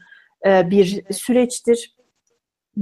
bir 0.44 1.12
süreçtir. 1.12 1.96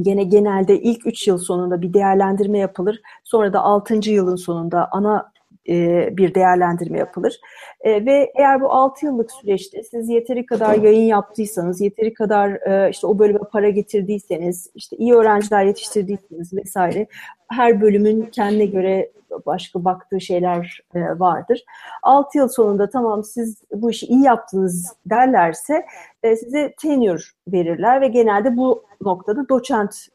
Gene 0.01 0.25
genelde 0.25 0.81
ilk 0.81 1.07
3 1.07 1.29
yıl 1.29 1.39
sonunda 1.39 1.83
bir 1.83 1.95
değerlendirme 1.95 2.59
yapılır. 2.59 3.01
Sonra 3.25 3.53
da 3.53 3.61
6. 3.61 4.11
yılın 4.11 4.37
sonunda 4.37 4.89
ana 4.93 5.33
e, 5.69 6.09
bir 6.17 6.35
değerlendirme 6.35 6.99
yapılır. 6.99 7.41
E, 7.81 8.07
ve 8.07 8.33
eğer 8.35 8.61
bu 8.61 8.73
6 8.73 9.07
yıllık 9.07 9.33
süreçte 9.33 9.83
siz 9.83 10.09
yeteri 10.09 10.47
kadar 10.47 10.75
yayın 10.75 11.07
yaptıysanız, 11.07 11.81
yeteri 11.81 12.15
kadar 12.15 12.51
e, 12.51 12.91
işte 12.91 13.07
o 13.07 13.19
bölüme 13.19 13.39
para 13.53 13.69
getirdiyseniz, 13.69 14.71
işte 14.75 14.97
iyi 14.97 15.15
öğrenciler 15.15 15.65
yetiştirdiyseniz 15.65 16.55
vesaire 16.55 17.07
her 17.49 17.81
bölümün 17.81 18.27
kendine 18.27 18.67
göre 18.67 19.11
başka 19.47 19.85
baktığı 19.85 20.21
şeyler 20.21 20.81
vardır. 20.95 21.65
6 22.03 22.39
yıl 22.39 22.49
sonunda 22.49 22.91
tamam 22.91 23.25
siz 23.25 23.63
bu 23.73 23.91
işi 23.91 24.07
iyi 24.07 24.23
yaptınız 24.23 24.97
derlerse 25.07 25.87
size 26.25 26.75
tenure 26.83 27.23
verirler 27.49 28.01
ve 28.01 28.09
genelde 28.09 28.57
bu 28.57 28.85
noktada 29.01 29.49
doçent 29.49 30.09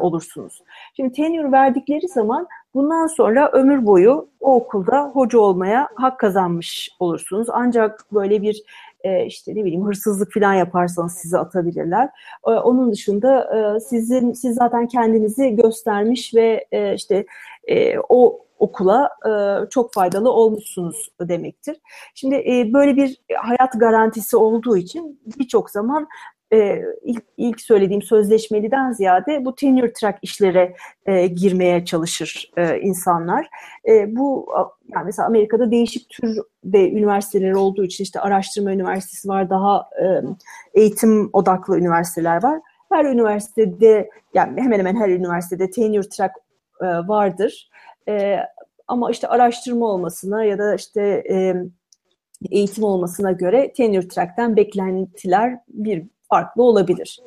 olursunuz. 0.00 0.62
Şimdi 0.96 1.12
tenure 1.12 1.52
verdikleri 1.52 2.08
zaman 2.08 2.46
Bundan 2.76 3.06
sonra 3.06 3.50
ömür 3.52 3.86
boyu 3.86 4.28
o 4.40 4.54
okulda 4.54 5.10
hoca 5.12 5.38
olmaya 5.38 5.88
hak 5.94 6.20
kazanmış 6.20 6.90
olursunuz. 7.00 7.48
Ancak 7.50 8.12
böyle 8.12 8.42
bir 8.42 8.62
e, 9.00 9.26
işte 9.26 9.54
ne 9.54 9.64
bileyim 9.64 9.86
hırsızlık 9.86 10.34
falan 10.34 10.54
yaparsanız 10.54 11.12
sizi 11.12 11.38
atabilirler. 11.38 12.08
E, 12.46 12.50
onun 12.50 12.92
dışında 12.92 13.56
e, 13.56 13.80
sizin 13.80 14.32
siz 14.32 14.56
zaten 14.56 14.86
kendinizi 14.86 15.56
göstermiş 15.56 16.34
ve 16.34 16.66
işte 16.94 17.26
o 18.08 18.40
okula 18.58 19.10
çok 19.70 19.94
faydalı 19.94 20.30
olmuşsunuz 20.30 21.08
demektir. 21.20 21.76
Şimdi 22.14 22.34
böyle 22.74 22.96
bir 22.96 23.20
hayat 23.36 23.80
garantisi 23.80 24.36
olduğu 24.36 24.76
için 24.76 25.20
birçok 25.38 25.70
zaman 25.70 26.08
e, 26.52 26.82
ilk, 27.02 27.24
ilk 27.36 27.60
söylediğim 27.60 28.02
sözleşmeliden 28.02 28.92
ziyade 28.92 29.44
bu 29.44 29.54
tenure 29.54 29.92
track 29.92 30.18
işlere 30.22 30.76
e, 31.06 31.26
girmeye 31.26 31.84
çalışır 31.84 32.50
e, 32.56 32.80
insanlar. 32.80 33.48
E, 33.88 34.16
bu 34.16 34.46
yani 34.94 35.04
mesela 35.04 35.28
Amerika'da 35.28 35.70
değişik 35.70 36.08
tür 36.08 36.38
de 36.64 36.90
üniversiteleri 36.90 37.56
olduğu 37.56 37.84
için 37.84 38.04
işte 38.04 38.20
araştırma 38.20 38.72
üniversitesi 38.72 39.28
var, 39.28 39.50
daha 39.50 39.90
e, 40.02 40.06
eğitim 40.80 41.30
odaklı 41.32 41.78
üniversiteler 41.78 42.42
var. 42.42 42.60
Her 42.92 43.04
üniversitede 43.04 44.10
yani 44.34 44.60
hemen 44.60 44.78
hemen 44.78 44.96
her 44.96 45.08
üniversitede 45.08 45.70
tenure 45.70 46.08
track 46.08 46.32
e, 46.80 46.86
vardır. 46.86 47.70
E, 48.08 48.38
ama 48.88 49.10
işte 49.10 49.28
araştırma 49.28 49.86
olmasına 49.86 50.44
ya 50.44 50.58
da 50.58 50.74
işte 50.74 51.24
e, 51.30 51.54
eğitim 52.50 52.84
olmasına 52.84 53.32
göre 53.32 53.72
tenure 53.72 54.08
track'ten 54.08 54.56
beklentiler 54.56 55.58
bir 55.68 56.06
farklı 56.28 56.62
olabilir. 56.62 57.20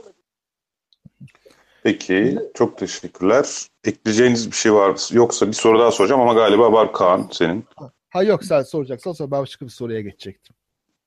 Peki, 1.84 2.40
çok 2.54 2.78
teşekkürler. 2.78 3.46
Ekleyeceğiniz 3.84 4.52
bir 4.52 4.56
şey 4.56 4.74
var 4.74 5.10
yoksa 5.12 5.48
bir 5.48 5.54
soru 5.54 5.80
daha 5.80 5.92
soracağım 5.92 6.22
ama 6.22 6.34
galiba 6.34 6.72
var 6.72 6.94
Kaan 6.94 7.30
senin. 7.32 7.66
Ha 8.10 8.24
yok 8.24 8.44
sen 8.44 8.62
soracaksan 8.62 9.12
sonra 9.12 9.32
ben 9.32 9.42
başka 9.42 9.66
bir 9.66 9.72
soruya 9.72 10.02
geçecektim. 10.02 10.56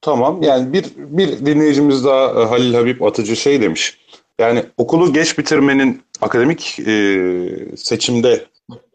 Tamam 0.01 0.43
yani 0.43 0.72
bir, 0.72 0.84
bir 0.97 1.47
dinleyicimiz 1.47 2.05
daha 2.05 2.43
e, 2.43 2.45
Halil 2.45 2.74
Habib 2.74 3.01
Atıcı 3.01 3.36
şey 3.36 3.61
demiş. 3.61 3.99
Yani 4.38 4.64
okulu 4.76 5.12
geç 5.12 5.38
bitirmenin 5.38 6.03
akademik 6.20 6.78
e, 6.78 7.76
seçimde 7.76 8.47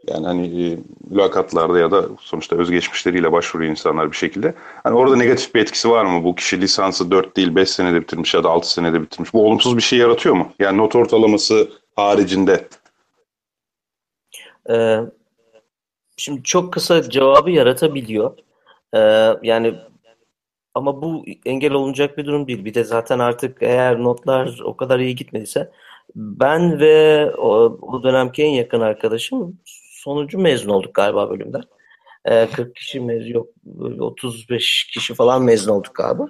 yani 0.07 0.25
hani 0.25 0.65
e, 0.65 0.77
mülakatlarda 1.09 1.79
ya 1.79 1.91
da 1.91 2.05
sonuçta 2.19 2.55
özgeçmişleriyle 2.55 3.31
başvuruyor 3.31 3.71
insanlar 3.71 4.11
bir 4.11 4.17
şekilde. 4.17 4.53
Hani 4.83 4.95
orada 4.95 5.15
negatif 5.15 5.55
bir 5.55 5.61
etkisi 5.61 5.89
var 5.89 6.05
mı? 6.05 6.23
Bu 6.23 6.35
kişi 6.35 6.61
lisansı 6.61 7.11
4 7.11 7.37
değil 7.37 7.55
5 7.55 7.69
senede 7.69 8.01
bitirmiş 8.01 8.33
ya 8.33 8.43
da 8.43 8.49
6 8.49 8.71
senede 8.71 9.01
bitirmiş. 9.01 9.33
Bu 9.33 9.47
olumsuz 9.47 9.77
bir 9.77 9.81
şey 9.81 9.99
yaratıyor 9.99 10.35
mu? 10.35 10.51
Yani 10.59 10.77
not 10.77 10.95
ortalaması 10.95 11.69
haricinde. 11.95 12.67
Ee, 14.69 14.99
şimdi 16.17 16.43
çok 16.43 16.73
kısa 16.73 17.09
cevabı 17.09 17.51
yaratabiliyor. 17.51 18.37
Ee, 18.95 18.99
yani 19.43 19.75
ama 20.73 21.01
bu 21.01 21.25
engel 21.45 21.71
olunacak 21.71 22.17
bir 22.17 22.25
durum 22.25 22.47
değil. 22.47 22.65
Bir 22.65 22.73
de 22.73 22.83
zaten 22.83 23.19
artık 23.19 23.57
eğer 23.61 24.03
notlar 24.03 24.59
o 24.63 24.77
kadar 24.77 24.99
iyi 24.99 25.15
gitmediyse 25.15 25.71
ben 26.15 26.79
ve 26.79 27.31
o, 27.35 27.77
o 27.81 28.03
dönemki 28.03 28.43
en 28.43 28.49
yakın 28.49 28.81
arkadaşım 28.81 29.59
sonucu 29.97 30.39
mezun 30.39 30.69
olduk 30.69 30.93
galiba 30.93 31.29
bölümden. 31.29 31.63
E, 32.25 32.47
40 32.49 32.75
kişi 32.75 32.99
mezun 32.99 33.33
yok 33.33 33.49
35 33.99 34.87
kişi 34.93 35.13
falan 35.13 35.43
mezun 35.43 35.71
olduk 35.71 35.95
galiba. 35.95 36.27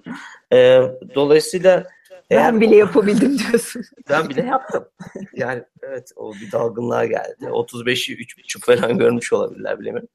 E, 0.53 0.81
dolayısıyla 1.15 1.87
ben 2.31 2.61
bile 2.61 2.75
yapabildim 2.75 3.39
diyorsun. 3.39 3.81
Ben 4.09 4.29
bile 4.29 4.41
yaptım. 4.41 4.87
Yani 5.33 5.63
evet 5.83 6.11
o 6.15 6.33
bir 6.33 6.51
dalgınlığa 6.51 7.05
geldi. 7.05 7.45
35'i 7.45 8.15
3,5 8.15 8.65
falan 8.65 8.97
görmüş 8.97 9.33
olabilirler 9.33 9.79
bilemiyorum. 9.79 10.09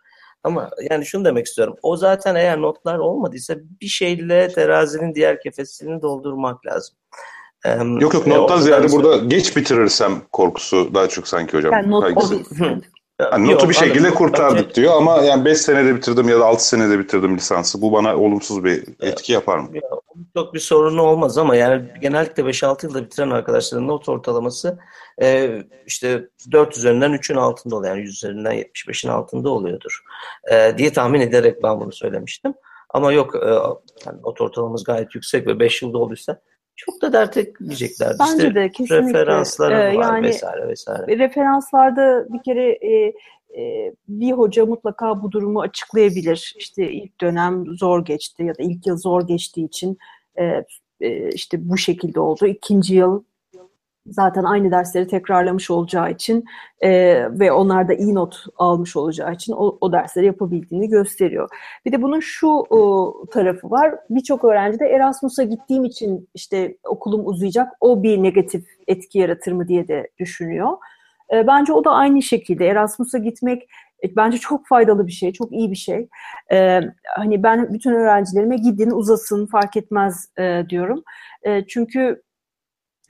Ama 0.45 0.71
yani 0.91 1.07
şunu 1.07 1.25
demek 1.25 1.47
istiyorum. 1.47 1.77
O 1.83 1.97
zaten 1.97 2.35
eğer 2.35 2.61
notlar 2.61 2.99
olmadıysa 2.99 3.55
bir 3.81 3.87
şeyle 3.87 4.49
terazinin 4.49 5.15
diğer 5.15 5.41
kefesini 5.41 6.03
doldurmak 6.03 6.67
lazım. 6.67 6.97
Yok 8.01 8.15
yok 8.15 8.27
nottan 8.27 8.61
ziyade 8.61 8.93
burada 8.93 9.17
geç 9.17 9.57
bitirirsem 9.57 10.23
korkusu 10.33 10.95
daha 10.95 11.09
çok 11.09 11.29
sanki 11.29 11.57
hocam. 11.57 11.73
Yani 11.73 11.91
not 11.91 12.15
yani 13.21 13.53
notu 13.53 13.69
bir 13.69 13.75
şekilde 13.75 13.99
anladım. 13.99 14.15
kurtardık 14.15 14.69
Bence, 14.69 14.75
diyor 14.75 14.97
ama 14.97 15.23
yani 15.23 15.45
5 15.45 15.59
senede 15.59 15.97
bitirdim 15.97 16.29
ya 16.29 16.41
da 16.41 16.47
6 16.47 16.69
senede 16.69 16.99
bitirdim 16.99 17.37
lisansı. 17.37 17.83
Bu 17.83 17.93
bana 17.93 18.17
olumsuz 18.17 18.65
bir 18.65 18.85
etki 19.01 19.33
yapar 19.33 19.59
mı? 19.59 19.69
Ya, 19.73 19.83
çok 20.37 20.55
bir 20.55 20.59
sorunu 20.59 21.03
olmaz 21.03 21.39
ama 21.39 21.57
yani 21.57 21.85
genellikle 22.01 22.43
5-6 22.43 22.87
yılda 22.87 23.05
bitiren 23.05 23.31
arkadaşların 23.31 23.89
not 23.89 24.09
ortalaması 24.09 24.79
e, 25.23 25.51
işte 25.87 26.29
4 26.53 26.77
üzerinden 26.77 27.13
3'ün 27.13 27.37
altında 27.37 27.77
oluyor. 27.77 27.97
Yani 27.97 28.03
100 28.03 28.15
üzerinden 28.15 28.55
75'in 28.55 29.11
altında 29.11 29.51
oluyordur 29.51 30.03
e, 30.53 30.79
diye 30.79 30.93
tahmin 30.93 31.21
ederek 31.21 31.63
ben 31.63 31.81
bunu 31.81 31.93
söylemiştim. 31.93 32.55
Ama 32.91 33.13
yok 33.13 33.35
e, 33.35 33.49
yani 34.07 34.23
not 34.23 34.41
ortalamamız 34.41 34.85
gayet 34.85 35.15
yüksek 35.15 35.47
ve 35.47 35.61
5 35.61 35.83
yılda 35.83 35.99
olduysa 35.99 36.41
çok 36.77 37.03
da 37.03 37.13
dert 37.13 37.37
etmeyecekler. 37.37 38.17
Bence 38.21 38.33
işte 38.33 38.55
de 38.55 38.71
kesinlikle. 38.71 39.21
Referansları 39.21 39.75
ee, 39.75 39.97
var 39.97 40.15
yani, 40.15 40.27
vesaire 40.27 40.69
vesaire. 40.69 41.19
Referanslarda 41.19 42.27
bir 42.33 42.43
kere 42.43 42.73
e, 42.73 43.15
e, 43.59 43.93
bir 44.09 44.33
hoca 44.33 44.67
mutlaka 44.67 45.23
bu 45.23 45.33
durumu 45.33 45.61
açıklayabilir. 45.61 46.55
İşte 46.59 46.93
ilk 46.93 47.21
dönem 47.21 47.65
zor 47.67 48.05
geçti 48.05 48.45
ya 48.45 48.59
da 48.59 48.63
ilk 48.63 48.87
yıl 48.87 48.97
zor 48.97 49.27
geçtiği 49.27 49.67
için 49.67 49.99
e, 50.39 50.65
e, 51.01 51.29
işte 51.29 51.69
bu 51.69 51.77
şekilde 51.77 52.21
oldu. 52.21 52.47
İkinci 52.47 52.95
yıl 52.95 53.23
zaten 54.07 54.45
aynı 54.45 54.71
dersleri 54.71 55.07
tekrarlamış 55.07 55.71
olacağı 55.71 56.11
için 56.11 56.45
e, 56.81 56.91
ve 57.31 57.53
onlar 57.53 57.89
da 57.89 57.95
iyi 57.95 58.15
not 58.15 58.45
almış 58.57 58.97
olacağı 58.97 59.33
için 59.33 59.53
o, 59.53 59.79
o 59.81 59.93
dersleri 59.93 60.27
yapabildiğini 60.27 60.89
gösteriyor. 60.89 61.49
Bir 61.85 61.93
de 61.93 62.03
bunun 62.03 62.21
şu 62.21 62.49
o, 62.49 63.15
tarafı 63.31 63.71
var. 63.71 63.95
Birçok 64.11 64.45
öğrenci 64.45 64.81
de 64.81 64.87
Erasmus'a 64.87 65.43
gittiğim 65.43 65.85
için 65.85 66.29
işte 66.35 66.77
okulum 66.85 67.27
uzayacak 67.27 67.73
o 67.81 68.03
bir 68.03 68.23
negatif 68.23 68.65
etki 68.89 69.19
yaratır 69.19 69.53
mı 69.53 69.69
diye 69.69 69.89
de 69.89 70.11
düşünüyor. 70.19 70.77
E, 71.33 71.47
bence 71.47 71.73
o 71.73 71.85
da 71.85 71.91
aynı 71.91 72.23
şekilde 72.23 72.67
Erasmus'a 72.67 73.19
gitmek 73.19 73.69
e, 74.05 74.17
bence 74.17 74.39
çok 74.39 74.67
faydalı 74.67 75.07
bir 75.07 75.13
şey, 75.13 75.33
çok 75.33 75.53
iyi 75.53 75.71
bir 75.71 75.77
şey. 75.77 76.09
E, 76.53 76.81
hani 77.17 77.43
ben 77.43 77.75
bütün 77.75 77.93
öğrencilerime 77.93 78.57
gidin 78.57 78.91
uzasın 78.91 79.47
fark 79.47 79.77
etmez 79.77 80.29
e, 80.39 80.65
diyorum. 80.69 81.03
E, 81.43 81.67
çünkü 81.67 82.23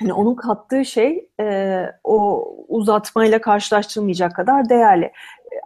hani 0.03 0.13
onun 0.13 0.35
kattığı 0.35 0.85
şey 0.85 1.29
e, 1.41 1.87
o 2.05 2.49
uzatmayla 2.69 3.41
karşılaştırılmayacak 3.41 4.37
kadar 4.37 4.69
değerli. 4.69 5.05
E, 5.05 5.13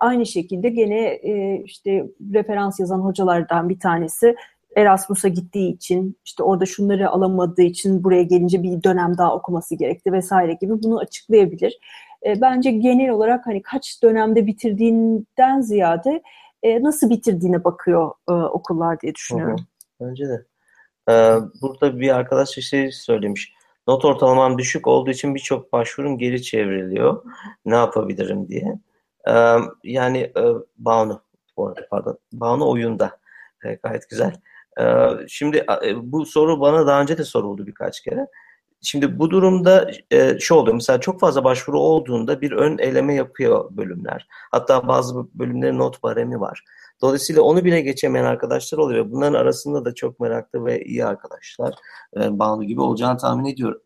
aynı 0.01 0.27
şekilde 0.27 0.69
gene 0.69 1.01
e, 1.05 1.63
işte 1.65 2.07
referans 2.35 2.81
yazan 2.81 3.01
hocalardan 3.01 3.69
bir 3.69 3.81
tanesi 3.81 4.37
Erasmus'a 4.77 5.29
gittiği 5.29 5.75
için 5.75 6.19
işte 6.25 6.43
orada 6.43 6.67
şunları 6.67 7.11
alamadığı 7.11 7.63
için 7.63 8.05
buraya 8.05 8.23
gelince 8.23 8.63
bir 8.63 8.83
dönem 8.83 9.19
daha 9.19 9.35
okuması 9.35 9.75
gerekti 9.75 10.13
vesaire 10.13 10.53
gibi 10.53 10.83
bunu 10.83 10.99
açıklayabilir. 10.99 11.79
E, 12.27 12.41
bence 12.41 12.71
genel 12.71 13.11
olarak 13.11 13.47
hani 13.47 13.63
kaç 13.63 14.03
dönemde 14.03 14.47
bitirdiğinden 14.47 15.61
ziyade 15.61 16.23
e, 16.63 16.83
nasıl 16.83 17.11
bitirdiğine 17.11 17.65
bakıyor 17.65 18.11
e, 18.29 18.33
okullar 18.33 19.01
diye 19.01 19.15
düşünüyorum. 19.15 19.57
Hı 19.59 20.05
hı. 20.05 20.09
Bence 20.09 20.29
de. 20.29 20.47
Ee, 21.09 21.39
burada 21.63 22.01
bir 22.01 22.17
arkadaş 22.17 22.49
şey 22.49 22.93
söylemiş 22.93 23.53
Not 23.87 24.05
ortalamam 24.05 24.59
düşük 24.59 24.87
olduğu 24.87 25.11
için 25.11 25.35
birçok 25.35 25.73
başvurum 25.73 26.19
geri 26.19 26.43
çevriliyor. 26.43 27.23
Ne 27.65 27.75
yapabilirim 27.75 28.49
diye. 28.49 28.79
Ee, 29.29 29.57
yani 29.85 30.19
e, 30.19 30.43
Banu, 30.79 31.23
pardon, 31.91 32.19
Banu 32.33 32.71
oyunda. 32.71 33.19
E, 33.65 33.75
gayet 33.75 34.11
güzel. 34.11 34.33
Ee, 34.81 35.09
şimdi 35.29 35.67
e, 35.85 36.13
bu 36.13 36.27
soru 36.27 36.61
bana 36.61 36.87
daha 36.87 37.03
önce 37.03 37.19
de 37.19 37.25
soruldu 37.25 37.67
birkaç 37.67 38.01
kere. 38.01 38.27
Şimdi 38.83 39.19
bu 39.19 39.31
durumda 39.31 39.91
e, 40.11 40.39
şu 40.39 40.55
oluyor. 40.55 40.75
Mesela 40.75 41.01
çok 41.01 41.21
fazla 41.21 41.45
başvuru 41.45 41.81
olduğunda 41.81 42.41
bir 42.41 42.53
ön 42.53 42.79
eleme 42.79 43.15
yapıyor 43.15 43.69
bölümler. 43.71 44.27
Hatta 44.31 44.89
bazı 44.89 45.15
bölümlerin 45.35 45.79
not 45.79 46.03
baremi 46.03 46.41
var. 46.41 46.65
Dolayısıyla 47.01 47.43
onu 47.43 47.65
bile 47.65 47.81
geçemeyen 47.81 48.25
arkadaşlar 48.25 48.79
oluyor. 48.79 49.11
Bunların 49.11 49.39
arasında 49.39 49.85
da 49.85 49.95
çok 49.95 50.21
meraklı 50.21 50.65
ve 50.65 50.85
iyi 50.85 51.05
arkadaşlar 51.05 51.75
e, 52.17 52.39
bağlı 52.39 52.65
gibi 52.65 52.81
olacağını 52.81 53.19
tahmin 53.19 53.45
ediyorum. 53.45 53.81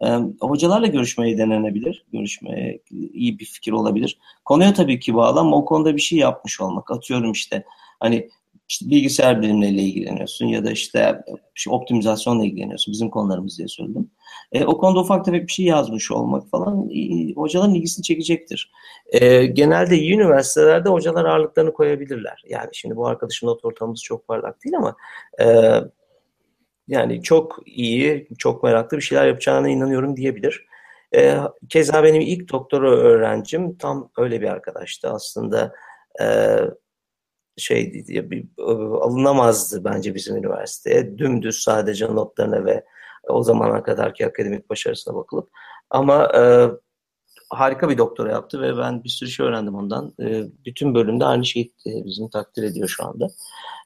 E, 0.00 0.08
hocalarla 0.40 0.86
görüşmeyi 0.86 1.38
denenebilir. 1.38 2.06
Görüşmeye 2.12 2.80
iyi 2.90 3.38
bir 3.38 3.44
fikir 3.44 3.72
olabilir. 3.72 4.18
Konuya 4.44 4.74
tabii 4.74 5.00
ki 5.00 5.14
bağlı 5.14 5.40
ama 5.40 5.56
o 5.56 5.64
konuda 5.64 5.96
bir 5.96 6.00
şey 6.00 6.18
yapmış 6.18 6.60
olmak. 6.60 6.90
Atıyorum 6.90 7.32
işte 7.32 7.64
hani 8.00 8.30
işte 8.68 8.90
bilgisayar 8.90 9.42
bilimleriyle 9.42 9.82
ilgileniyorsun 9.82 10.46
ya 10.46 10.64
da 10.64 10.70
işte, 10.70 11.22
işte 11.56 11.70
optimizasyonla 11.70 12.44
ilgileniyorsun. 12.44 12.92
Bizim 12.92 13.10
konularımız 13.10 13.58
diye 13.58 13.68
söyledim. 13.68 14.10
E, 14.52 14.64
o 14.64 14.78
konuda 14.78 15.00
ufak 15.00 15.24
tefek 15.24 15.46
bir 15.46 15.52
şey 15.52 15.66
yazmış 15.66 16.10
olmak 16.12 16.50
falan 16.50 16.90
e, 16.90 17.32
hocaların 17.32 17.74
ilgisini 17.74 18.02
çekecektir. 18.02 18.72
E, 19.12 19.46
genelde 19.46 19.96
iyi 19.98 20.14
üniversitelerde 20.14 20.88
hocalar 20.88 21.24
ağırlıklarını 21.24 21.72
koyabilirler. 21.72 22.42
Yani 22.48 22.68
şimdi 22.72 22.96
bu 22.96 23.06
arkadaşın 23.06 23.46
not 23.46 23.64
ortamımız 23.64 24.02
çok 24.02 24.28
parlak 24.28 24.64
değil 24.64 24.76
ama 24.76 24.96
e, 25.40 25.46
yani 26.88 27.22
çok 27.22 27.62
iyi, 27.66 28.28
çok 28.38 28.62
meraklı 28.62 28.96
bir 28.96 29.02
şeyler 29.02 29.26
yapacağına 29.26 29.68
inanıyorum 29.68 30.16
diyebilir. 30.16 30.66
E, 31.14 31.36
keza 31.68 32.04
benim 32.04 32.20
ilk 32.20 32.52
doktora 32.52 32.90
öğrencim 32.90 33.76
tam 33.76 34.10
öyle 34.18 34.40
bir 34.40 34.46
arkadaştı. 34.46 35.10
Aslında 35.10 35.72
e, 36.22 36.26
şey 37.56 38.04
alınamazdı 39.00 39.84
bence 39.84 40.14
bizim 40.14 40.36
üniversiteye. 40.36 41.18
Dümdüz 41.18 41.56
sadece 41.62 42.06
notlarına 42.06 42.64
ve 42.64 42.84
o 43.28 43.42
zamana 43.42 43.82
kadarki 43.82 44.26
akademik 44.26 44.70
başarısına 44.70 45.14
bakılıp. 45.14 45.50
Ama 45.90 46.32
e, 46.34 46.70
harika 47.50 47.88
bir 47.88 47.98
doktora 47.98 48.32
yaptı 48.32 48.60
ve 48.60 48.76
ben 48.78 49.04
bir 49.04 49.08
sürü 49.08 49.30
şey 49.30 49.46
öğrendim 49.46 49.74
ondan. 49.74 50.14
E, 50.20 50.44
bütün 50.66 50.94
bölümde 50.94 51.24
aynı 51.24 51.46
şeyi 51.46 51.72
e, 51.86 52.04
bizim 52.04 52.28
takdir 52.28 52.62
ediyor 52.62 52.88
şu 52.88 53.06
anda. 53.06 53.28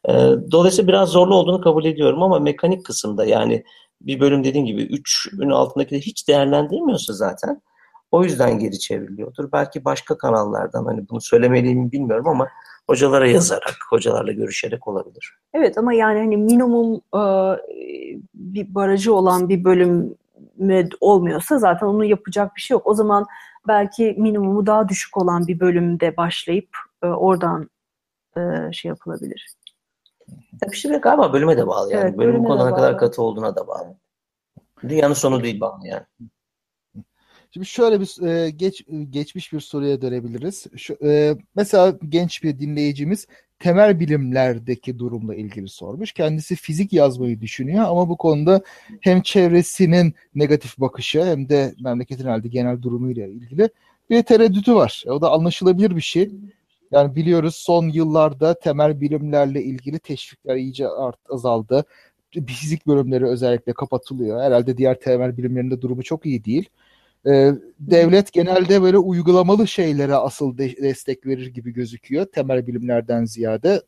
E, 0.09 0.13
dolayısıyla 0.53 0.89
biraz 0.89 1.09
zorlu 1.09 1.35
olduğunu 1.35 1.61
kabul 1.61 1.85
ediyorum 1.85 2.23
ama 2.23 2.39
mekanik 2.39 2.87
kısımda 2.87 3.25
yani 3.25 3.65
bir 4.01 4.21
bölüm 4.21 4.45
dediğim 4.45 4.67
gibi 4.67 4.83
3'ün 4.83 5.51
altındaki 5.51 5.91
de 5.91 6.01
hiç 6.01 6.29
değerlendirmiyorsa 6.29 7.13
zaten 7.13 7.63
o 8.11 8.25
yüzden 8.25 8.59
geri 8.59 8.79
çevriliyordur. 8.79 9.53
Belki 9.53 9.85
başka 9.85 10.19
kanallardan 10.19 10.85
hani 10.85 11.09
bunu 11.09 11.21
söylemeliyim 11.21 11.93
bilmiyorum 11.93 12.29
ama 12.29 12.49
hocalara 12.91 13.29
yazarak, 13.29 13.77
hocalarla 13.91 14.33
görüşerek 14.33 14.89
olabilir. 14.89 15.39
Evet 15.55 15.79
ama 15.79 15.93
yani 15.93 16.19
hani 16.19 16.37
minimum 16.37 16.95
e, 16.97 17.23
bir 18.35 18.75
barajı 18.75 19.15
olan 19.15 19.49
bir 19.49 19.65
bölüm 19.65 20.15
olmuyorsa 21.01 21.59
zaten 21.59 21.87
onu 21.87 22.05
yapacak 22.05 22.57
bir 22.57 22.61
şey 22.61 22.75
yok. 22.75 22.87
O 22.87 22.95
zaman 22.95 23.27
belki 23.69 24.15
minimumu 24.19 24.67
daha 24.67 24.89
düşük 24.89 25.17
olan 25.17 25.47
bir 25.47 25.61
bölümde 25.61 26.17
başlayıp 26.17 26.69
e, 27.03 27.07
oradan 27.07 27.71
e, 28.37 28.73
şey 28.73 28.89
yapılabilir. 28.89 29.55
Tabii 30.61 30.77
şimdi 30.77 30.99
galiba 30.99 31.33
bölüme 31.33 31.57
de 31.57 31.67
bağlı 31.67 31.93
yani. 31.93 32.03
Evet, 32.03 32.19
Bölümün 32.19 32.45
konuna 32.45 32.75
kadar 32.75 32.99
katı 32.99 33.23
olduğuna 33.23 33.57
da 33.57 33.69
bağlı. 33.69 33.97
Dünyanın 34.89 35.15
sonu 35.15 35.43
değil 35.43 35.61
bağlı 35.61 35.87
yani. 35.87 36.05
Şimdi 37.51 37.67
şöyle 37.67 38.01
bir 38.01 38.27
e, 38.29 38.51
geç 38.51 38.85
geçmiş 39.11 39.53
bir 39.53 39.61
soruya 39.61 40.03
dönebiliriz. 40.03 40.67
Şu, 40.77 40.97
e, 41.05 41.37
mesela 41.57 41.99
genç 42.09 42.43
bir 42.43 42.59
dinleyicimiz 42.59 43.27
temel 43.59 44.01
bilimlerdeki 44.01 44.99
durumla 44.99 45.35
ilgili 45.35 45.69
sormuş. 45.69 46.13
Kendisi 46.13 46.57
fizik 46.57 46.93
yazmayı 46.93 47.41
düşünüyor 47.41 47.85
ama 47.85 48.09
bu 48.09 48.17
konuda 48.17 48.63
hem 49.01 49.23
çevresinin 49.23 50.15
negatif 50.35 50.79
bakışı 50.79 51.25
hem 51.25 51.49
de 51.49 51.75
memleketin 51.85 52.25
halde 52.25 52.49
genel 52.49 52.83
durumuyla 52.83 53.27
ilgili 53.27 53.71
bir 54.11 54.23
tereddütü 54.23 54.75
var. 54.75 55.05
O 55.07 55.21
da 55.21 55.31
anlaşılabilir 55.31 55.97
bir 55.97 56.01
şey. 56.01 56.31
Yani 56.91 57.17
biliyoruz 57.17 57.55
son 57.55 57.89
yıllarda 57.89 58.59
temel 58.59 59.01
bilimlerle 59.01 59.63
ilgili 59.65 59.99
teşvikler 59.99 60.57
iyice 60.57 60.89
art, 60.89 61.19
azaldı. 61.31 61.85
Fizik 62.47 62.87
bölümleri 62.87 63.27
özellikle 63.27 63.73
kapatılıyor. 63.73 64.43
Herhalde 64.43 64.77
diğer 64.77 65.01
temel 65.01 65.37
bilimlerinde 65.37 65.83
durumu 65.83 66.03
çok 66.03 66.27
iyi 66.27 66.45
değil. 66.45 66.69
Ee, 67.27 67.53
devlet 67.79 68.33
genelde 68.33 68.83
böyle 68.83 68.99
uygulamalı 68.99 69.69
şeylere 69.69 70.15
asıl 70.15 70.59
de- 70.59 70.83
destek 70.83 71.27
verir 71.27 71.47
gibi 71.47 71.73
gözüküyor 71.73 72.27
temel 72.27 72.67
bilimlerden 72.67 73.25
ziyade. 73.25 73.83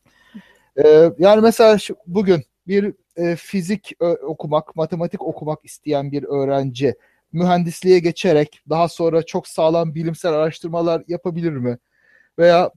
Ee, 0.84 1.12
yani 1.18 1.40
mesela 1.40 1.78
şu, 1.78 1.96
bugün 2.06 2.42
bir 2.66 2.94
e, 3.16 3.36
fizik 3.36 3.92
e, 4.00 4.04
okumak, 4.04 4.76
matematik 4.76 5.22
okumak 5.22 5.64
isteyen 5.64 6.12
bir 6.12 6.24
öğrenci 6.24 6.94
mühendisliğe 7.32 7.98
geçerek 7.98 8.60
daha 8.68 8.88
sonra 8.88 9.22
çok 9.22 9.48
sağlam 9.48 9.94
bilimsel 9.94 10.32
araştırmalar 10.32 11.04
yapabilir 11.08 11.52
mi? 11.52 11.78
Veya 12.38 12.70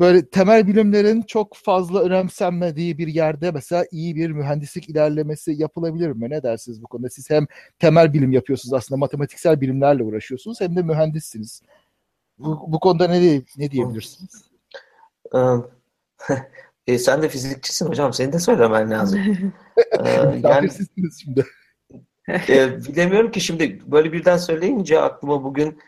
böyle 0.00 0.26
temel 0.26 0.66
bilimlerin 0.66 1.22
çok 1.22 1.56
fazla 1.56 2.02
önemsenmediği 2.02 2.98
bir 2.98 3.08
yerde 3.08 3.50
mesela 3.50 3.84
iyi 3.90 4.16
bir 4.16 4.30
mühendislik 4.30 4.88
ilerlemesi 4.88 5.52
yapılabilir 5.52 6.08
mi? 6.10 6.30
Ne 6.30 6.42
dersiniz 6.42 6.82
bu 6.82 6.86
konuda? 6.86 7.10
Siz 7.10 7.30
hem 7.30 7.46
temel 7.78 8.12
bilim 8.12 8.32
yapıyorsunuz 8.32 8.72
aslında 8.72 8.98
matematiksel 8.98 9.60
bilimlerle 9.60 10.02
uğraşıyorsunuz 10.02 10.60
hem 10.60 10.76
de 10.76 10.82
mühendissiniz. 10.82 11.62
Bu, 12.38 12.72
bu 12.72 12.80
konuda 12.80 13.08
ne, 13.08 13.42
ne 13.56 13.70
diyebilirsiniz? 13.70 14.50
e, 16.86 16.98
sen 16.98 17.22
de 17.22 17.28
fizikçisin 17.28 17.86
hocam. 17.86 18.12
Senin 18.12 18.32
de 18.32 18.38
söylemen 18.38 18.90
lazım. 18.90 19.20
ee, 19.76 20.10
yani, 20.42 20.70
şimdi. 21.20 21.46
e, 22.28 22.84
bilemiyorum 22.84 23.30
ki 23.30 23.40
şimdi 23.40 23.80
böyle 23.86 24.12
birden 24.12 24.36
söyleyince 24.36 25.00
aklıma 25.00 25.44
bugün 25.44 25.78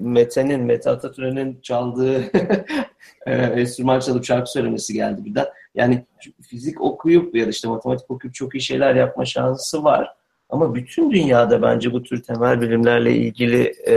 Mete'nin, 0.00 0.60
Mete 0.60 0.90
Atatürk'ün 0.90 1.58
çaldığı 1.62 2.20
e, 3.26 3.32
enstrüman 3.32 4.00
çalıp 4.00 4.24
şarkı 4.24 4.50
söylemesi 4.50 4.94
geldi 4.94 5.24
birden. 5.24 5.46
Yani 5.74 6.04
fizik 6.42 6.80
okuyup 6.80 7.34
ya 7.34 7.46
da 7.46 7.50
işte 7.50 7.68
matematik 7.68 8.10
okuyup 8.10 8.34
çok 8.34 8.54
iyi 8.54 8.60
şeyler 8.60 8.94
yapma 8.94 9.24
şansı 9.24 9.84
var. 9.84 10.16
Ama 10.48 10.74
bütün 10.74 11.10
dünyada 11.10 11.62
bence 11.62 11.92
bu 11.92 12.02
tür 12.02 12.22
temel 12.22 12.60
bilimlerle 12.60 13.16
ilgili 13.16 13.74
e, 13.86 13.94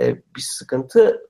e, 0.00 0.14
bir 0.16 0.40
sıkıntı 0.40 1.28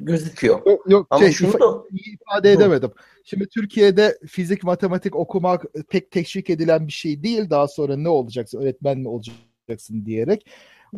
gözüküyor. 0.00 0.66
Yok, 0.66 0.90
yok 0.90 1.06
Ama 1.10 1.20
şey, 1.20 1.32
şunu 1.32 1.50
ifa- 1.50 1.60
da... 1.60 1.84
ifade 1.92 2.52
edemedim. 2.52 2.90
Şimdi 3.24 3.46
Türkiye'de 3.48 4.18
fizik, 4.26 4.64
matematik 4.64 5.16
okumak 5.16 5.64
pek 5.90 6.10
teşvik 6.10 6.50
edilen 6.50 6.86
bir 6.86 6.92
şey 6.92 7.22
değil. 7.22 7.50
Daha 7.50 7.68
sonra 7.68 7.96
ne 7.96 8.08
olacaksın, 8.08 8.60
öğretmen 8.60 8.98
mi 8.98 9.08
olacaksın 9.08 10.04
diyerek. 10.06 10.46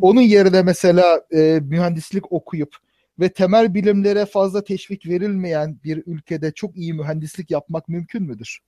Onun 0.01 0.21
yerine 0.21 0.61
mesela 0.61 1.21
e, 1.31 1.59
mühendislik 1.63 2.31
okuyup 2.31 2.75
ve 3.19 3.29
temel 3.29 3.73
bilimlere 3.73 4.25
fazla 4.25 4.63
teşvik 4.63 5.07
verilmeyen 5.07 5.79
bir 5.83 6.03
ülkede 6.05 6.51
çok 6.51 6.77
iyi 6.77 6.93
mühendislik 6.93 7.51
yapmak 7.51 7.87
mümkün 7.87 8.23
müdür? 8.23 8.59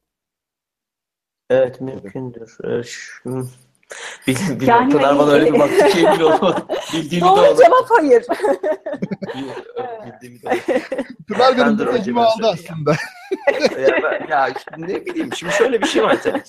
Evet 1.49 1.82
mümkündür. 1.82 2.57
Ee, 2.63 2.84
şu... 2.84 3.49
Bilim, 4.28 4.39
bilim. 4.49 4.69
Yani 4.69 4.91
Pınar 4.91 5.19
bana 5.19 5.32
öyle 5.32 5.53
bir 5.53 5.59
baktı 5.59 5.89
ki 5.89 5.99
emin. 5.99 6.19
Bildiğimi 6.93 7.28
Doğru 7.28 7.41
de 7.41 7.63
cevap 7.63 7.89
hayır. 7.89 8.24
Bildiğimi 10.05 10.41
de 10.41 10.61
Pınar 11.28 11.57
benim 11.57 11.80
bu 11.80 11.91
tecrübe 11.91 12.19
aldı 12.19 12.47
aslında. 12.47 12.95
ya, 13.82 13.99
ben, 14.03 14.28
ya 14.30 14.53
ne 14.78 15.05
bileyim 15.05 15.30
şimdi 15.36 15.53
şöyle 15.53 15.82
bir 15.82 15.88
şey 15.88 16.03
var 16.03 16.22
tabii. 16.24 16.43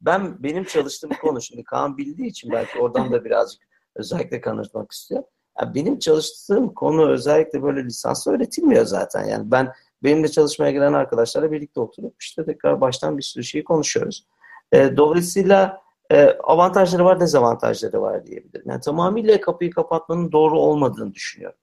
Ben 0.00 0.42
benim 0.42 0.64
çalıştığım 0.64 1.10
konu 1.10 1.42
şimdi 1.42 1.64
Kaan 1.64 1.96
bildiği 1.96 2.28
için 2.28 2.52
belki 2.52 2.78
oradan 2.78 3.12
da 3.12 3.24
birazcık 3.24 3.62
özellikle 3.96 4.40
kanıtmak 4.40 4.92
istiyor. 4.92 5.22
Yani 5.60 5.74
benim 5.74 5.98
çalıştığım 5.98 6.74
konu 6.74 7.08
özellikle 7.10 7.62
böyle 7.62 7.84
lisansla 7.84 8.32
öğretilmiyor 8.32 8.84
zaten. 8.84 9.24
Yani 9.24 9.50
ben 9.50 9.72
benimle 10.02 10.28
çalışmaya 10.28 10.70
gelen 10.70 10.92
arkadaşlarla 10.92 11.52
birlikte 11.52 11.80
oturup 11.80 12.14
işte 12.20 12.44
tekrar 12.44 12.80
baştan 12.80 13.18
bir 13.18 13.22
sürü 13.22 13.44
şeyi 13.44 13.64
konuşuyoruz. 13.64 14.26
E, 14.72 14.96
dolayısıyla 14.96 15.82
e, 16.10 16.30
avantajları 16.30 17.04
var, 17.04 17.20
dezavantajları 17.20 18.02
var 18.02 18.26
diyebilirim. 18.26 18.70
Yani 18.70 18.80
tamamıyla 18.80 19.40
kapıyı 19.40 19.70
kapatmanın 19.70 20.32
doğru 20.32 20.58
olmadığını 20.58 21.14
düşünüyorum. 21.14 21.58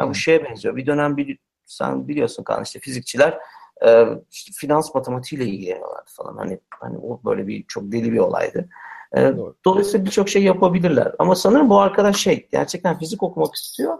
Yani 0.00 0.10
bu 0.10 0.14
şeye 0.14 0.44
benziyor. 0.44 0.76
Bir 0.76 0.86
dönem 0.86 1.16
bir, 1.16 1.38
sen 1.66 2.08
biliyorsun 2.08 2.44
Kaan 2.44 2.62
işte 2.62 2.80
fizikçiler 2.80 3.38
e, 3.86 4.04
işte 4.30 4.52
finans 4.54 4.94
matematiğiyle 4.94 5.50
ilgileniyorlardı 5.50 6.10
falan. 6.16 6.36
Hani, 6.36 6.60
hani 6.70 6.98
o 6.98 7.20
böyle 7.24 7.46
bir 7.46 7.64
çok 7.68 7.92
deli 7.92 8.12
bir 8.12 8.18
olaydı. 8.18 8.68
E, 9.16 9.32
dolayısıyla 9.64 10.06
birçok 10.06 10.28
şey 10.28 10.42
yapabilirler. 10.42 11.12
Ama 11.18 11.34
sanırım 11.34 11.70
bu 11.70 11.80
arkadaş 11.80 12.16
şey 12.16 12.48
gerçekten 12.52 12.98
fizik 12.98 13.22
okumak 13.22 13.54
istiyor 13.54 13.98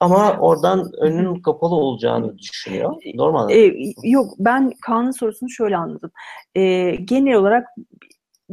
ama 0.00 0.36
oradan 0.38 0.90
önünün 1.00 1.42
kapalı 1.42 1.74
olacağını 1.74 2.38
düşünüyor. 2.38 2.94
Normal. 3.14 3.50
E, 3.50 3.72
yok 4.02 4.34
ben 4.38 4.72
Kaan'ın 4.82 5.10
sorusunu 5.10 5.50
şöyle 5.50 5.76
anladım. 5.76 6.10
E, 6.54 6.94
genel 6.94 7.34
olarak 7.34 7.66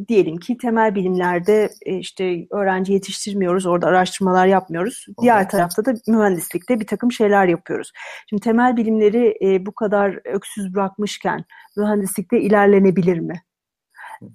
diyelim 0.08 0.38
ki 0.38 0.58
temel 0.58 0.96
bilimlerde 0.96 1.70
e, 1.86 1.98
işte 1.98 2.48
öğrenci 2.52 2.94
yetiştirmiyoruz, 2.94 3.66
orada 3.66 3.88
araştırmalar 3.88 4.48
yapmıyoruz. 4.48 5.06
Diğer 5.22 5.50
tarafta 5.50 5.86
da 5.86 5.94
mühendislikte 6.08 6.80
bir 6.80 6.88
takım 6.88 7.12
şeyler 7.12 7.48
yapıyoruz. 7.48 7.92
Şimdi 8.30 8.44
temel 8.44 8.78
bilimleri 8.78 9.38
e, 9.42 9.66
bu 9.66 9.72
kadar 9.72 10.20
öksüz 10.26 10.74
bırakmışken 10.74 11.46
mühendislikte 11.78 12.42
ilerlenebilir 12.42 13.20
mi? 13.20 13.42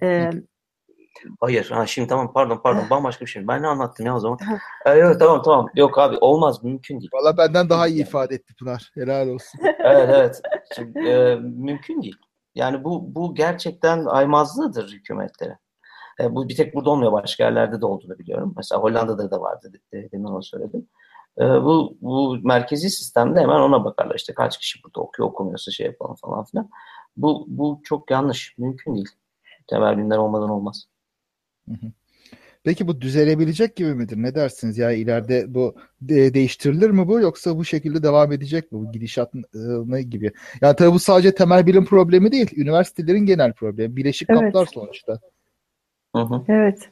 E, 0.03 0.31
Hayır. 1.41 1.71
Ha, 1.71 1.87
şimdi 1.87 2.09
tamam 2.09 2.33
pardon 2.33 2.61
pardon 2.63 2.85
bambaşka 2.91 3.25
bir 3.25 3.31
şey. 3.31 3.49
Ben 3.49 3.63
ne 3.63 3.67
anlattım 3.67 4.07
ya 4.07 4.17
o 4.17 4.19
zaman? 4.19 4.39
evet 4.87 5.21
tamam 5.21 5.43
tamam. 5.43 5.67
Yok 5.75 5.99
abi 5.99 6.17
olmaz 6.21 6.65
mümkün 6.65 7.01
değil. 7.01 7.11
Valla 7.15 7.37
benden 7.37 7.69
daha 7.69 7.89
iyi 7.89 8.03
ifade 8.03 8.35
etti 8.35 8.55
Pınar. 8.59 8.91
Helal 8.95 9.29
olsun. 9.29 9.61
evet 9.79 10.09
evet. 10.09 10.43
Şimdi, 10.77 10.99
e, 10.99 11.37
mümkün 11.37 12.03
değil. 12.03 12.17
Yani 12.55 12.85
bu 12.85 13.15
bu 13.15 13.35
gerçekten 13.35 14.05
aymazlığıdır 14.05 14.93
hükümetlere. 14.93 15.59
E, 16.21 16.35
bu 16.35 16.49
bir 16.49 16.57
tek 16.57 16.75
burada 16.75 16.91
olmuyor. 16.91 17.13
Başka 17.13 17.45
yerlerde 17.45 17.81
de 17.81 17.87
olduğunu 17.87 18.19
biliyorum. 18.19 18.55
Mesela 18.57 18.81
Hollanda'da 18.81 19.31
da 19.31 19.41
vardı. 19.41 19.73
Demin 19.93 20.25
onu 20.25 20.43
söyledim. 20.43 20.89
E, 21.39 21.43
bu, 21.43 21.97
bu 22.01 22.39
merkezi 22.45 22.91
sistemde 22.91 23.41
hemen 23.41 23.61
ona 23.61 23.85
bakarlar. 23.85 24.15
İşte 24.15 24.35
kaç 24.35 24.59
kişi 24.59 24.83
burada 24.85 25.01
okuyor, 25.01 25.29
okumuyorsa 25.29 25.71
şey 25.71 25.87
yapalım 25.87 26.17
falan 26.21 26.45
filan. 26.45 26.71
Bu, 27.17 27.47
bu 27.49 27.81
çok 27.85 28.11
yanlış. 28.11 28.55
Mümkün 28.59 28.95
değil. 28.95 29.09
Temel 29.67 29.97
bilimler 29.97 30.17
olmadan 30.17 30.51
olmaz. 30.51 30.87
Peki 32.65 32.89
bu 32.89 33.01
düzelebilecek 33.01 33.77
gibi 33.77 33.95
midir? 33.95 34.17
Ne 34.17 34.35
dersiniz? 34.35 34.79
Ya 34.79 34.93
ileride 34.93 35.55
bu 35.55 35.75
de- 36.01 36.35
değiştirilir 36.35 36.91
mi 36.91 37.09
bu 37.09 37.21
yoksa 37.21 37.57
bu 37.57 37.65
şekilde 37.65 38.03
devam 38.03 38.33
edecek 38.33 38.73
mi 38.73 38.79
bu 38.79 38.93
gidişat 38.93 39.35
ne 39.87 40.03
gibi? 40.03 40.33
Yani 40.61 40.77
tabii 40.77 40.93
bu 40.93 40.99
sadece 40.99 41.35
temel 41.35 41.67
bilim 41.67 41.85
problemi 41.85 42.33
değil. 42.33 42.51
Üniversitelerin 42.57 43.27
genel 43.27 43.53
problemi. 43.53 43.97
Bileşik 43.97 44.31
Evet. 44.31 44.41
kaplar 44.41 44.67
sonuçta. 44.75 45.19
Hı 46.17 46.23
hı. 46.23 46.43
Evet. 46.49 46.91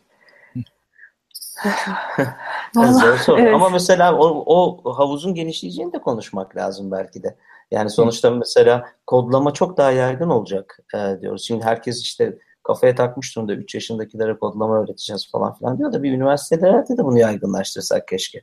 Evet, 2.76 2.94
zor 2.94 3.08
Vallahi, 3.08 3.18
soru. 3.18 3.40
evet. 3.40 3.54
Ama 3.54 3.70
mesela 3.70 4.18
o, 4.18 4.44
o 4.46 4.92
havuzun 4.98 5.34
genişleyeceğini 5.34 5.92
de 5.92 5.98
konuşmak 5.98 6.56
lazım 6.56 6.90
belki 6.90 7.22
de. 7.22 7.36
Yani 7.70 7.90
sonuçta 7.90 8.30
mesela 8.30 8.92
kodlama 9.06 9.52
çok 9.54 9.76
daha 9.76 9.92
yaygın 9.92 10.28
olacak 10.28 10.78
e, 10.94 11.20
diyoruz. 11.20 11.44
Şimdi 11.46 11.64
herkes 11.64 12.02
işte 12.02 12.38
kafaya 12.68 12.94
takmış 12.94 13.36
durumda 13.36 13.54
3 13.54 13.74
yaşındakilere 13.74 14.38
kodlama 14.38 14.82
öğreteceğiz 14.82 15.30
falan 15.30 15.54
filan 15.54 15.78
diyor 15.78 15.92
da 15.92 16.02
bir 16.02 16.12
üniversitelerde 16.12 16.96
de 16.96 17.04
bunu 17.04 17.18
yaygınlaştırsak 17.18 18.08
keşke. 18.08 18.42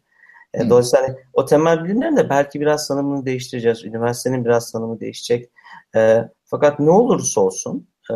E, 0.53 0.63
Hı. 0.63 0.69
dolayısıyla 0.69 1.07
hani 1.07 1.17
o 1.33 1.45
temel 1.45 1.83
bilimlerin 1.83 2.17
de 2.17 2.29
belki 2.29 2.61
biraz 2.61 2.87
tanımını 2.87 3.25
değiştireceğiz. 3.25 3.85
Üniversitenin 3.85 4.45
biraz 4.45 4.71
tanımı 4.71 4.99
değişecek. 4.99 5.49
E, 5.95 6.29
fakat 6.43 6.79
ne 6.79 6.89
olursa 6.89 7.41
olsun 7.41 7.87
e, 8.11 8.15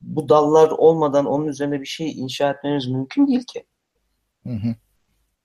bu 0.00 0.28
dallar 0.28 0.70
olmadan 0.70 1.26
onun 1.26 1.46
üzerine 1.46 1.80
bir 1.80 1.86
şey 1.86 2.20
inşa 2.20 2.50
etmemiz 2.50 2.86
mümkün 2.86 3.26
değil 3.26 3.44
ki. 3.44 3.64
Hı 4.46 4.52
hı. 4.52 4.74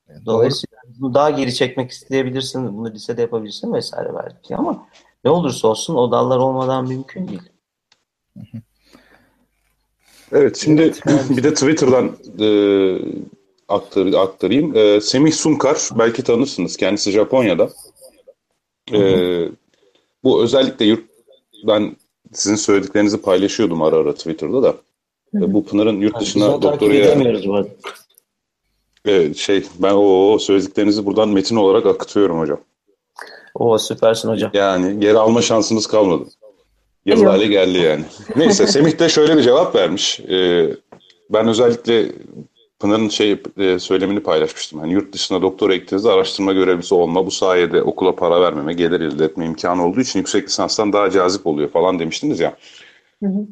Doğru. 0.09 0.25
Dolayısıyla 0.25 0.77
bunu 0.99 1.13
daha 1.13 1.29
geri 1.29 1.53
çekmek 1.53 1.91
isteyebilirsin, 1.91 2.77
bunu 2.77 2.91
lisede 2.91 3.21
yapabilirsin 3.21 3.73
vesaire 3.73 4.09
belki 4.15 4.55
ama 4.55 4.87
ne 5.23 5.31
olursa 5.31 5.67
olsun 5.67 5.95
o 5.95 6.11
dallar 6.11 6.37
olmadan 6.37 6.87
mümkün 6.87 7.27
değil. 7.27 7.51
Evet 10.33 10.57
şimdi 10.57 10.93
bir 11.29 11.43
de 11.43 11.53
Twitter'dan 11.53 12.11
e, 12.39 12.47
aktar, 13.67 14.13
aktarayım. 14.13 14.77
E, 14.77 15.01
Semih 15.01 15.33
Sunkar 15.33 15.89
belki 15.99 16.23
tanırsınız. 16.23 16.77
Kendisi 16.77 17.11
Japonya'da. 17.11 17.69
E, 18.93 18.99
bu 20.23 20.43
özellikle 20.43 20.85
yurt 20.85 21.03
ben 21.67 21.95
sizin 22.33 22.55
söylediklerinizi 22.55 23.21
paylaşıyordum 23.21 23.81
ara 23.81 23.95
ara 23.95 24.13
Twitter'da 24.13 24.63
da. 24.63 24.75
E, 25.35 25.53
bu 25.53 25.65
Pınar'ın 25.65 25.99
yurt 26.01 26.19
dışına 26.19 26.45
takip 26.45 26.63
doktoraya 26.63 27.05
edemiyoruz 27.05 27.47
bu 27.47 27.55
arada. 27.55 27.69
e, 29.05 29.33
şey 29.33 29.63
ben 29.79 29.93
o, 29.93 30.31
o 30.33 30.39
söylediklerinizi 30.39 31.05
buradan 31.05 31.29
metin 31.29 31.55
olarak 31.55 31.85
akıtıyorum 31.85 32.39
hocam. 32.39 32.59
Oo 33.55 33.77
süpersin 33.77 34.29
hocam. 34.29 34.51
Yani 34.53 34.99
geri 34.99 35.17
alma 35.17 35.41
şansınız 35.41 35.87
kalmadı. 35.87 36.23
Yok. 37.05 37.25
hale 37.25 37.47
geldi 37.47 37.77
yani. 37.77 38.03
Neyse 38.35 38.67
Semih 38.67 38.99
de 38.99 39.09
şöyle 39.09 39.37
bir 39.37 39.41
cevap 39.41 39.75
vermiş. 39.75 40.19
Ee, 40.19 40.69
ben 41.29 41.47
özellikle 41.47 42.05
Pınar'ın 42.79 43.09
şey 43.09 43.37
e, 43.57 43.79
söylemini 43.79 44.19
paylaşmıştım. 44.19 44.79
Hani 44.79 44.93
yurt 44.93 45.13
dışına 45.13 45.41
doktora 45.41 45.75
gittiğinizde 45.75 46.09
araştırma 46.09 46.53
görevlisi 46.53 46.95
olma, 46.95 47.25
bu 47.25 47.31
sayede 47.31 47.81
okula 47.81 48.15
para 48.15 48.41
vermeme, 48.41 48.73
gelir 48.73 49.01
elde 49.01 49.25
etme 49.25 49.45
imkanı 49.45 49.87
olduğu 49.87 50.01
için 50.01 50.19
yüksek 50.19 50.47
lisanstan 50.47 50.93
daha 50.93 51.09
cazip 51.09 51.47
oluyor 51.47 51.69
falan 51.69 51.99
demiştiniz 51.99 52.39
ya. 52.39 52.55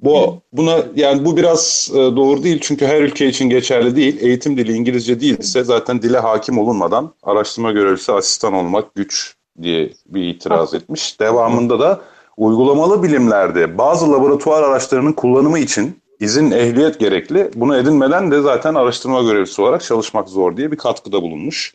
Bu 0.01 0.41
buna 0.53 0.79
yani 0.95 1.25
bu 1.25 1.37
biraz 1.37 1.91
e, 1.93 1.97
doğru 1.97 2.43
değil 2.43 2.59
çünkü 2.61 2.85
her 2.85 3.01
ülke 3.01 3.27
için 3.27 3.49
geçerli 3.49 3.95
değil. 3.95 4.17
Eğitim 4.21 4.57
dili 4.57 4.73
İngilizce 4.73 5.21
değilse 5.21 5.63
zaten 5.63 6.01
dile 6.01 6.17
hakim 6.17 6.57
olunmadan 6.57 7.13
araştırma 7.23 7.71
görevlisi 7.71 8.11
asistan 8.11 8.53
olmak 8.53 8.95
güç 8.95 9.35
diye 9.61 9.89
bir 10.05 10.23
itiraz 10.23 10.73
etmiş. 10.73 11.19
Devamında 11.19 11.79
da 11.79 12.01
uygulamalı 12.39 13.03
bilimlerde 13.03 13.77
bazı 13.77 14.11
laboratuvar 14.11 14.63
araçlarının 14.63 15.13
kullanımı 15.13 15.59
için 15.59 15.99
izin 16.19 16.51
ehliyet 16.51 16.99
gerekli. 16.99 17.51
Bunu 17.55 17.77
edinmeden 17.77 18.31
de 18.31 18.41
zaten 18.41 18.75
araştırma 18.75 19.21
görevlisi 19.21 19.61
olarak 19.61 19.81
çalışmak 19.81 20.29
zor 20.29 20.57
diye 20.57 20.71
bir 20.71 20.77
katkıda 20.77 21.21
bulunmuş. 21.21 21.73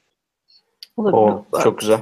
Olabilir. 0.97 1.19
Oo, 1.19 1.45
çok 1.63 1.79
güzel. 1.79 1.99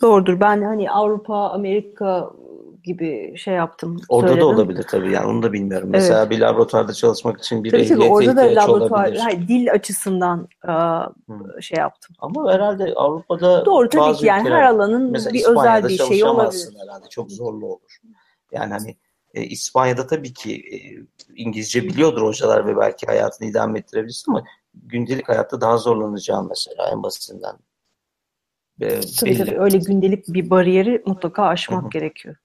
Doğrudur. 0.00 0.40
Ben 0.40 0.62
hani 0.62 0.90
Avrupa, 0.90 1.36
Amerika 1.36 2.30
gibi 2.88 3.34
şey 3.38 3.54
yaptım. 3.54 4.00
Orada 4.08 4.28
söyledim. 4.28 4.48
da 4.48 4.54
olabilir 4.54 4.82
tabii 4.90 5.12
yani 5.12 5.26
onu 5.26 5.42
da 5.42 5.52
bilmiyorum. 5.52 5.88
Mesela 5.92 6.30
bir 6.30 6.40
laboratuvarda 6.40 6.92
çalışmak 6.92 7.38
için 7.38 7.64
bir 7.64 7.70
Tabii 7.70 7.82
tabii 7.88 7.92
ehliyete 8.04 8.14
orada 8.14 8.36
da 8.36 8.54
laboratuvar, 8.62 9.00
olabilir. 9.04 9.18
hayır, 9.20 9.48
dil 9.48 9.72
açısından 9.72 10.48
e, 10.68 10.72
şey 11.62 11.78
yaptım. 11.78 12.16
Ama 12.18 12.52
herhalde 12.52 12.92
Avrupa'da 12.96 13.64
Doğru 13.64 13.88
tabii 13.88 14.00
bazı 14.00 14.20
ki 14.20 14.26
yani 14.26 14.40
ülkeler- 14.48 14.56
her 14.56 14.62
alanın 14.62 15.10
Mesela 15.10 15.32
bir 15.34 15.38
İspanya'da 15.38 15.86
özel 15.86 15.88
bir 15.88 16.04
şeyi 16.04 16.24
olabilir. 16.24 16.68
herhalde. 16.82 17.08
Çok 17.08 17.30
zorlu 17.30 17.66
olur. 17.66 17.98
Yani 18.52 18.72
hani 18.72 18.96
e, 19.34 19.42
İspanya'da 19.42 20.06
tabii 20.06 20.32
ki 20.32 20.54
e, 20.56 20.76
İngilizce 21.36 21.82
biliyordur 21.82 22.22
hocalar 22.22 22.66
ve 22.66 22.76
belki 22.76 23.06
hayatını 23.06 23.48
idame 23.48 23.78
ettirebilirsin 23.78 24.32
ama 24.32 24.44
gündelik 24.74 25.28
hayatta 25.28 25.60
daha 25.60 25.78
zorlanacağım 25.78 26.48
mesela 26.48 26.90
en 26.92 27.02
basitinden. 27.02 27.54
E, 28.80 28.88
Tabii 29.20 29.30
belli. 29.30 29.38
tabii 29.38 29.58
öyle 29.60 29.78
gündelik 29.78 30.28
bir 30.28 30.50
bariyeri 30.50 31.02
mutlaka 31.06 31.42
aşmak 31.44 31.82
Hı 31.82 31.86
hı. 31.86 31.90
gerekiyor. 31.90 32.36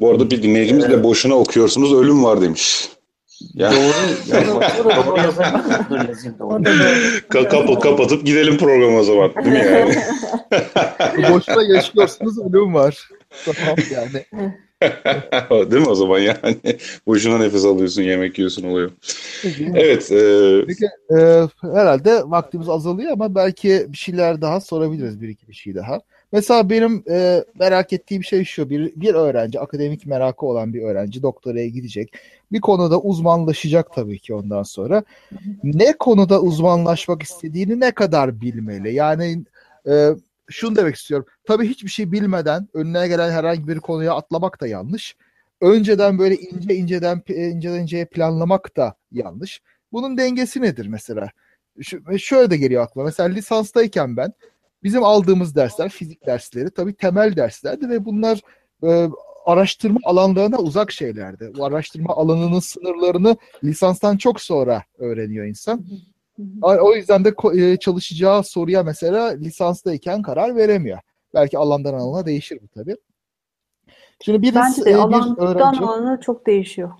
Bu 0.00 0.10
arada 0.10 0.30
bir 0.30 0.42
dinleyicimiz 0.42 0.88
de 0.88 1.02
boşuna 1.02 1.34
okuyorsunuz 1.34 1.94
ölüm 1.94 2.24
var 2.24 2.40
demiş. 2.40 2.88
Ya. 3.54 3.72
Doğru. 3.72 3.80
Ka- 7.30 7.48
kapa- 7.48 7.80
kapatıp 7.80 8.26
gidelim 8.26 8.58
programa 8.58 8.98
o 8.98 9.02
zaman. 9.02 9.34
Değil 9.34 9.46
mi 9.46 9.58
yani? 9.58 9.96
Boşuna 11.32 11.74
yaşıyorsunuz 11.74 12.38
ölüm 12.38 12.74
var. 12.74 13.08
Tamam 13.44 13.76
yani. 13.92 14.24
Değil 15.70 15.82
mi 15.82 15.88
o 15.88 15.94
zaman 15.94 16.18
yani? 16.18 16.56
Boşuna 17.06 17.38
nefes 17.38 17.64
alıyorsun, 17.64 18.02
yemek 18.02 18.38
yiyorsun 18.38 18.62
oluyor. 18.62 18.90
Evet. 19.74 20.12
e, 20.12 20.64
Peki 20.66 20.84
e, 21.10 21.16
herhalde 21.62 22.22
vaktimiz 22.24 22.68
azalıyor 22.68 23.12
ama 23.12 23.34
belki 23.34 23.86
bir 23.88 23.96
şeyler 23.98 24.40
daha 24.42 24.60
sorabiliriz 24.60 25.20
bir 25.20 25.28
iki 25.28 25.48
bir 25.48 25.54
şey 25.54 25.74
daha. 25.74 26.00
Mesela 26.32 26.70
benim 26.70 27.04
e, 27.10 27.44
merak 27.58 27.92
ettiğim 27.92 28.24
şey 28.24 28.44
şu 28.44 28.70
bir, 28.70 28.92
bir 28.96 29.14
öğrenci 29.14 29.60
akademik 29.60 30.06
merakı 30.06 30.46
olan 30.46 30.74
bir 30.74 30.82
öğrenci 30.82 31.22
doktoraya 31.22 31.68
gidecek. 31.68 32.12
Bir 32.52 32.60
konuda 32.60 33.00
uzmanlaşacak 33.00 33.94
tabii 33.94 34.18
ki 34.18 34.34
ondan 34.34 34.62
sonra. 34.62 35.04
Ne 35.64 35.92
konuda 35.92 36.40
uzmanlaşmak 36.40 37.22
istediğini 37.22 37.80
ne 37.80 37.90
kadar 37.90 38.40
bilmeli? 38.40 38.94
Yani 38.94 39.44
e, 39.88 40.10
şunu 40.48 40.76
demek 40.76 40.94
istiyorum. 40.94 41.26
Tabii 41.44 41.68
hiçbir 41.68 41.90
şey 41.90 42.12
bilmeden 42.12 42.68
önüne 42.74 43.08
gelen 43.08 43.30
herhangi 43.30 43.68
bir 43.68 43.80
konuya 43.80 44.14
atlamak 44.14 44.60
da 44.60 44.66
yanlış. 44.66 45.16
Önceden 45.60 46.18
böyle 46.18 46.36
ince 46.36 46.74
inceden 46.74 47.22
inceden 47.28 47.80
inceye 47.80 48.04
planlamak 48.04 48.76
da 48.76 48.94
yanlış. 49.12 49.62
Bunun 49.92 50.18
dengesi 50.18 50.62
nedir 50.62 50.86
mesela? 50.86 51.28
Şu, 51.82 52.18
şöyle 52.18 52.50
de 52.50 52.56
geliyor 52.56 52.82
aklıma. 52.82 53.04
Mesela 53.04 53.28
lisanstayken 53.28 54.16
ben 54.16 54.32
bizim 54.82 55.04
aldığımız 55.04 55.54
dersler 55.56 55.88
fizik 55.88 56.26
dersleri 56.26 56.70
tabii 56.70 56.94
temel 56.94 57.36
derslerdi 57.36 57.88
ve 57.88 58.04
bunlar 58.04 58.40
e, 58.82 59.08
araştırma 59.46 60.00
alanlarına 60.04 60.58
uzak 60.58 60.92
şeylerdi. 60.92 61.52
Bu 61.58 61.64
araştırma 61.64 62.16
alanının 62.16 62.60
sınırlarını 62.60 63.36
lisanstan 63.64 64.16
çok 64.16 64.40
sonra 64.40 64.82
öğreniyor 64.98 65.46
insan. 65.46 65.84
O 66.62 66.94
yüzden 66.94 67.24
de 67.24 67.34
e, 67.54 67.76
çalışacağı 67.76 68.44
soruya 68.44 68.82
mesela 68.82 69.26
lisanstayken 69.26 70.22
karar 70.22 70.56
veremiyor. 70.56 70.98
Belki 71.34 71.58
alandan 71.58 71.94
alana 71.94 72.26
değişir 72.26 72.58
bu 72.62 72.68
tabii. 72.68 72.96
Şimdi 74.20 74.42
birisi 74.42 74.56
Bence 74.56 74.84
de 74.84 74.90
bir 74.90 74.94
alandan 74.94 75.40
öğrenci 75.40 75.80
alana 75.80 76.20
çok 76.20 76.46
değişiyor. 76.46 76.90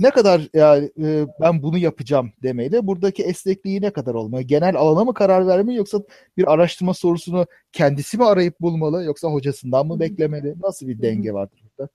Ne 0.00 0.10
kadar 0.10 0.48
yani 0.54 0.90
e, 1.02 1.26
ben 1.40 1.62
bunu 1.62 1.78
yapacağım 1.78 2.32
demeyle 2.42 2.86
buradaki 2.86 3.22
esnekliği 3.22 3.82
ne 3.82 3.90
kadar 3.90 4.14
olmalı? 4.14 4.42
Genel 4.42 4.76
alana 4.76 5.04
mı 5.04 5.14
karar 5.14 5.46
vermeli 5.46 5.76
yoksa 5.76 5.98
bir 6.36 6.52
araştırma 6.52 6.94
sorusunu 6.94 7.46
kendisi 7.72 8.18
mi 8.18 8.24
arayıp 8.24 8.60
bulmalı 8.60 9.04
yoksa 9.04 9.28
hocasından 9.28 9.86
mı 9.86 10.00
beklemeli? 10.00 10.54
Nasıl 10.62 10.88
bir 10.88 11.02
denge 11.02 11.32
vardır 11.32 11.62
burada? 11.64 11.88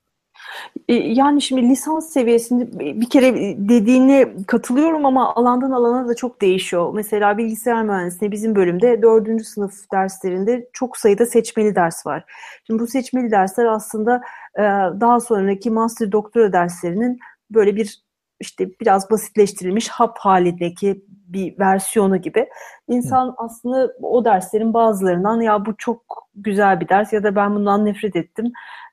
E, 0.88 0.94
Yani 0.94 1.42
şimdi 1.42 1.62
lisans 1.62 2.12
seviyesinde 2.12 2.78
bir 3.00 3.10
kere 3.10 3.34
dediğine 3.68 4.28
katılıyorum 4.46 5.06
ama 5.06 5.34
alandan 5.34 5.70
alana 5.70 6.08
da 6.08 6.14
çok 6.14 6.40
değişiyor. 6.42 6.94
Mesela 6.94 7.38
bilgisayar 7.38 7.84
mühendisliği 7.84 8.32
bizim 8.32 8.54
bölümde 8.54 9.02
dördüncü 9.02 9.44
sınıf 9.44 9.74
derslerinde 9.92 10.68
çok 10.72 10.96
sayıda 10.96 11.26
seçmeli 11.26 11.74
ders 11.74 12.06
var. 12.06 12.24
Şimdi 12.66 12.82
bu 12.82 12.86
seçmeli 12.86 13.30
dersler 13.30 13.64
aslında 13.64 14.20
e, 14.58 14.62
daha 15.00 15.20
sonraki 15.20 15.70
master 15.70 16.12
doktora 16.12 16.52
derslerinin 16.52 17.18
böyle 17.50 17.76
bir 17.76 18.06
işte 18.40 18.68
biraz 18.80 19.10
basitleştirilmiş 19.10 19.88
hap 19.88 20.18
halindeki 20.18 21.04
bir 21.08 21.58
versiyonu 21.58 22.16
gibi. 22.16 22.48
İnsan 22.88 23.28
Hı. 23.28 23.34
aslında 23.36 23.92
o 24.02 24.24
derslerin 24.24 24.74
bazılarından 24.74 25.40
ya 25.40 25.66
bu 25.66 25.76
çok 25.78 26.28
güzel 26.34 26.80
bir 26.80 26.88
ders 26.88 27.12
ya 27.12 27.22
da 27.22 27.36
ben 27.36 27.54
bundan 27.54 27.84
nefret 27.84 28.16
ettim. 28.16 28.52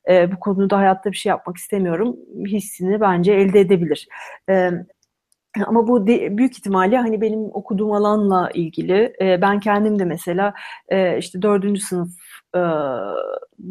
E, 0.09 0.31
bu 0.31 0.39
konuda 0.39 0.77
hayatta 0.77 1.11
bir 1.11 1.17
şey 1.17 1.29
yapmak 1.29 1.57
istemiyorum 1.57 2.15
hissini 2.47 3.01
bence 3.01 3.33
elde 3.33 3.59
edebilir. 3.59 4.07
E, 4.49 4.69
ama 5.65 5.87
bu 5.87 6.07
de, 6.07 6.37
büyük 6.37 6.57
ihtimalle 6.57 6.97
hani 6.97 7.21
benim 7.21 7.45
okuduğum 7.53 7.91
alanla 7.91 8.49
ilgili. 8.53 9.13
E, 9.21 9.41
ben 9.41 9.59
kendim 9.59 9.99
de 9.99 10.05
mesela 10.05 10.53
e, 10.89 11.17
işte 11.17 11.41
dördüncü 11.41 11.81
sınıf 11.81 12.09
e, 12.55 12.61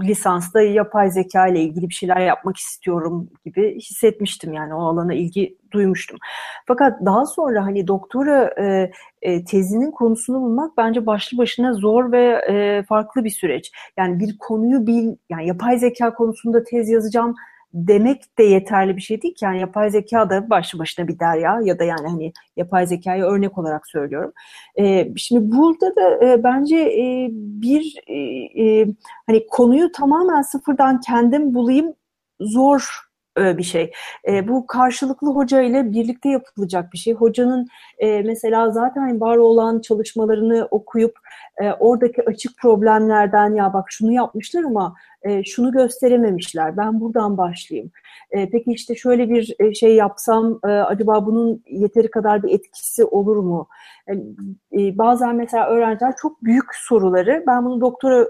lisansta 0.02 0.62
yapay 0.62 1.10
zeka 1.10 1.46
ile 1.46 1.60
ilgili 1.60 1.88
bir 1.88 1.94
şeyler 1.94 2.20
yapmak 2.20 2.56
istiyorum 2.56 3.30
gibi 3.44 3.76
hissetmiştim 3.76 4.52
yani 4.52 4.74
o 4.74 4.82
alana 4.82 5.14
ilgi 5.14 5.58
duymuştum. 5.72 6.18
Fakat 6.66 7.06
daha 7.06 7.26
sonra 7.26 7.64
hani 7.64 7.88
doktora 7.88 8.54
e, 8.60 8.90
e, 9.22 9.44
tezinin 9.44 9.90
konusunu 9.90 10.40
bulmak 10.40 10.76
bence 10.76 11.06
başlı 11.06 11.38
başına 11.38 11.72
zor 11.72 12.12
ve 12.12 12.44
e, 12.48 12.82
farklı 12.82 13.24
bir 13.24 13.30
süreç. 13.30 13.72
Yani 13.96 14.20
bir 14.20 14.38
konuyu 14.38 14.86
bil, 14.86 15.16
yani 15.30 15.46
yapay 15.46 15.78
zeka 15.78 16.14
konusunda 16.14 16.64
tez 16.64 16.88
yazacağım 16.88 17.34
demek 17.74 18.38
de 18.38 18.42
yeterli 18.42 18.96
bir 18.96 19.02
şey 19.02 19.22
değil 19.22 19.34
ki. 19.34 19.44
Yani 19.44 19.60
yapay 19.60 19.90
zeka 19.90 20.30
da 20.30 20.50
başlı 20.50 20.78
başına 20.78 21.08
bir 21.08 21.18
derya 21.18 21.60
ya 21.64 21.78
da 21.78 21.84
yani 21.84 22.08
hani 22.08 22.32
yapay 22.56 22.86
zekayı 22.86 23.24
örnek 23.24 23.58
olarak 23.58 23.86
söylüyorum. 23.86 24.32
E, 24.78 25.16
şimdi 25.16 25.56
burada 25.56 25.96
da 25.96 26.26
e, 26.26 26.44
bence 26.44 26.76
e, 26.76 27.28
bir 27.32 27.94
e, 28.06 28.18
e, 28.64 28.86
hani 29.26 29.46
konuyu 29.46 29.92
tamamen 29.92 30.42
sıfırdan 30.42 31.00
kendim 31.00 31.54
bulayım 31.54 31.94
zor 32.40 33.12
e, 33.38 33.58
bir 33.58 33.62
şey. 33.62 33.92
E, 34.28 34.48
bu 34.48 34.66
karşılıklı 34.66 35.28
hoca 35.28 35.60
ile 35.60 35.92
birlikte 35.92 36.28
yapılacak 36.28 36.92
bir 36.92 36.98
şey. 36.98 37.14
Hocanın 37.14 37.68
e, 37.98 38.22
mesela 38.22 38.70
zaten 38.70 39.20
var 39.20 39.36
olan 39.36 39.80
çalışmalarını 39.80 40.68
okuyup 40.70 41.18
e, 41.62 41.72
oradaki 41.72 42.22
açık 42.28 42.58
problemlerden 42.58 43.54
ya 43.54 43.72
bak 43.72 43.86
şunu 43.90 44.12
yapmışlar 44.12 44.62
ama 44.62 44.94
e, 45.22 45.44
şunu 45.44 45.72
gösterememişler. 45.72 46.76
Ben 46.76 47.00
buradan 47.00 47.38
başlayayım. 47.38 47.90
E, 48.30 48.50
peki 48.50 48.72
işte 48.72 48.94
şöyle 48.94 49.28
bir 49.30 49.54
e, 49.58 49.74
şey 49.74 49.94
yapsam 49.94 50.58
e, 50.64 50.68
acaba 50.68 51.26
bunun 51.26 51.62
yeteri 51.70 52.10
kadar 52.10 52.42
bir 52.42 52.50
etkisi 52.50 53.04
olur 53.04 53.36
mu? 53.36 53.68
Yani, 54.08 54.24
e, 54.72 54.98
bazen 54.98 55.36
mesela 55.36 55.66
öğrenciler 55.66 56.14
çok 56.16 56.44
büyük 56.44 56.74
soruları 56.74 57.44
ben 57.46 57.64
bunu 57.64 57.80
doktora 57.80 58.26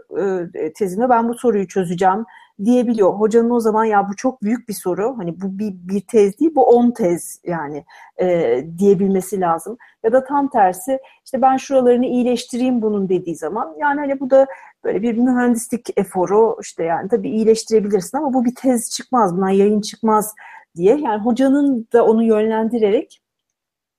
e, 0.54 0.72
tezimde 0.72 1.08
ben 1.08 1.28
bu 1.28 1.34
soruyu 1.34 1.68
çözeceğim 1.68 2.24
diyebiliyor. 2.64 3.12
Hocanın 3.12 3.50
o 3.50 3.60
zaman 3.60 3.84
ya 3.84 4.08
bu 4.08 4.16
çok 4.16 4.42
büyük 4.42 4.68
bir 4.68 4.74
soru. 4.74 5.14
Hani 5.18 5.40
bu 5.40 5.58
bir, 5.58 5.74
bir 5.74 6.00
tez 6.00 6.40
değil 6.40 6.54
bu 6.54 6.66
on 6.66 6.90
tez 6.90 7.40
yani 7.46 7.84
e, 8.20 8.58
diyebilmesi 8.78 9.40
lazım. 9.40 9.76
Ya 10.04 10.12
da 10.12 10.24
tam 10.24 10.48
tersi 10.48 10.98
işte 11.24 11.42
ben 11.42 11.56
şuralarını 11.56 12.06
iyileştireyim 12.06 12.82
bunun 12.82 13.08
dediği 13.08 13.36
zaman 13.36 13.74
yani 13.78 14.00
hani 14.00 14.20
bu 14.20 14.30
da 14.30 14.46
böyle 14.84 15.02
bir 15.02 15.16
mühendislik 15.16 15.88
eforu 15.96 16.56
işte 16.62 16.84
yani 16.84 17.08
tabii 17.08 17.30
iyileştirebilirsin 17.30 18.18
ama 18.18 18.32
bu 18.32 18.44
bir 18.44 18.54
tez 18.54 18.90
çıkmaz 18.90 19.36
buna 19.36 19.50
yayın 19.50 19.80
çıkmaz 19.80 20.34
diye 20.76 20.96
yani 20.96 21.22
hocanın 21.22 21.88
da 21.92 22.04
onu 22.04 22.22
yönlendirerek 22.22 23.22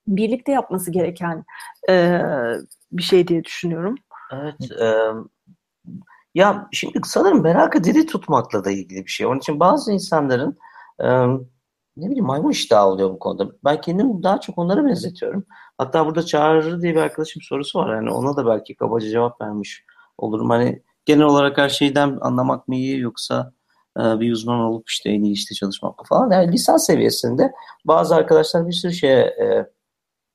birlikte 0.07 0.51
yapması 0.51 0.91
gereken 0.91 1.45
e, 1.89 2.21
bir 2.91 3.03
şey 3.03 3.27
diye 3.27 3.43
düşünüyorum. 3.43 3.95
Evet. 4.33 4.71
E, 4.81 4.95
ya 6.35 6.67
şimdi 6.71 6.99
sanırım 7.03 7.41
merakı 7.41 7.83
diri 7.83 8.05
tutmakla 8.05 8.65
da 8.65 8.71
ilgili 8.71 9.05
bir 9.05 9.11
şey. 9.11 9.25
Onun 9.25 9.39
için 9.39 9.59
bazı 9.59 9.91
insanların 9.91 10.57
e, 10.99 11.07
ne 11.97 12.05
bileyim 12.05 12.25
maymun 12.25 12.51
iştahı 12.51 12.85
oluyor 12.85 13.09
bu 13.09 13.19
konuda. 13.19 13.51
Ben 13.65 13.81
kendimi 13.81 14.23
daha 14.23 14.39
çok 14.39 14.57
onlara 14.57 14.85
benzetiyorum. 14.85 15.45
Hatta 15.77 16.05
burada 16.05 16.25
Çağrı 16.25 16.81
diye 16.81 16.95
bir 16.95 17.01
arkadaşım 17.01 17.41
sorusu 17.41 17.79
var. 17.79 17.95
Yani 17.95 18.11
ona 18.11 18.37
da 18.37 18.45
belki 18.45 18.75
kabaca 18.75 19.09
cevap 19.09 19.41
vermiş 19.41 19.85
olurum. 20.23 20.49
Hani 20.49 20.81
genel 21.05 21.23
olarak 21.23 21.57
her 21.57 21.69
şeyden 21.69 22.17
anlamak 22.21 22.67
mı 22.67 22.75
iyi 22.75 22.99
yoksa 22.99 23.53
e, 23.99 24.01
bir 24.01 24.31
uzman 24.31 24.59
olup 24.59 24.89
işte 24.89 25.09
en 25.09 25.23
iyi 25.23 25.33
işte 25.33 25.55
çalışmak 25.55 25.99
mı 25.99 26.05
falan. 26.09 26.31
Yani 26.31 26.51
lisans 26.51 26.85
seviyesinde 26.85 27.51
bazı 27.85 28.15
arkadaşlar 28.15 28.67
bir 28.67 28.73
sürü 28.73 28.93
şeye 28.93 29.21
e, 29.21 29.67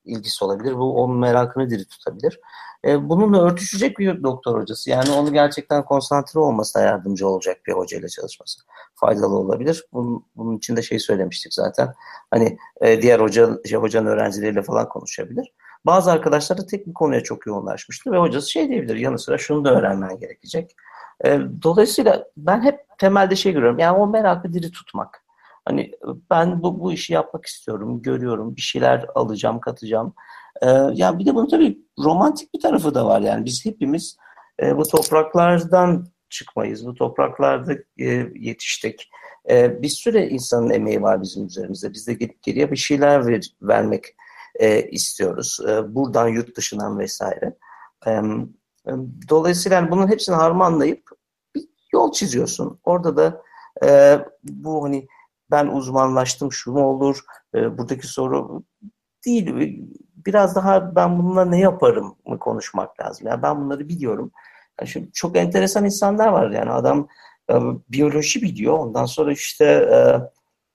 ilgisi 0.05 0.45
olabilir. 0.45 0.77
Bu 0.77 1.03
onun 1.03 1.17
merakını 1.17 1.69
diri 1.69 1.85
tutabilir. 1.85 2.39
E, 2.85 3.09
bununla 3.09 3.41
örtüşecek 3.41 3.99
bir 3.99 4.23
doktor 4.23 4.61
hocası. 4.61 4.89
Yani 4.89 5.11
onu 5.11 5.33
gerçekten 5.33 5.85
konsantre 5.85 6.39
olmasına 6.39 6.81
yardımcı 6.81 7.27
olacak 7.27 7.57
bir 7.67 7.73
hocayla 7.73 8.07
çalışması 8.07 8.59
faydalı 8.95 9.35
olabilir. 9.35 9.85
Bunun, 9.93 10.25
bunun 10.35 10.57
için 10.57 10.75
de 10.75 10.81
şey 10.81 10.99
söylemiştik 10.99 11.53
zaten. 11.53 11.93
Hani 12.31 12.57
e, 12.81 13.01
diğer 13.01 13.19
hoca, 13.19 13.49
hocanın 13.73 14.09
öğrencileriyle 14.09 14.61
falan 14.61 14.89
konuşabilir. 14.89 15.53
Bazı 15.85 16.11
arkadaşlar 16.11 16.57
da 16.57 16.65
tek 16.65 16.87
bir 16.87 16.93
konuya 16.93 17.23
çok 17.23 17.47
yoğunlaşmıştı 17.47 18.11
ve 18.11 18.17
hocası 18.17 18.51
şey 18.51 18.69
diyebilir 18.69 18.95
yanı 18.95 19.19
sıra 19.19 19.37
şunu 19.37 19.65
da 19.65 19.75
öğrenmen 19.75 20.19
gerekecek. 20.19 20.75
E, 21.25 21.39
dolayısıyla 21.63 22.25
ben 22.37 22.61
hep 22.61 22.79
temelde 22.97 23.35
şey 23.35 23.53
görüyorum 23.53 23.79
yani 23.79 23.97
o 23.97 24.07
merakı 24.07 24.53
diri 24.53 24.71
tutmak. 24.71 25.23
Hani 25.65 25.91
ben 26.29 26.63
bu, 26.63 26.79
bu 26.79 26.93
işi 26.93 27.13
yapmak 27.13 27.45
istiyorum, 27.45 28.01
görüyorum, 28.01 28.55
bir 28.55 28.61
şeyler 28.61 29.05
alacağım, 29.15 29.59
katacağım. 29.59 30.13
Ee, 30.61 30.67
yani 30.93 31.19
bir 31.19 31.25
de 31.25 31.35
bunun 31.35 31.49
tabii 31.49 31.79
romantik 31.99 32.53
bir 32.53 32.59
tarafı 32.59 32.95
da 32.95 33.05
var. 33.05 33.21
Yani 33.21 33.45
biz 33.45 33.65
hepimiz 33.65 34.17
e, 34.61 34.77
bu 34.77 34.83
topraklardan 34.83 36.07
çıkmayız. 36.29 36.87
Bu 36.87 36.93
topraklarda 36.93 37.73
e, 37.99 38.05
yetiştik. 38.35 39.09
Bir 39.49 39.89
süre 39.89 40.29
insanın 40.29 40.69
emeği 40.69 41.01
var 41.01 41.21
bizim 41.21 41.45
üzerimizde. 41.45 41.93
Biz 41.93 42.07
de 42.07 42.13
gelip 42.13 42.43
geriye 42.43 42.71
bir 42.71 42.77
şeyler 42.77 43.27
ver, 43.27 43.43
vermek 43.61 44.05
e, 44.59 44.89
istiyoruz. 44.89 45.59
E, 45.67 45.95
buradan 45.95 46.27
yurt 46.27 46.57
dışından 46.57 46.99
vesaire. 46.99 47.55
E, 48.05 48.11
e, 48.11 48.91
dolayısıyla 49.29 49.91
bunun 49.91 50.07
hepsini 50.07 50.35
harmanlayıp 50.35 51.09
bir 51.55 51.65
yol 51.93 52.11
çiziyorsun. 52.11 52.79
Orada 52.83 53.17
da 53.17 53.41
e, 53.85 54.19
bu 54.43 54.83
hani 54.83 55.07
ben 55.51 55.67
uzmanlaştım 55.67 56.51
şu 56.51 56.71
mu 56.71 56.83
olur 56.83 57.19
e, 57.55 57.77
buradaki 57.77 58.07
soru 58.07 58.63
değil 59.25 59.79
biraz 60.25 60.55
daha 60.55 60.95
ben 60.95 61.19
bununla 61.19 61.45
ne 61.45 61.59
yaparım 61.59 62.15
mı 62.25 62.39
konuşmak 62.39 62.99
lazım. 62.99 63.27
Yani 63.27 63.41
ben 63.41 63.61
bunları 63.61 63.89
biliyorum. 63.89 64.31
Yani 64.79 64.89
şimdi 64.89 65.11
çok 65.11 65.37
enteresan 65.37 65.85
insanlar 65.85 66.27
var 66.27 66.51
yani 66.51 66.71
adam 66.71 67.07
e, 67.51 67.53
biyoloji 67.89 68.41
biliyor 68.41 68.79
ondan 68.79 69.05
sonra 69.05 69.31
işte 69.31 69.65
e, 69.65 69.97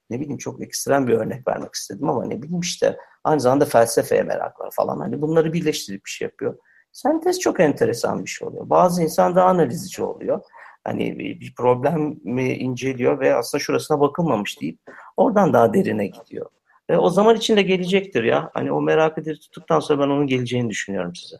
ne 0.09 0.19
bileyim 0.19 0.37
çok 0.37 0.61
ekstrem 0.61 1.07
bir 1.07 1.13
örnek 1.13 1.47
vermek 1.47 1.73
istedim 1.73 2.09
ama 2.09 2.25
ne 2.25 2.41
bileyim 2.41 2.59
işte 2.59 2.97
aynı 3.25 3.39
zamanda 3.39 3.65
felsefeye 3.65 4.23
merak 4.23 4.59
var 4.59 4.69
falan. 4.71 4.99
Hani 4.99 5.21
bunları 5.21 5.53
birleştirip 5.53 6.05
bir 6.05 6.09
şey 6.09 6.25
yapıyor. 6.25 6.57
Sentez 6.91 7.39
çok 7.39 7.59
enteresan 7.59 8.23
bir 8.23 8.29
şey 8.29 8.47
oluyor. 8.47 8.69
Bazı 8.69 9.03
insan 9.03 9.35
daha 9.35 9.47
analizci 9.47 10.03
oluyor. 10.03 10.41
Hani 10.83 11.19
bir 11.19 11.53
problem 11.57 12.19
mi 12.23 12.53
inceliyor 12.53 13.19
ve 13.19 13.35
aslında 13.35 13.63
şurasına 13.63 13.99
bakılmamış 13.99 14.61
deyip 14.61 14.79
oradan 15.17 15.53
daha 15.53 15.73
derine 15.73 16.07
gidiyor. 16.07 16.49
Ve 16.89 16.97
o 16.97 17.09
zaman 17.09 17.35
içinde 17.35 17.61
gelecektir 17.61 18.23
ya. 18.23 18.49
Hani 18.53 18.71
o 18.71 18.81
merakı 18.81 19.23
tuttuktan 19.23 19.79
sonra 19.79 19.99
ben 19.99 20.09
onun 20.09 20.27
geleceğini 20.27 20.69
düşünüyorum 20.69 21.15
size. 21.15 21.37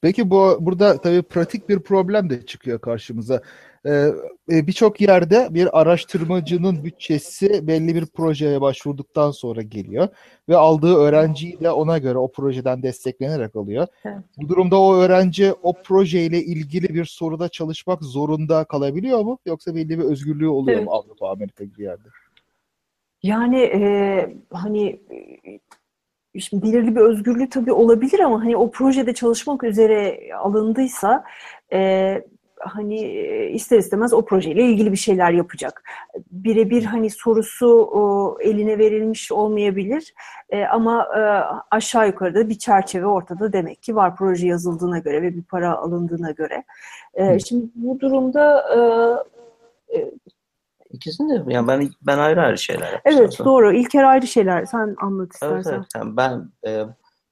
Peki 0.00 0.30
bu 0.30 0.56
burada 0.60 1.00
tabii 1.00 1.22
pratik 1.22 1.68
bir 1.68 1.80
problem 1.80 2.30
de 2.30 2.46
çıkıyor 2.46 2.80
karşımıza. 2.80 3.42
Ee, 3.86 3.90
e, 4.50 4.66
Birçok 4.66 5.00
yerde 5.00 5.48
bir 5.50 5.80
araştırmacının 5.80 6.84
bütçesi 6.84 7.66
belli 7.66 7.94
bir 7.94 8.06
projeye 8.06 8.60
başvurduktan 8.60 9.30
sonra 9.30 9.62
geliyor 9.62 10.08
ve 10.48 10.56
aldığı 10.56 10.94
öğrenciyi 10.94 11.60
de 11.60 11.70
ona 11.70 11.98
göre 11.98 12.18
o 12.18 12.32
projeden 12.32 12.82
desteklenerek 12.82 13.56
alıyor. 13.56 13.86
Evet. 14.04 14.18
Bu 14.36 14.48
durumda 14.48 14.80
o 14.80 14.94
öğrenci 14.94 15.52
o 15.62 15.72
projeyle 15.82 16.44
ilgili 16.44 16.94
bir 16.94 17.04
soruda 17.04 17.48
çalışmak 17.48 18.02
zorunda 18.02 18.64
kalabiliyor 18.64 19.20
mu? 19.20 19.38
Yoksa 19.46 19.74
belli 19.74 19.98
bir 19.98 20.04
özgürlüğü 20.04 20.48
oluyor 20.48 20.78
evet. 20.78 20.86
mu 20.86 20.92
Avrupa, 20.94 21.30
Amerika 21.30 21.64
gibi 21.64 21.82
yerde? 21.82 22.08
Yani 23.22 23.60
e, 23.60 24.36
hani 24.52 25.00
şimdi 26.38 26.62
belirli 26.66 26.96
bir 26.96 27.00
özgürlüğü 27.00 27.48
tabii 27.48 27.72
olabilir 27.72 28.20
ama 28.20 28.40
hani 28.40 28.56
o 28.56 28.70
projede 28.70 29.14
çalışmak 29.14 29.64
üzere 29.64 30.20
alındıysa 30.34 31.24
e, 31.72 32.22
hani 32.60 33.00
ister 33.52 33.78
istemez 33.78 34.12
o 34.12 34.24
projeyle 34.24 34.62
ilgili 34.62 34.92
bir 34.92 34.96
şeyler 34.96 35.32
yapacak. 35.32 35.82
Birebir 36.30 36.84
hani 36.84 37.10
sorusu 37.10 37.66
o, 37.92 38.36
eline 38.40 38.78
verilmiş 38.78 39.32
olmayabilir 39.32 40.14
e, 40.50 40.64
ama 40.64 41.08
e, 41.16 41.20
aşağı 41.70 42.06
yukarıda 42.06 42.48
bir 42.48 42.58
çerçeve 42.58 43.06
ortada 43.06 43.52
demek 43.52 43.82
ki 43.82 43.96
var 43.96 44.16
proje 44.16 44.46
yazıldığına 44.46 44.98
göre 44.98 45.22
ve 45.22 45.36
bir 45.36 45.42
para 45.42 45.76
alındığına 45.76 46.30
göre. 46.30 46.64
E, 47.14 47.38
şimdi 47.38 47.66
bu 47.74 48.00
durumda 48.00 48.64
e, 49.90 49.98
e 49.98 50.10
İkisini 50.92 51.46
de 51.46 51.52
yani 51.52 51.68
ben 51.68 51.90
ben 52.02 52.18
ayrı 52.18 52.42
ayrı 52.42 52.58
şeyler. 52.58 53.00
Evet 53.04 53.28
aslında. 53.28 53.50
doğru. 53.50 53.72
İlker 53.72 54.04
ayrı 54.04 54.26
şeyler. 54.26 54.64
Sen 54.64 54.96
anlat 55.02 55.32
istersen. 55.32 55.54
Evet, 55.54 55.66
evet. 55.66 55.86
Yani 55.96 56.16
ben 56.16 56.50
e, 56.66 56.84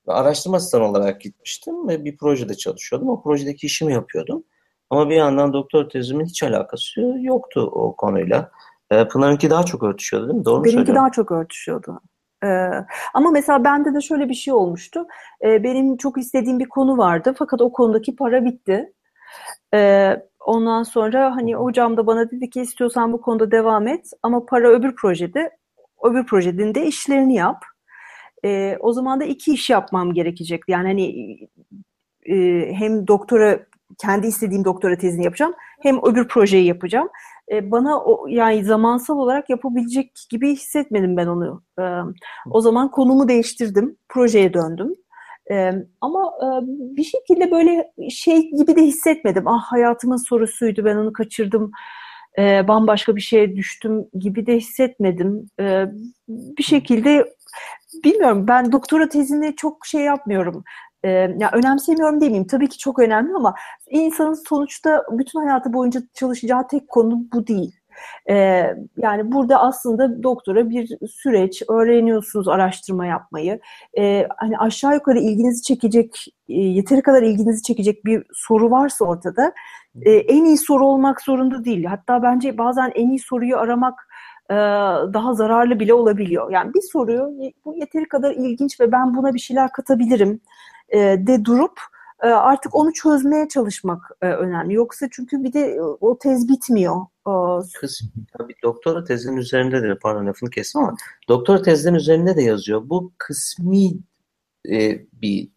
araştırma 0.06 0.56
asistanı 0.56 0.84
olarak 0.84 1.20
gitmiştim 1.20 1.88
ve 1.88 2.04
bir 2.04 2.16
projede 2.16 2.54
çalışıyordum. 2.54 3.08
O 3.08 3.22
projedeki 3.22 3.66
işimi 3.66 3.92
yapıyordum. 3.92 4.44
Ama 4.90 5.10
bir 5.10 5.16
yandan 5.16 5.52
doktor 5.52 5.88
tezimin 5.88 6.24
hiç 6.24 6.42
alakası 6.42 7.00
yoktu 7.20 7.70
o 7.72 7.96
konuyla. 7.96 8.50
E, 8.90 9.08
Pınar'ınki 9.08 9.50
daha 9.50 9.62
çok 9.62 9.82
örtüşüyordu 9.82 10.28
değil 10.28 10.38
mi? 10.38 10.44
Doğru 10.44 10.58
mu 10.58 10.64
Benimki 10.64 10.94
daha 10.94 11.12
çok 11.12 11.32
örtüşüyordu. 11.32 12.00
Ee, 12.44 12.70
ama 13.14 13.30
mesela 13.30 13.64
bende 13.64 13.94
de 13.94 14.00
şöyle 14.00 14.28
bir 14.28 14.34
şey 14.34 14.54
olmuştu. 14.54 15.06
Ee, 15.44 15.62
benim 15.62 15.96
çok 15.96 16.18
istediğim 16.18 16.58
bir 16.58 16.68
konu 16.68 16.98
vardı 16.98 17.34
fakat 17.38 17.60
o 17.60 17.72
konudaki 17.72 18.16
para 18.16 18.44
bitti. 18.44 18.92
Ee, 19.74 20.16
ondan 20.40 20.82
sonra 20.82 21.36
hani 21.36 21.54
hocam 21.54 21.96
da 21.96 22.06
bana 22.06 22.30
dedi 22.30 22.50
ki 22.50 22.60
istiyorsan 22.60 23.12
bu 23.12 23.20
konuda 23.20 23.50
devam 23.50 23.88
et 23.88 24.10
ama 24.22 24.46
para 24.46 24.68
öbür 24.68 24.94
projede, 24.94 25.50
öbür 26.04 26.26
projenin 26.26 26.74
de 26.74 26.86
işlerini 26.86 27.34
yap. 27.34 27.64
Ee, 28.44 28.76
o 28.80 28.92
zaman 28.92 29.20
da 29.20 29.24
iki 29.24 29.52
iş 29.52 29.70
yapmam 29.70 30.14
gerekecek. 30.14 30.62
Yani 30.68 30.86
hani 30.86 31.38
e, 32.26 32.66
hem 32.72 33.06
doktora 33.06 33.60
kendi 34.02 34.26
istediğim 34.26 34.64
doktora 34.64 34.98
tezini 34.98 35.24
yapacağım 35.24 35.54
hem 35.80 35.98
öbür 36.04 36.28
projeyi 36.28 36.66
yapacağım. 36.66 37.08
E, 37.52 37.70
bana 37.70 38.00
o 38.00 38.26
yani 38.28 38.64
zamansal 38.64 39.18
olarak 39.18 39.50
yapabilecek 39.50 40.12
gibi 40.30 40.52
hissetmedim 40.52 41.16
ben 41.16 41.26
onu. 41.26 41.62
E, 41.80 41.82
o 42.50 42.60
zaman 42.60 42.90
konumu 42.90 43.28
değiştirdim, 43.28 43.96
projeye 44.08 44.54
döndüm. 44.54 44.94
E, 45.50 45.72
ama 46.00 46.32
e, 46.42 46.46
bir 46.96 47.04
şekilde 47.04 47.50
böyle 47.50 47.90
şey 48.10 48.50
gibi 48.50 48.76
de 48.76 48.82
hissetmedim. 48.82 49.48
Ah 49.48 49.62
hayatımın 49.62 50.16
sorusuydu, 50.16 50.84
ben 50.84 50.96
onu 50.96 51.12
kaçırdım. 51.12 51.70
E, 52.38 52.68
bambaşka 52.68 53.16
bir 53.16 53.20
şeye 53.20 53.56
düştüm 53.56 54.06
gibi 54.18 54.46
de 54.46 54.56
hissetmedim. 54.56 55.50
E, 55.60 55.84
bir 56.28 56.62
şekilde 56.62 57.34
bilmiyorum 58.04 58.48
ben 58.48 58.72
doktora 58.72 59.08
tezini 59.08 59.56
çok 59.56 59.86
şey 59.86 60.00
yapmıyorum 60.00 60.64
e, 61.04 61.10
ya 61.10 61.50
önemsemiyorum 61.52 62.20
demeyeyim. 62.20 62.46
Tabii 62.46 62.68
ki 62.68 62.78
çok 62.78 62.98
önemli 62.98 63.34
ama 63.34 63.54
insanın 63.90 64.34
sonuçta 64.48 65.04
bütün 65.10 65.38
hayatı 65.38 65.72
boyunca 65.72 66.02
çalışacağı 66.14 66.68
tek 66.68 66.88
konu 66.88 67.20
bu 67.32 67.46
değil. 67.46 67.78
E, 68.30 68.34
yani 68.96 69.32
burada 69.32 69.60
aslında 69.60 70.22
doktora 70.22 70.70
bir 70.70 70.98
süreç 71.08 71.62
öğreniyorsunuz 71.68 72.48
araştırma 72.48 73.06
yapmayı. 73.06 73.60
E, 73.98 74.28
hani 74.36 74.58
aşağı 74.58 74.94
yukarı 74.94 75.18
ilginizi 75.18 75.62
çekecek, 75.62 76.26
e, 76.48 76.54
yeteri 76.54 77.02
kadar 77.02 77.22
ilginizi 77.22 77.62
çekecek 77.62 78.04
bir 78.04 78.24
soru 78.32 78.70
varsa 78.70 79.04
ortada 79.04 79.52
e, 80.02 80.10
en 80.10 80.44
iyi 80.44 80.58
soru 80.58 80.86
olmak 80.86 81.22
zorunda 81.22 81.64
değil. 81.64 81.84
Hatta 81.84 82.22
bence 82.22 82.58
bazen 82.58 82.92
en 82.94 83.08
iyi 83.08 83.18
soruyu 83.18 83.56
aramak 83.56 84.08
daha 85.14 85.34
zararlı 85.34 85.80
bile 85.80 85.94
olabiliyor. 85.94 86.50
Yani 86.50 86.74
bir 86.74 86.80
soruyu 86.92 87.52
bu 87.64 87.76
yeteri 87.76 88.08
kadar 88.08 88.30
ilginç 88.32 88.80
ve 88.80 88.92
ben 88.92 89.16
buna 89.16 89.34
bir 89.34 89.38
şeyler 89.38 89.72
katabilirim 89.72 90.40
e, 90.88 90.98
de 90.98 91.44
durup 91.44 91.80
e, 92.22 92.26
artık 92.26 92.74
onu 92.74 92.92
çözmeye 92.92 93.48
çalışmak 93.48 94.10
e, 94.22 94.26
önemli. 94.26 94.74
Yoksa 94.74 95.08
çünkü 95.10 95.44
bir 95.44 95.52
de 95.52 95.82
o 95.82 96.18
tez 96.18 96.48
bitmiyor. 96.48 96.96
Kız, 97.80 98.00
tabii 98.38 98.54
doktora 98.62 99.04
tezinin 99.04 99.36
üzerinde 99.36 99.82
de 99.82 99.98
pardon 99.98 100.26
lafını 100.26 100.50
kestim 100.50 100.80
ama 100.80 100.96
doktora 101.28 101.62
tezinin 101.62 101.94
üzerinde 101.94 102.36
de 102.36 102.42
yazıyor. 102.42 102.82
Bu 102.84 103.12
kısmi 103.18 103.90
e, 104.70 105.06
bir 105.12 105.48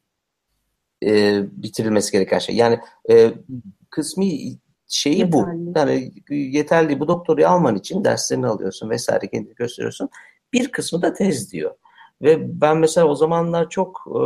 e, 1.03 1.43
bitirilmesi 1.51 2.11
gereken 2.11 2.39
şey. 2.39 2.55
Yani 2.55 2.79
e, 3.09 3.33
kısmi 3.89 4.31
şeyi 4.87 5.17
yeterli. 5.17 5.31
bu. 5.31 5.73
Yani 5.75 6.11
yeterli 6.29 6.99
bu 6.99 7.07
doktorayı 7.07 7.49
alman 7.49 7.75
için 7.75 8.03
derslerini 8.03 8.47
alıyorsun 8.47 8.89
vesaire 8.89 9.27
kendini 9.27 9.55
gösteriyorsun. 9.55 10.09
Bir 10.53 10.71
kısmı 10.71 11.01
da 11.01 11.13
tez 11.13 11.51
diyor. 11.51 11.75
Ve 12.21 12.61
ben 12.61 12.77
mesela 12.77 13.07
o 13.07 13.15
zamanlar 13.15 13.69
çok 13.69 14.01
e, 14.07 14.21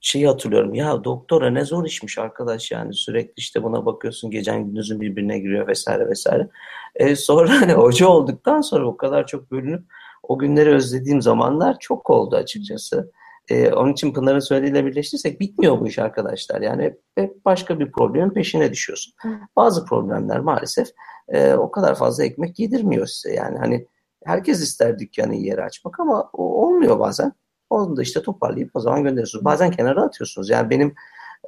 şeyi 0.00 0.26
hatırlıyorum. 0.26 0.74
Ya 0.74 1.04
doktora 1.04 1.50
ne 1.50 1.64
zor 1.64 1.86
işmiş 1.86 2.18
arkadaş 2.18 2.70
yani 2.70 2.94
sürekli 2.94 3.32
işte 3.36 3.62
buna 3.62 3.86
bakıyorsun 3.86 4.30
gecen 4.30 4.64
gündüzün 4.64 5.00
birbirine 5.00 5.38
giriyor 5.38 5.68
vesaire 5.68 6.08
vesaire. 6.08 6.48
E 6.94 7.16
sonra 7.16 7.50
hani 7.60 7.72
hoca 7.72 8.08
olduktan 8.08 8.60
sonra 8.60 8.86
o 8.86 8.96
kadar 8.96 9.26
çok 9.26 9.50
bölünüp 9.50 9.84
o 10.22 10.38
günleri 10.38 10.70
özlediğim 10.70 11.22
zamanlar 11.22 11.76
çok 11.80 12.10
oldu 12.10 12.36
açıkçası. 12.36 13.12
E, 13.48 13.72
onun 13.72 13.92
için 13.92 14.12
Pınar'ın 14.12 14.40
söylediğiyle 14.40 14.86
birleştirsek 14.86 15.40
bitmiyor 15.40 15.80
bu 15.80 15.88
iş 15.88 15.98
arkadaşlar. 15.98 16.60
Yani 16.60 16.82
hep, 16.82 17.00
hep 17.14 17.44
başka 17.44 17.80
bir 17.80 17.92
problemin 17.92 18.30
peşine 18.30 18.72
düşüyorsun. 18.72 19.14
Bazı 19.56 19.84
problemler 19.84 20.40
maalesef 20.40 20.88
e, 21.28 21.54
o 21.54 21.70
kadar 21.70 21.94
fazla 21.94 22.24
ekmek 22.24 22.58
yedirmiyor 22.58 23.06
size. 23.06 23.34
Yani 23.34 23.58
hani 23.58 23.86
herkes 24.24 24.60
ister 24.60 24.98
dükkanı 24.98 25.34
yeri 25.34 25.62
açmak 25.62 26.00
ama 26.00 26.30
o 26.32 26.66
olmuyor 26.66 26.98
bazen. 26.98 27.32
Onu 27.70 27.96
da 27.96 28.02
işte 28.02 28.22
toparlayıp 28.22 28.70
o 28.74 28.80
zaman 28.80 29.02
gönderiyorsunuz. 29.02 29.44
Bazen 29.44 29.70
kenara 29.70 30.02
atıyorsunuz. 30.02 30.50
Yani 30.50 30.70
benim 30.70 30.94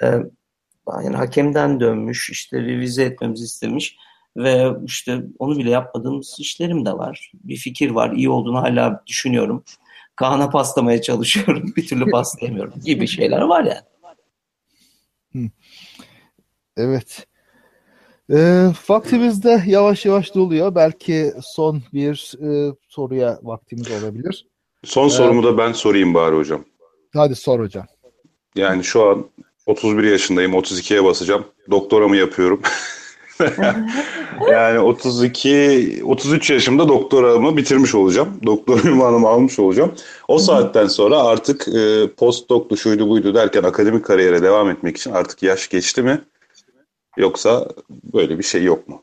e, 0.02 0.06
yani 1.04 1.16
hakemden 1.16 1.80
dönmüş, 1.80 2.30
işte 2.30 2.62
revize 2.62 3.04
etmemizi 3.04 3.44
istemiş 3.44 3.96
ve 4.36 4.70
işte 4.84 5.22
onu 5.38 5.58
bile 5.58 5.70
yapmadığımız 5.70 6.36
işlerim 6.38 6.86
de 6.86 6.92
var. 6.92 7.32
Bir 7.34 7.56
fikir 7.56 7.90
var, 7.90 8.12
iyi 8.12 8.30
olduğunu 8.30 8.62
hala 8.62 9.02
düşünüyorum. 9.06 9.64
Kaan'a 10.16 10.50
paslamaya 10.50 11.02
çalışıyorum, 11.02 11.72
bir 11.76 11.86
türlü 11.86 12.10
paslayamıyorum 12.10 12.80
gibi 12.84 13.06
şeyler 13.06 13.40
var 13.40 13.64
yani. 13.64 15.50
Evet. 16.76 17.26
E, 18.30 18.68
vaktimiz 18.88 19.42
de 19.42 19.62
yavaş 19.66 20.06
yavaş 20.06 20.34
doluyor. 20.34 20.74
Belki 20.74 21.32
son 21.42 21.82
bir 21.92 22.34
e, 22.42 22.74
soruya 22.88 23.38
vaktimiz 23.42 23.90
olabilir. 23.90 24.46
Son 24.85 25.03
evet. 25.03 25.12
sorumu 25.12 25.43
da 25.43 25.59
ben 25.59 25.72
sorayım 25.72 26.14
bari 26.14 26.37
hocam. 26.37 26.64
Hadi 27.14 27.37
sor 27.37 27.61
hocam. 27.61 27.87
Yani 28.55 28.85
şu 28.85 29.05
an 29.05 29.26
31 29.66 30.03
yaşındayım, 30.03 30.53
32'ye 30.53 31.05
basacağım. 31.05 31.45
Doktoramı 31.70 32.16
yapıyorum. 32.16 32.62
yani 34.51 34.78
32, 34.78 36.01
33 36.05 36.51
yaşımda 36.51 36.89
doktoramı 36.89 37.57
bitirmiş 37.57 37.95
olacağım. 37.95 38.41
Doktor 38.47 38.85
ünvanımı 38.85 39.28
almış 39.28 39.59
olacağım. 39.59 39.95
O 40.28 40.39
saatten 40.39 40.87
sonra 40.87 41.22
artık 41.22 41.68
e, 41.68 42.09
postdoklu 42.16 42.76
şuydu 42.76 43.09
buydu 43.09 43.35
derken 43.35 43.62
akademik 43.62 44.05
kariyere 44.05 44.43
devam 44.43 44.70
etmek 44.70 44.97
için 44.97 45.11
artık 45.11 45.43
yaş 45.43 45.68
geçti 45.68 46.03
mi? 46.03 46.20
Yoksa 47.16 47.68
böyle 48.14 48.39
bir 48.39 48.45
şey 48.45 48.64
yok 48.64 48.89
mu? 48.89 49.03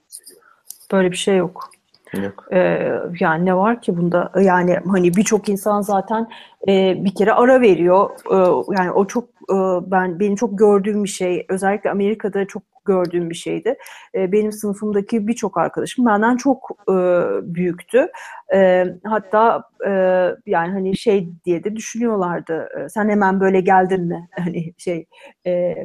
Böyle 0.91 1.11
bir 1.11 1.17
şey 1.17 1.35
yok. 1.35 1.69
Yok. 2.13 2.45
Ee, 2.51 2.91
yani 3.19 3.45
ne 3.45 3.55
var 3.57 3.81
ki 3.81 3.97
bunda? 3.97 4.31
Yani 4.41 4.77
hani 4.87 5.15
birçok 5.15 5.49
insan 5.49 5.81
zaten 5.81 6.27
e, 6.67 7.03
bir 7.03 7.15
kere 7.15 7.33
ara 7.33 7.61
veriyor. 7.61 8.09
Ee, 8.31 8.75
yani 8.77 8.91
o 8.91 9.07
çok 9.07 9.23
e, 9.29 9.55
ben 9.91 10.19
benim 10.19 10.35
çok 10.35 10.57
gördüğüm 10.59 11.03
bir 11.03 11.09
şey. 11.09 11.45
Özellikle 11.49 11.91
Amerika'da 11.91 12.47
çok 12.47 12.63
gördüğüm 12.85 13.29
bir 13.29 13.35
şeydi. 13.35 13.75
E, 14.15 14.31
benim 14.31 14.51
sınıfımdaki 14.51 15.27
birçok 15.27 15.57
arkadaşım 15.57 16.05
benden 16.05 16.37
çok 16.37 16.71
e, 16.89 16.93
büyüktü. 17.55 18.07
E, 18.53 18.85
hatta 19.03 19.63
e, 19.87 19.91
yani 20.45 20.73
hani 20.73 20.97
şey 20.97 21.29
diye 21.45 21.63
de 21.63 21.75
düşünüyorlardı. 21.75 22.69
E, 22.79 22.89
sen 22.89 23.09
hemen 23.09 23.39
böyle 23.39 23.61
geldin 23.61 24.03
mi? 24.03 24.27
Hani 24.37 24.73
şey 24.77 25.05
e, 25.47 25.75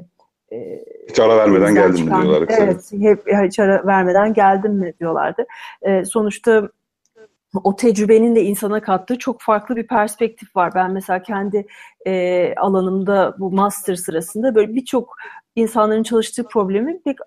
hiç 1.11 1.20
ara 1.20 1.36
vermeden 1.36 1.74
geldim 1.74 1.96
çıkan, 1.96 2.18
mi 2.18 2.24
diyorlar. 2.24 2.48
Evet, 2.59 2.92
hep 3.00 3.26
hiç 3.46 3.59
ara 3.59 3.86
vermeden 3.86 4.34
geldim 4.34 4.72
mi 4.72 4.92
diyorlardı. 5.00 5.46
E, 5.82 6.05
sonuçta 6.05 6.68
o 7.64 7.76
tecrübenin 7.76 8.34
de 8.34 8.42
insana 8.42 8.80
kattığı 8.80 9.18
çok 9.18 9.40
farklı 9.40 9.76
bir 9.76 9.86
perspektif 9.86 10.57
var. 10.57 10.72
Ben 10.74 10.90
mesela 10.90 11.22
kendi 11.22 11.66
e, 12.07 12.55
alanımda 12.55 13.36
bu 13.38 13.50
master 13.50 13.94
sırasında 13.94 14.55
böyle 14.55 14.74
birçok 14.74 15.16
insanların 15.57 16.03
çalıştığı 16.03 16.48
problemi 16.48 17.03
pek 17.03 17.18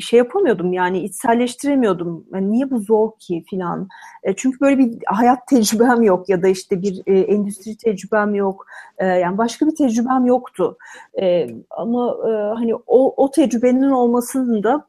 şey 0.00 0.18
yapamıyordum 0.18 0.72
yani 0.72 0.98
içselleştiremiyordum. 0.98 2.24
Yani 2.34 2.50
niye 2.50 2.70
bu 2.70 2.78
zor 2.78 3.10
ki 3.18 3.44
filan. 3.50 3.88
E, 4.22 4.36
çünkü 4.36 4.60
böyle 4.60 4.78
bir 4.78 4.98
hayat 5.06 5.46
tecrübem 5.48 6.02
yok 6.02 6.28
ya 6.28 6.42
da 6.42 6.48
işte 6.48 6.82
bir 6.82 7.02
e, 7.06 7.20
endüstri 7.20 7.76
tecrübem 7.76 8.34
yok. 8.34 8.66
E, 8.98 9.06
yani 9.06 9.38
başka 9.38 9.66
bir 9.66 9.76
tecrübem 9.76 10.26
yoktu. 10.26 10.78
E, 11.20 11.46
ama 11.70 12.16
e, 12.28 12.30
hani 12.30 12.74
o, 12.74 13.24
o 13.24 13.30
tecrübenin 13.30 13.90
olmasının 13.90 14.62
da 14.62 14.86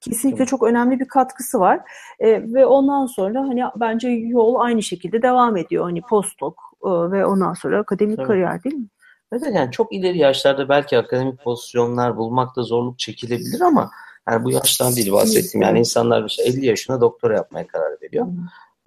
kesinlikle 0.00 0.46
çok 0.46 0.62
önemli 0.62 1.00
bir 1.00 1.08
katkısı 1.08 1.60
var. 1.60 1.80
E, 2.20 2.54
ve 2.54 2.66
ondan 2.66 3.06
sonra 3.06 3.40
hani 3.40 3.62
bence 3.76 4.08
yol 4.08 4.54
aynı 4.54 4.82
şekilde 4.82 5.22
devam 5.22 5.56
ediyor. 5.56 5.84
Hani 5.84 6.00
postdoc 6.00 6.54
e, 6.84 6.90
ve 6.90 7.26
ondan 7.26 7.54
sonra 7.54 7.80
akademik 7.80 8.18
evet. 8.18 8.26
kariyer 8.26 8.64
değil 8.64 8.76
mi? 8.76 8.86
Evet 9.32 9.54
yani 9.54 9.72
çok 9.72 9.92
ileri 9.92 10.18
yaşlarda 10.18 10.68
belki 10.68 10.98
akademik 10.98 11.44
pozisyonlar 11.44 12.16
bulmakta 12.16 12.62
zorluk 12.62 12.98
çekilebilir 12.98 13.60
ama 13.60 13.90
yani 14.28 14.44
bu 14.44 14.50
yaştan 14.50 14.96
değil 14.96 15.12
bahsettiğim. 15.12 15.62
Yani 15.62 15.78
insanlar 15.78 16.22
mesela 16.22 16.48
50 16.48 16.66
yaşında 16.66 17.00
doktora 17.00 17.34
yapmaya 17.34 17.66
karar 17.66 17.92
veriyor. 18.02 18.26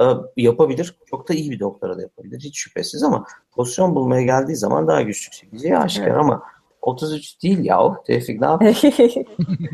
Ee, 0.02 0.06
yapabilir. 0.38 0.96
Çok 1.10 1.30
da 1.30 1.34
iyi 1.34 1.52
bir 1.52 1.60
doktora 1.60 1.98
da 1.98 2.02
yapabilir. 2.02 2.40
Hiç 2.40 2.60
şüphesiz 2.60 3.04
ama 3.04 3.26
pozisyon 3.52 3.96
bulmaya 3.96 4.22
geldiği 4.22 4.56
zaman 4.56 4.88
daha 4.88 5.02
güçlük 5.02 5.34
çekeceği 5.34 5.78
aşikar 5.78 6.08
evet. 6.08 6.18
ama 6.18 6.44
33 6.82 7.44
değil 7.44 7.66
ya 7.66 7.82
o 7.82 8.04
Tevfik 8.04 8.42
ne 8.42 8.48
yapıyor? 8.48 8.74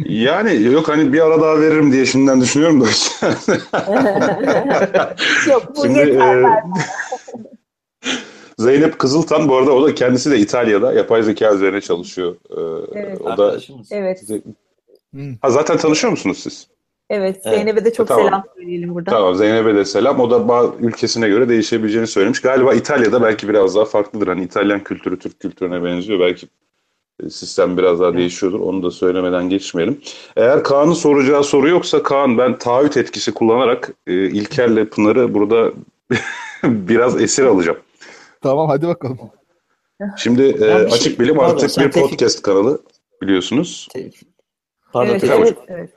yani 0.09 0.63
yok 0.63 0.89
hani 0.89 1.13
bir 1.13 1.21
ara 1.21 1.41
daha 1.41 1.59
veririm 1.59 1.91
diye 1.91 2.05
şimdiden 2.05 2.41
düşünüyorum 2.41 2.81
da. 2.81 2.85
yok 5.49 5.63
bu 5.75 5.83
Şimdi, 5.83 5.99
yeter. 5.99 6.43
E, 6.43 6.43
Zeynep 8.59 8.99
Kızıltan 8.99 9.49
bu 9.49 9.55
arada 9.55 9.71
o 9.71 9.87
da 9.87 9.95
kendisi 9.95 10.31
de 10.31 10.37
İtalya'da 10.37 10.93
yapay 10.93 11.23
zeka 11.23 11.53
üzerine 11.53 11.81
çalışıyor. 11.81 12.35
Ee, 12.49 12.99
evet. 12.99 13.21
O 13.21 13.37
da 13.37 13.57
Evet. 13.91 14.23
Ha, 15.41 15.49
zaten 15.49 15.77
tanışıyor 15.77 16.11
musunuz 16.11 16.39
siz? 16.43 16.67
Evet, 17.09 17.43
Zeynep'e 17.43 17.85
de 17.85 17.93
çok 17.93 18.07
Tamam. 18.07 18.25
selam 18.25 18.43
söyleyelim 18.55 18.95
buradan. 18.95 19.11
Tamam 19.11 19.35
Zeynep'e 19.35 19.75
de 19.75 19.85
selam. 19.85 20.19
O 20.19 20.31
da 20.31 20.47
bazı 20.47 20.71
ülkesine 20.79 21.27
göre 21.29 21.49
değişebileceğini 21.49 22.07
söylemiş. 22.07 22.41
Galiba 22.41 22.73
İtalya'da 22.73 23.21
belki 23.21 23.49
biraz 23.49 23.75
daha 23.75 23.85
farklıdır. 23.85 24.27
Hani 24.27 24.43
İtalyan 24.43 24.83
kültürü 24.83 25.19
Türk 25.19 25.39
kültürüne 25.39 25.83
benziyor. 25.83 26.19
Belki 26.19 26.47
e, 27.23 27.29
sistem 27.29 27.77
biraz 27.77 27.99
daha 27.99 28.17
değişiyordur. 28.17 28.59
Onu 28.59 28.83
da 28.83 28.91
söylemeden 28.91 29.49
geçmeyelim. 29.49 30.01
Eğer 30.37 30.63
Kaan'ın 30.63 30.93
soracağı 30.93 31.43
soru 31.43 31.69
yoksa 31.69 32.03
Kaan 32.03 32.37
ben 32.37 32.57
taahhüt 32.57 32.97
etkisi 32.97 33.33
kullanarak 33.33 33.91
e, 34.07 34.13
İlker'le 34.13 34.85
Pınar'ı 34.85 35.33
burada 35.33 35.71
biraz 36.63 37.21
esir 37.21 37.43
alacağım. 37.43 37.77
Tamam 38.45 38.69
hadi 38.69 38.87
bakalım. 38.87 39.19
Şimdi 40.17 40.43
e, 40.43 40.53
bir 40.53 40.59
şey- 40.59 40.85
Açık 40.85 41.19
Bilim 41.19 41.35
Pardon, 41.35 41.53
artık 41.55 41.71
sen 41.71 41.85
bir 41.85 41.91
podcast 41.91 42.41
kanalı 42.41 42.83
biliyorsunuz. 43.21 43.87
Pardon, 44.93 45.11
Evet, 45.11 45.23
evet, 45.23 45.57
evet. 45.67 45.89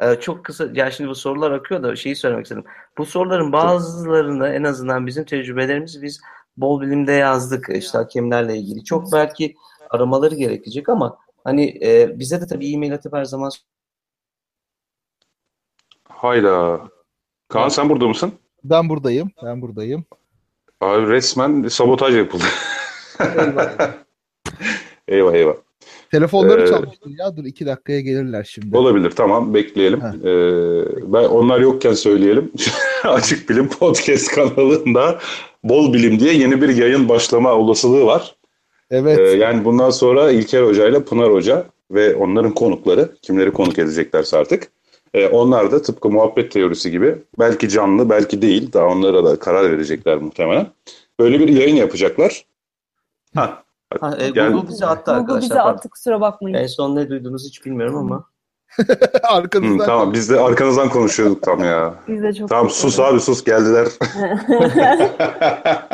Ee, 0.00 0.20
çok 0.20 0.44
kısa, 0.44 0.68
ya 0.74 0.90
şimdi 0.90 1.10
bu 1.10 1.14
sorular 1.14 1.50
akıyor 1.50 1.82
da 1.82 1.96
şeyi 1.96 2.16
söylemek 2.16 2.44
istedim. 2.44 2.64
Bu 2.98 3.06
soruların 3.06 3.52
bazılarını 3.52 4.48
en 4.48 4.64
azından 4.64 5.06
bizim 5.06 5.24
tecrübelerimiz 5.24 6.02
biz 6.02 6.20
bol 6.56 6.80
bilimde 6.80 7.12
yazdık 7.12 7.68
işte 7.74 7.98
hakemlerle 7.98 8.56
ilgili. 8.56 8.84
Çok 8.84 9.12
belki 9.12 9.54
aramaları 9.90 10.34
gerekecek 10.34 10.88
ama 10.88 11.18
hani 11.44 11.78
e, 11.84 12.18
bize 12.18 12.40
de 12.40 12.46
tabii 12.46 12.72
e-mail 12.72 12.94
atıp 12.94 13.12
her 13.12 13.24
zaman 13.24 13.50
Hayda. 16.08 16.80
Kaan 17.48 17.68
sen 17.68 17.88
burada 17.88 18.08
mısın? 18.08 18.32
Ben 18.64 18.88
buradayım. 18.88 19.30
Ben 19.44 19.62
buradayım. 19.62 20.04
Abi 20.80 21.08
resmen 21.08 21.68
sabotaj 21.68 22.16
yapıldı. 22.16 22.44
Eyvah. 23.20 23.90
eyvah 25.08 25.34
eyvah. 25.34 25.54
Telefonları 26.10 26.62
Ee, 26.62 26.66
çalmıştır 26.66 27.10
ya. 27.18 27.36
Dur 27.36 27.44
iki 27.44 27.66
dakikaya 27.66 28.00
gelirler 28.00 28.44
şimdi. 28.44 28.76
Olabilir 28.76 29.10
tamam 29.10 29.54
bekleyelim. 29.54 30.00
Ee, 30.00 31.12
ben 31.12 31.24
onlar 31.24 31.60
yokken 31.60 31.92
söyleyelim. 31.92 32.52
Açık 33.04 33.50
Bilim 33.50 33.68
Podcast 33.68 34.28
kanalında 34.28 35.18
Bol 35.64 35.92
Bilim 35.92 36.20
diye 36.20 36.34
yeni 36.34 36.62
bir 36.62 36.68
yayın 36.76 37.08
başlama 37.08 37.54
olasılığı 37.54 38.06
var. 38.06 38.34
Evet. 38.90 39.18
Ee, 39.18 39.22
yani 39.22 39.64
bundan 39.64 39.90
sonra 39.90 40.30
İlker 40.30 40.62
Hoca 40.62 40.88
ile 40.88 41.02
Pınar 41.02 41.32
Hoca 41.32 41.66
ve 41.90 42.14
onların 42.14 42.54
konukları, 42.54 43.10
kimleri 43.22 43.50
konuk 43.52 43.78
edeceklerse 43.78 44.36
artık. 44.36 44.68
E, 45.14 45.28
onlar 45.28 45.72
da 45.72 45.82
tıpkı 45.82 46.10
muhabbet 46.10 46.52
teorisi 46.52 46.90
gibi 46.90 47.18
belki 47.38 47.68
canlı 47.68 48.10
belki 48.10 48.42
değil 48.42 48.72
daha 48.72 48.86
onlara 48.86 49.24
da 49.24 49.38
karar 49.38 49.70
verecekler 49.72 50.18
muhtemelen. 50.18 50.66
Böyle 51.20 51.40
bir 51.40 51.48
yayın 51.48 51.76
yapacaklar. 51.76 52.44
Ha, 53.34 53.62
Ha, 54.00 54.16
e, 54.20 54.28
Google 54.30 54.68
bizi 54.68 54.86
attı 54.86 55.02
Google 55.10 55.20
arkadaşlar. 55.20 55.50
bize 55.50 55.60
attı 55.60 55.88
kusura 55.88 56.20
bakmayın. 56.20 56.56
En 56.56 56.66
son 56.66 56.96
ne 56.96 57.08
duyduğunuzu 57.10 57.48
hiç 57.48 57.66
bilmiyorum 57.66 57.96
ama. 57.96 58.24
Hı, 58.76 58.84
Arkanızdan. 59.22 59.86
tamam 59.86 60.12
biz 60.12 60.30
de 60.30 60.40
arkanızdan 60.40 60.88
konuşuyorduk 60.88 61.42
tam 61.42 61.64
ya. 61.64 61.94
Biz 62.08 62.22
de 62.22 62.32
çok 62.32 62.48
Tamam 62.48 62.70
sus 62.70 63.00
abi 63.00 63.20
sus 63.20 63.44
geldiler. 63.44 63.88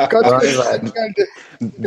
Kaç 0.09 0.41
kişi 0.41 0.57
geldi? 0.57 1.27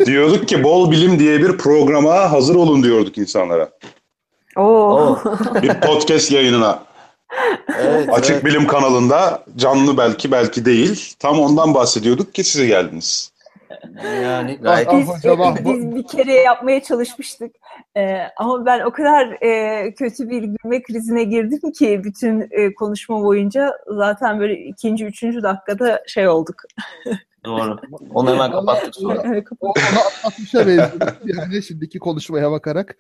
diyorduk 0.07 0.49
ki 0.49 0.63
bol 0.65 0.91
bilim 0.91 1.19
diye 1.19 1.39
bir 1.43 1.59
programa 1.59 2.33
hazır 2.33 2.55
olun 2.55 2.83
diyorduk 2.83 3.19
insanlara. 3.19 3.71
Oo. 4.57 4.63
Oo. 4.65 5.19
Bir 5.63 5.81
podcast 5.81 6.33
yayınına. 6.33 6.79
Evet, 7.81 8.09
Açık 8.13 8.31
evet. 8.31 8.45
Bilim 8.45 8.67
kanalında 8.67 9.45
canlı 9.57 9.99
belki 9.99 10.33
belki 10.33 10.65
değil. 10.65 11.15
Tam 11.19 11.41
ondan 11.41 11.75
bahsediyorduk 11.75 12.35
ki 12.35 12.45
size 12.45 12.67
geldiniz. 12.67 13.33
Yani 14.23 14.59
gayet 14.63 14.93
Biz, 14.93 15.09
ah, 15.11 15.57
bu- 15.65 15.71
biz 15.71 15.95
bir 15.95 16.07
kere 16.07 16.33
yapmaya 16.33 16.83
çalışmıştık. 16.83 17.53
Ee, 17.97 18.19
ama 18.37 18.67
ben 18.67 18.81
o 18.81 18.91
kadar 18.93 19.43
e, 19.43 19.95
kötü 19.95 20.31
bir 20.31 20.43
gülme 20.43 20.83
krizine 20.83 21.25
girdim 21.25 21.73
ki 21.73 22.01
bütün 22.05 22.49
e, 22.51 22.75
konuşma 22.75 23.23
boyunca 23.23 23.73
zaten 23.87 24.41
böyle 24.41 24.59
ikinci, 24.59 25.05
üçüncü 25.05 25.43
dakikada 25.43 26.03
şey 26.07 26.29
olduk. 26.29 26.63
doğru. 27.45 27.77
Onu 28.15 28.31
hemen 28.33 28.51
kapattık 28.53 28.95
sonra. 28.95 29.23
Evet, 29.27 29.45
O 29.61 29.67
ona 29.69 30.01
atlatmışa 30.01 30.59
benziyor. 30.59 31.17
Yani 31.25 31.63
şimdiki 31.63 31.99
konuşmaya 31.99 32.51
bakarak. 32.51 32.97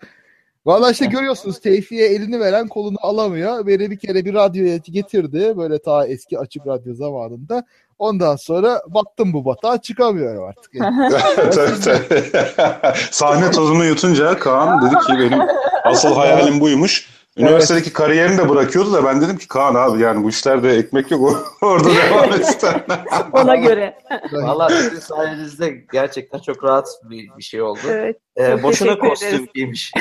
Valla 0.66 0.90
işte 0.90 1.06
görüyorsunuz 1.06 1.60
Tevfi'ye 1.60 2.06
elini 2.08 2.40
veren 2.40 2.68
kolunu 2.68 2.96
alamıyor. 3.00 3.66
Beni 3.66 3.90
bir 3.90 3.98
kere 3.98 4.24
bir 4.24 4.34
radyoya 4.34 4.76
getirdi. 4.76 5.54
Böyle 5.56 5.78
ta 5.78 6.06
eski 6.06 6.38
açık 6.38 6.66
radyo 6.66 6.94
zamanında. 6.94 7.64
Ondan 7.98 8.36
sonra 8.36 8.82
battım 8.88 9.32
bu 9.32 9.44
batağa 9.44 9.82
çıkamıyorum 9.82 10.44
artık. 10.44 10.72
Tabii, 11.54 11.80
tabii. 11.80 12.22
Sahne 13.10 13.50
tozunu 13.50 13.84
yutunca 13.84 14.38
Kaan 14.38 14.86
dedi 14.86 14.94
ki 14.94 15.12
benim 15.12 15.42
asıl 15.84 16.14
hayalim 16.14 16.60
buymuş. 16.60 17.17
Üniversitedeki 17.38 17.92
kariyerini 17.92 18.38
de 18.38 18.48
bırakıyordu 18.48 18.92
da 18.92 19.04
ben 19.04 19.20
dedim 19.20 19.36
ki 19.36 19.48
Kaan 19.48 19.74
abi 19.74 20.02
yani 20.02 20.24
bu 20.24 20.28
işlerde 20.28 20.70
ekmek 20.70 21.10
yok 21.10 21.56
orada 21.62 21.88
devam 21.88 22.32
et. 22.32 22.64
Ona 23.32 23.56
göre. 23.56 23.98
Valla 24.32 24.70
sizin 24.70 25.00
sayenizde 25.00 25.84
gerçekten 25.92 26.38
çok 26.38 26.64
rahat 26.64 26.88
bir, 27.10 27.28
bir 27.38 27.42
şey 27.42 27.62
oldu. 27.62 27.78
Evet. 27.90 28.16
Ee, 28.38 28.62
boşuna 28.62 28.98
kostüm 28.98 29.28
ederiz. 29.28 29.46
giymiş. 29.54 29.92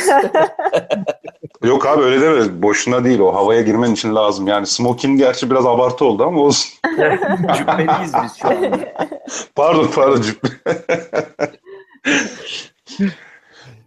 Yok 1.63 1.85
abi 1.85 2.03
öyle 2.03 2.21
deme. 2.21 2.61
Boşuna 2.61 3.03
değil 3.03 3.19
o. 3.19 3.35
Havaya 3.35 3.61
girmen 3.61 3.91
için 3.91 4.15
lazım. 4.15 4.47
Yani 4.47 4.67
smoking 4.67 5.19
gerçi 5.19 5.51
biraz 5.51 5.65
abartı 5.65 6.05
oldu 6.05 6.23
ama 6.23 6.41
olsun. 6.41 6.71
Cübbeliyiz 7.57 8.13
biz 8.23 8.37
şu 8.41 8.47
an. 8.47 8.81
Pardon 9.55 9.87
pardon. 9.95 10.23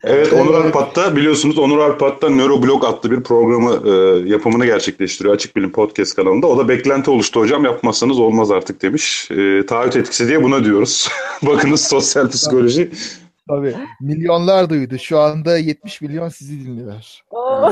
Evet 0.04 0.32
Onur 0.32 0.54
Arpat'ta 0.54 1.16
biliyorsunuz 1.16 1.58
Onur 1.58 1.78
Arpat'ta 1.78 2.30
Nöroblog 2.30 2.84
adlı 2.84 3.10
bir 3.10 3.22
programı 3.22 3.88
e, 3.88 3.90
yapımını 4.28 4.66
gerçekleştiriyor 4.66 5.34
Açık 5.34 5.56
Bilim 5.56 5.72
Podcast 5.72 6.16
kanalında. 6.16 6.46
O 6.46 6.58
da 6.58 6.68
beklenti 6.68 7.10
oluştu 7.10 7.40
hocam 7.40 7.64
yapmazsanız 7.64 8.18
olmaz 8.18 8.50
artık 8.50 8.82
demiş. 8.82 9.30
E, 9.30 9.66
taahhüt 9.66 9.96
etkisi 9.96 10.28
diye 10.28 10.42
buna 10.42 10.64
diyoruz. 10.64 11.08
Bakınız 11.42 11.88
sosyal 11.88 12.28
psikoloji. 12.28 12.90
Tabii. 13.48 13.74
Milyonlar 14.00 14.70
duydu. 14.70 14.98
Şu 14.98 15.18
anda 15.18 15.58
70 15.58 16.00
milyon 16.00 16.28
sizi 16.28 16.66
dinliyor. 16.66 17.04
Oo. 17.30 17.62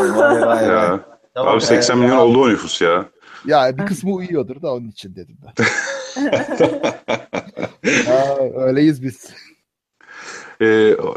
Vay. 0.47 0.65
Ya. 0.65 1.01
Tamam, 1.35 1.55
Abi 1.55 1.61
80 1.61 1.95
e, 1.95 2.01
milyon 2.01 2.17
ya, 2.17 2.25
oldu 2.25 2.43
o 2.43 2.49
nüfus 2.49 2.81
ya. 2.81 3.05
Ya 3.47 3.79
bir 3.79 3.87
kısmı 3.87 4.13
uyuyordur 4.13 4.63
da 4.63 4.75
onun 4.75 4.89
için 4.89 5.15
dedim 5.17 5.37
ben. 5.43 5.65
ha, 8.07 8.39
öyleyiz 8.57 9.03
biz. 9.03 9.31
E, 10.61 10.67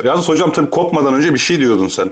yalnız 0.03 0.29
hocam 0.29 0.51
tabii 0.51 0.69
kopmadan 0.69 1.13
önce 1.13 1.33
bir 1.33 1.39
şey 1.39 1.59
diyordun 1.59 1.87
sen. 1.87 2.09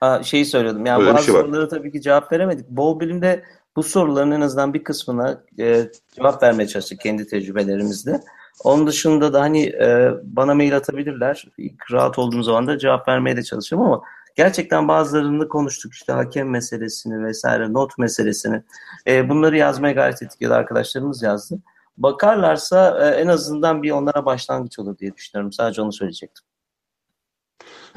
Ha, 0.00 0.22
şeyi 0.22 0.44
söylüyordum. 0.44 0.86
Yani 0.86 1.02
Öyle 1.02 1.14
bazı 1.14 1.24
şey 1.24 1.34
sorulara 1.34 1.68
tabii 1.68 1.92
ki 1.92 2.00
cevap 2.00 2.32
veremedik. 2.32 2.68
Bol 2.68 3.00
bilimde 3.00 3.42
bu 3.76 3.82
soruların 3.82 4.30
en 4.30 4.40
azından 4.40 4.74
bir 4.74 4.84
kısmına 4.84 5.40
e, 5.58 5.90
cevap 6.16 6.42
vermeye 6.42 6.68
çalıştık 6.68 7.00
kendi 7.00 7.26
tecrübelerimizde. 7.26 8.20
Onun 8.64 8.86
dışında 8.86 9.32
da 9.32 9.40
hani 9.40 9.64
e, 9.66 10.10
bana 10.22 10.54
mail 10.54 10.76
atabilirler. 10.76 11.46
İlk 11.58 11.92
rahat 11.92 12.18
olduğum 12.18 12.42
zaman 12.42 12.66
da 12.66 12.78
cevap 12.78 13.08
vermeye 13.08 13.36
de 13.36 13.42
çalışıyorum 13.42 13.86
ama 13.86 14.02
gerçekten 14.36 14.88
bazılarını 14.88 15.48
konuştuk. 15.48 15.94
İşte 15.94 16.12
hakem 16.12 16.50
meselesini 16.50 17.24
vesaire, 17.24 17.72
not 17.72 17.98
meselesini. 17.98 18.62
E, 19.06 19.28
bunları 19.28 19.56
yazmaya 19.56 19.92
gayret 19.92 20.22
ettik 20.22 20.40
ya 20.40 20.50
da 20.50 20.56
arkadaşlarımız 20.56 21.22
yazdı. 21.22 21.58
Bakarlarsa 22.00 22.98
e, 23.06 23.20
en 23.20 23.26
azından 23.26 23.82
bir 23.82 23.90
onlara 23.90 24.24
başlangıç 24.24 24.78
olur 24.78 24.98
diye 24.98 25.14
düşünüyorum. 25.14 25.52
Sadece 25.52 25.82
onu 25.82 25.92
söyleyecektim. 25.92 26.44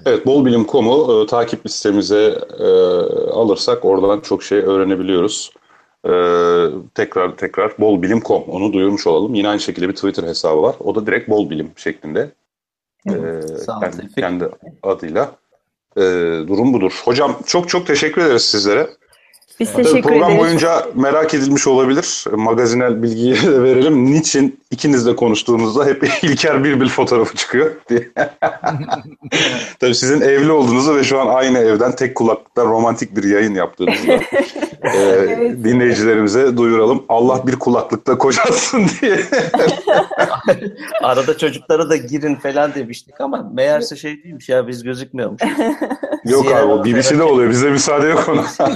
Evet, 0.05 0.25
bolbilim.com'u 0.25 1.23
e, 1.23 1.27
takip 1.27 1.65
listemize 1.65 2.39
e, 2.59 2.65
alırsak 3.31 3.85
oradan 3.85 4.19
çok 4.19 4.43
şey 4.43 4.59
öğrenebiliyoruz. 4.59 5.51
E, 6.05 6.11
tekrar 6.95 7.37
tekrar 7.37 7.79
bolbilim.com 7.79 8.43
onu 8.43 8.73
duyurmuş 8.73 9.07
olalım. 9.07 9.35
Yine 9.35 9.49
aynı 9.49 9.59
şekilde 9.59 9.89
bir 9.89 9.95
Twitter 9.95 10.23
hesabı 10.23 10.61
var. 10.61 10.75
O 10.79 10.95
da 10.95 11.05
direkt 11.05 11.29
bolbilim 11.29 11.71
şeklinde. 11.75 12.31
E, 13.07 13.11
Sağ 13.57 13.77
ol, 13.77 13.81
kendi, 13.81 14.15
kendi 14.15 14.49
adıyla. 14.83 15.31
E, 15.97 16.01
durum 16.47 16.73
budur. 16.73 17.01
Hocam 17.05 17.37
çok 17.45 17.69
çok 17.69 17.87
teşekkür 17.87 18.21
ederiz 18.21 18.45
sizlere. 18.45 18.89
Biz 19.59 19.73
Tabii 19.73 19.83
teşekkür 19.83 20.01
program 20.09 20.29
ederiz. 20.31 20.39
boyunca 20.43 20.85
merak 20.95 21.33
edilmiş 21.33 21.67
olabilir. 21.67 22.25
Magazinel 22.31 23.03
bilgiyi 23.03 23.35
de 23.35 23.63
verelim. 23.63 24.05
Niçin 24.05 24.59
ikinizle 24.71 25.15
konuştuğunuzda 25.15 25.85
hep 25.85 26.03
İlker 26.23 26.63
Birbil 26.63 26.89
fotoğrafı 26.89 27.35
çıkıyor 27.37 27.71
diye. 27.89 28.09
Tabii 29.79 29.95
sizin 29.95 30.21
evli 30.21 30.51
olduğunuzu 30.51 30.95
ve 30.95 31.03
şu 31.03 31.19
an 31.21 31.27
aynı 31.27 31.57
evden 31.57 31.95
tek 31.95 32.15
kulaklıktan 32.15 32.65
romantik 32.65 33.17
bir 33.17 33.23
yayın 33.23 33.55
yaptığınızı 33.55 34.07
da, 34.07 34.13
e, 34.13 34.19
Evet. 34.83 35.63
dinleyicilerimize 35.63 36.57
duyuralım. 36.57 37.03
Allah 37.09 37.47
bir 37.47 37.55
kulaklıkla 37.55 38.17
kocatsın 38.17 38.85
diye. 39.01 39.19
Arada 41.03 41.37
çocuklara 41.37 41.89
da 41.89 41.95
girin 41.95 42.35
falan 42.35 42.73
demiştik 42.75 43.21
ama 43.21 43.49
meğerse 43.53 43.95
şey 43.95 44.23
değilmiş 44.23 44.49
ya 44.49 44.67
biz 44.67 44.83
gözükmüyormuş. 44.83 45.41
Yok 46.25 46.51
abi 46.51 46.65
o 46.71 46.85
BBC'de 46.85 47.23
oluyor. 47.23 47.49
Bize 47.49 47.69
müsaade 47.69 48.07
yok 48.07 48.29
ona. 48.29 48.67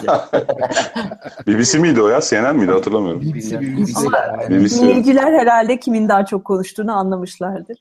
BBC 1.48 1.80
miydi 1.80 2.02
o 2.02 2.07
ya? 2.07 2.22
CNN 2.22 2.56
miydi 2.56 2.72
hatırlamıyorum. 2.72 3.22
BBC. 3.22 3.61
BBC. 3.61 3.94
Ama. 3.99 4.49
BBC. 4.49 4.81
dinleyiciler 4.81 5.34
herhalde 5.34 5.80
kimin 5.80 6.10
daha 6.10 6.26
çok 6.26 6.45
konuştuğunu 6.45 6.94
anlamışlardır. 6.98 7.77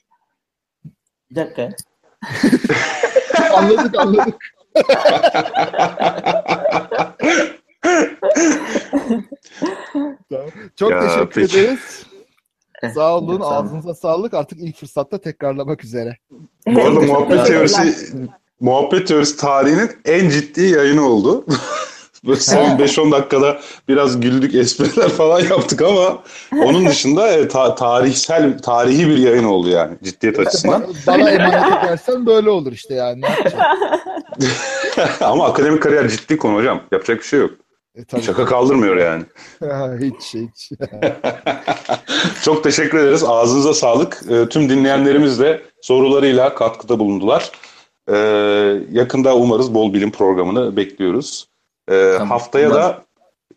Bir 1.31 1.35
dakika. 1.35 1.69
anladık 3.55 3.99
anladık. 3.99 4.35
Çok 10.75 10.91
Ya, 10.91 10.99
teşekkür 10.99 11.41
peki. 11.41 11.59
ederiz. 11.59 12.05
Sağ 12.93 13.17
olun. 13.17 13.37
Sağ 13.39 13.45
olun. 13.45 13.65
Ağzınıza 13.65 13.93
sağlık. 13.93 14.33
Artık 14.33 14.59
ilk 14.61 14.77
fırsatta 14.77 15.17
tekrarlamak 15.17 15.83
üzere. 15.83 16.17
Bu 16.67 16.81
arada 16.81 16.99
muhabbet 16.99 17.47
teorisi 17.47 18.15
muhabbet 18.59 19.07
teorisi 19.07 19.37
tarihinin 19.37 19.91
en 20.05 20.29
ciddi 20.29 20.61
yayını 20.61 21.01
oldu. 21.05 21.45
Böyle 22.27 22.39
son 22.39 22.65
5-10 22.77 23.11
dakikada 23.11 23.59
biraz 23.87 24.19
güldük, 24.19 24.55
espriler 24.55 25.09
falan 25.09 25.39
yaptık 25.39 25.81
ama 25.81 26.19
onun 26.65 26.87
dışında 26.87 27.27
e, 27.27 27.47
ta- 27.47 27.75
tarihsel, 27.75 28.57
tarihi 28.59 29.07
bir 29.07 29.17
yayın 29.17 29.43
oldu 29.43 29.69
yani 29.69 29.97
ciddiyet 30.03 30.39
açısından. 30.39 30.81
Ba- 30.81 31.07
Bana 31.07 31.29
emanet 31.29 31.83
edersen 31.83 32.25
böyle 32.25 32.49
olur 32.49 32.71
işte 32.71 32.93
yani. 32.93 33.21
Ama 35.21 35.45
akademik 35.45 35.83
kariyer 35.83 36.07
ciddi 36.09 36.37
konu 36.37 36.55
hocam. 36.55 36.81
Yapacak 36.91 37.19
bir 37.19 37.23
şey 37.25 37.39
yok. 37.39 37.51
E, 37.95 38.05
tabii. 38.05 38.21
Şaka 38.21 38.45
kaldırmıyor 38.45 38.97
yani. 38.97 39.23
hiç 40.01 40.33
hiç. 40.33 40.71
Çok 42.43 42.63
teşekkür 42.63 42.97
ederiz. 42.97 43.23
Ağzınıza 43.23 43.73
sağlık. 43.73 44.21
Ee, 44.29 44.49
tüm 44.49 44.69
dinleyenlerimiz 44.69 45.39
de 45.39 45.61
sorularıyla 45.81 46.55
katkıda 46.55 46.99
bulundular. 46.99 47.51
Ee, 48.09 48.15
yakında 48.91 49.35
umarız 49.35 49.73
Bol 49.73 49.93
Bilim 49.93 50.11
programını 50.11 50.77
bekliyoruz. 50.77 51.47
Ee, 51.89 52.13
Tamam. 52.17 52.29
Haftaya 52.29 52.67
Umarım. 52.67 52.83
da 52.83 53.03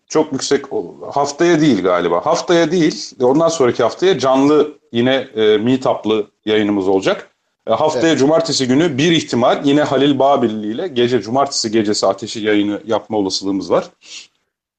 çok 0.09 0.33
yüksek, 0.33 0.65
haftaya 1.13 1.61
değil 1.61 1.83
galiba. 1.83 2.27
Haftaya 2.27 2.71
değil, 2.71 3.11
ondan 3.23 3.49
sonraki 3.49 3.83
haftaya 3.83 4.19
canlı 4.19 4.73
yine 4.93 5.15
e, 5.15 5.59
meetup'lı 5.59 6.27
yayınımız 6.45 6.89
olacak. 6.89 7.31
E, 7.67 7.73
haftaya 7.73 8.09
Evet. 8.09 8.19
cumartesi 8.19 8.69
günü 8.69 8.99
bir 8.99 9.13
ihtimal 9.13 9.61
yine 9.65 9.83
Halil 9.83 10.19
Babilli 10.19 10.67
ile 10.73 10.89
gece 10.89 11.23
cumartesi 11.23 11.71
gecesi 11.71 12.07
ateşi 12.07 12.41
yayını 12.41 12.81
yapma 12.87 13.19
olasılığımız 13.19 13.71
var. 13.71 13.87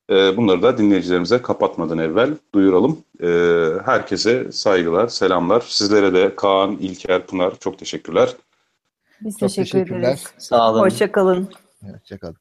E, 0.10 0.38
bunları 0.38 0.62
da 0.64 0.78
dinleyicilerimize 0.78 1.42
kapatmadan 1.42 1.98
evvel 1.98 2.30
duyuralım. 2.54 2.98
E, 3.24 3.28
herkese 3.86 4.52
saygılar, 4.52 5.08
selamlar. 5.08 5.64
Sizlere 5.68 6.14
de 6.14 6.36
Kaan, 6.36 6.72
İlker, 6.72 7.26
Pınar 7.28 7.54
çok 7.60 7.78
teşekkürler. 7.80 8.30
Biz 9.22 9.38
Çok 9.38 9.50
teşekkür 9.50 9.72
teşekkürler. 9.72 10.00
ederiz. 10.00 10.24
Sağ 10.38 10.72
olun. 10.72 10.80
Hoşçakalın. 10.80 11.50
Hoşçakalın. 11.94 12.36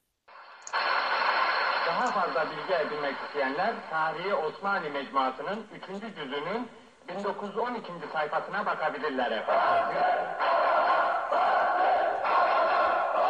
Osmani 4.61 4.91
Mecmuası'nın 4.91 5.67
3. 5.75 6.17
cüzünün 6.17 6.69
1912. 7.09 7.93
sayfasına 8.13 8.67
bakabilirler 8.67 9.31
efendim. 9.31 9.97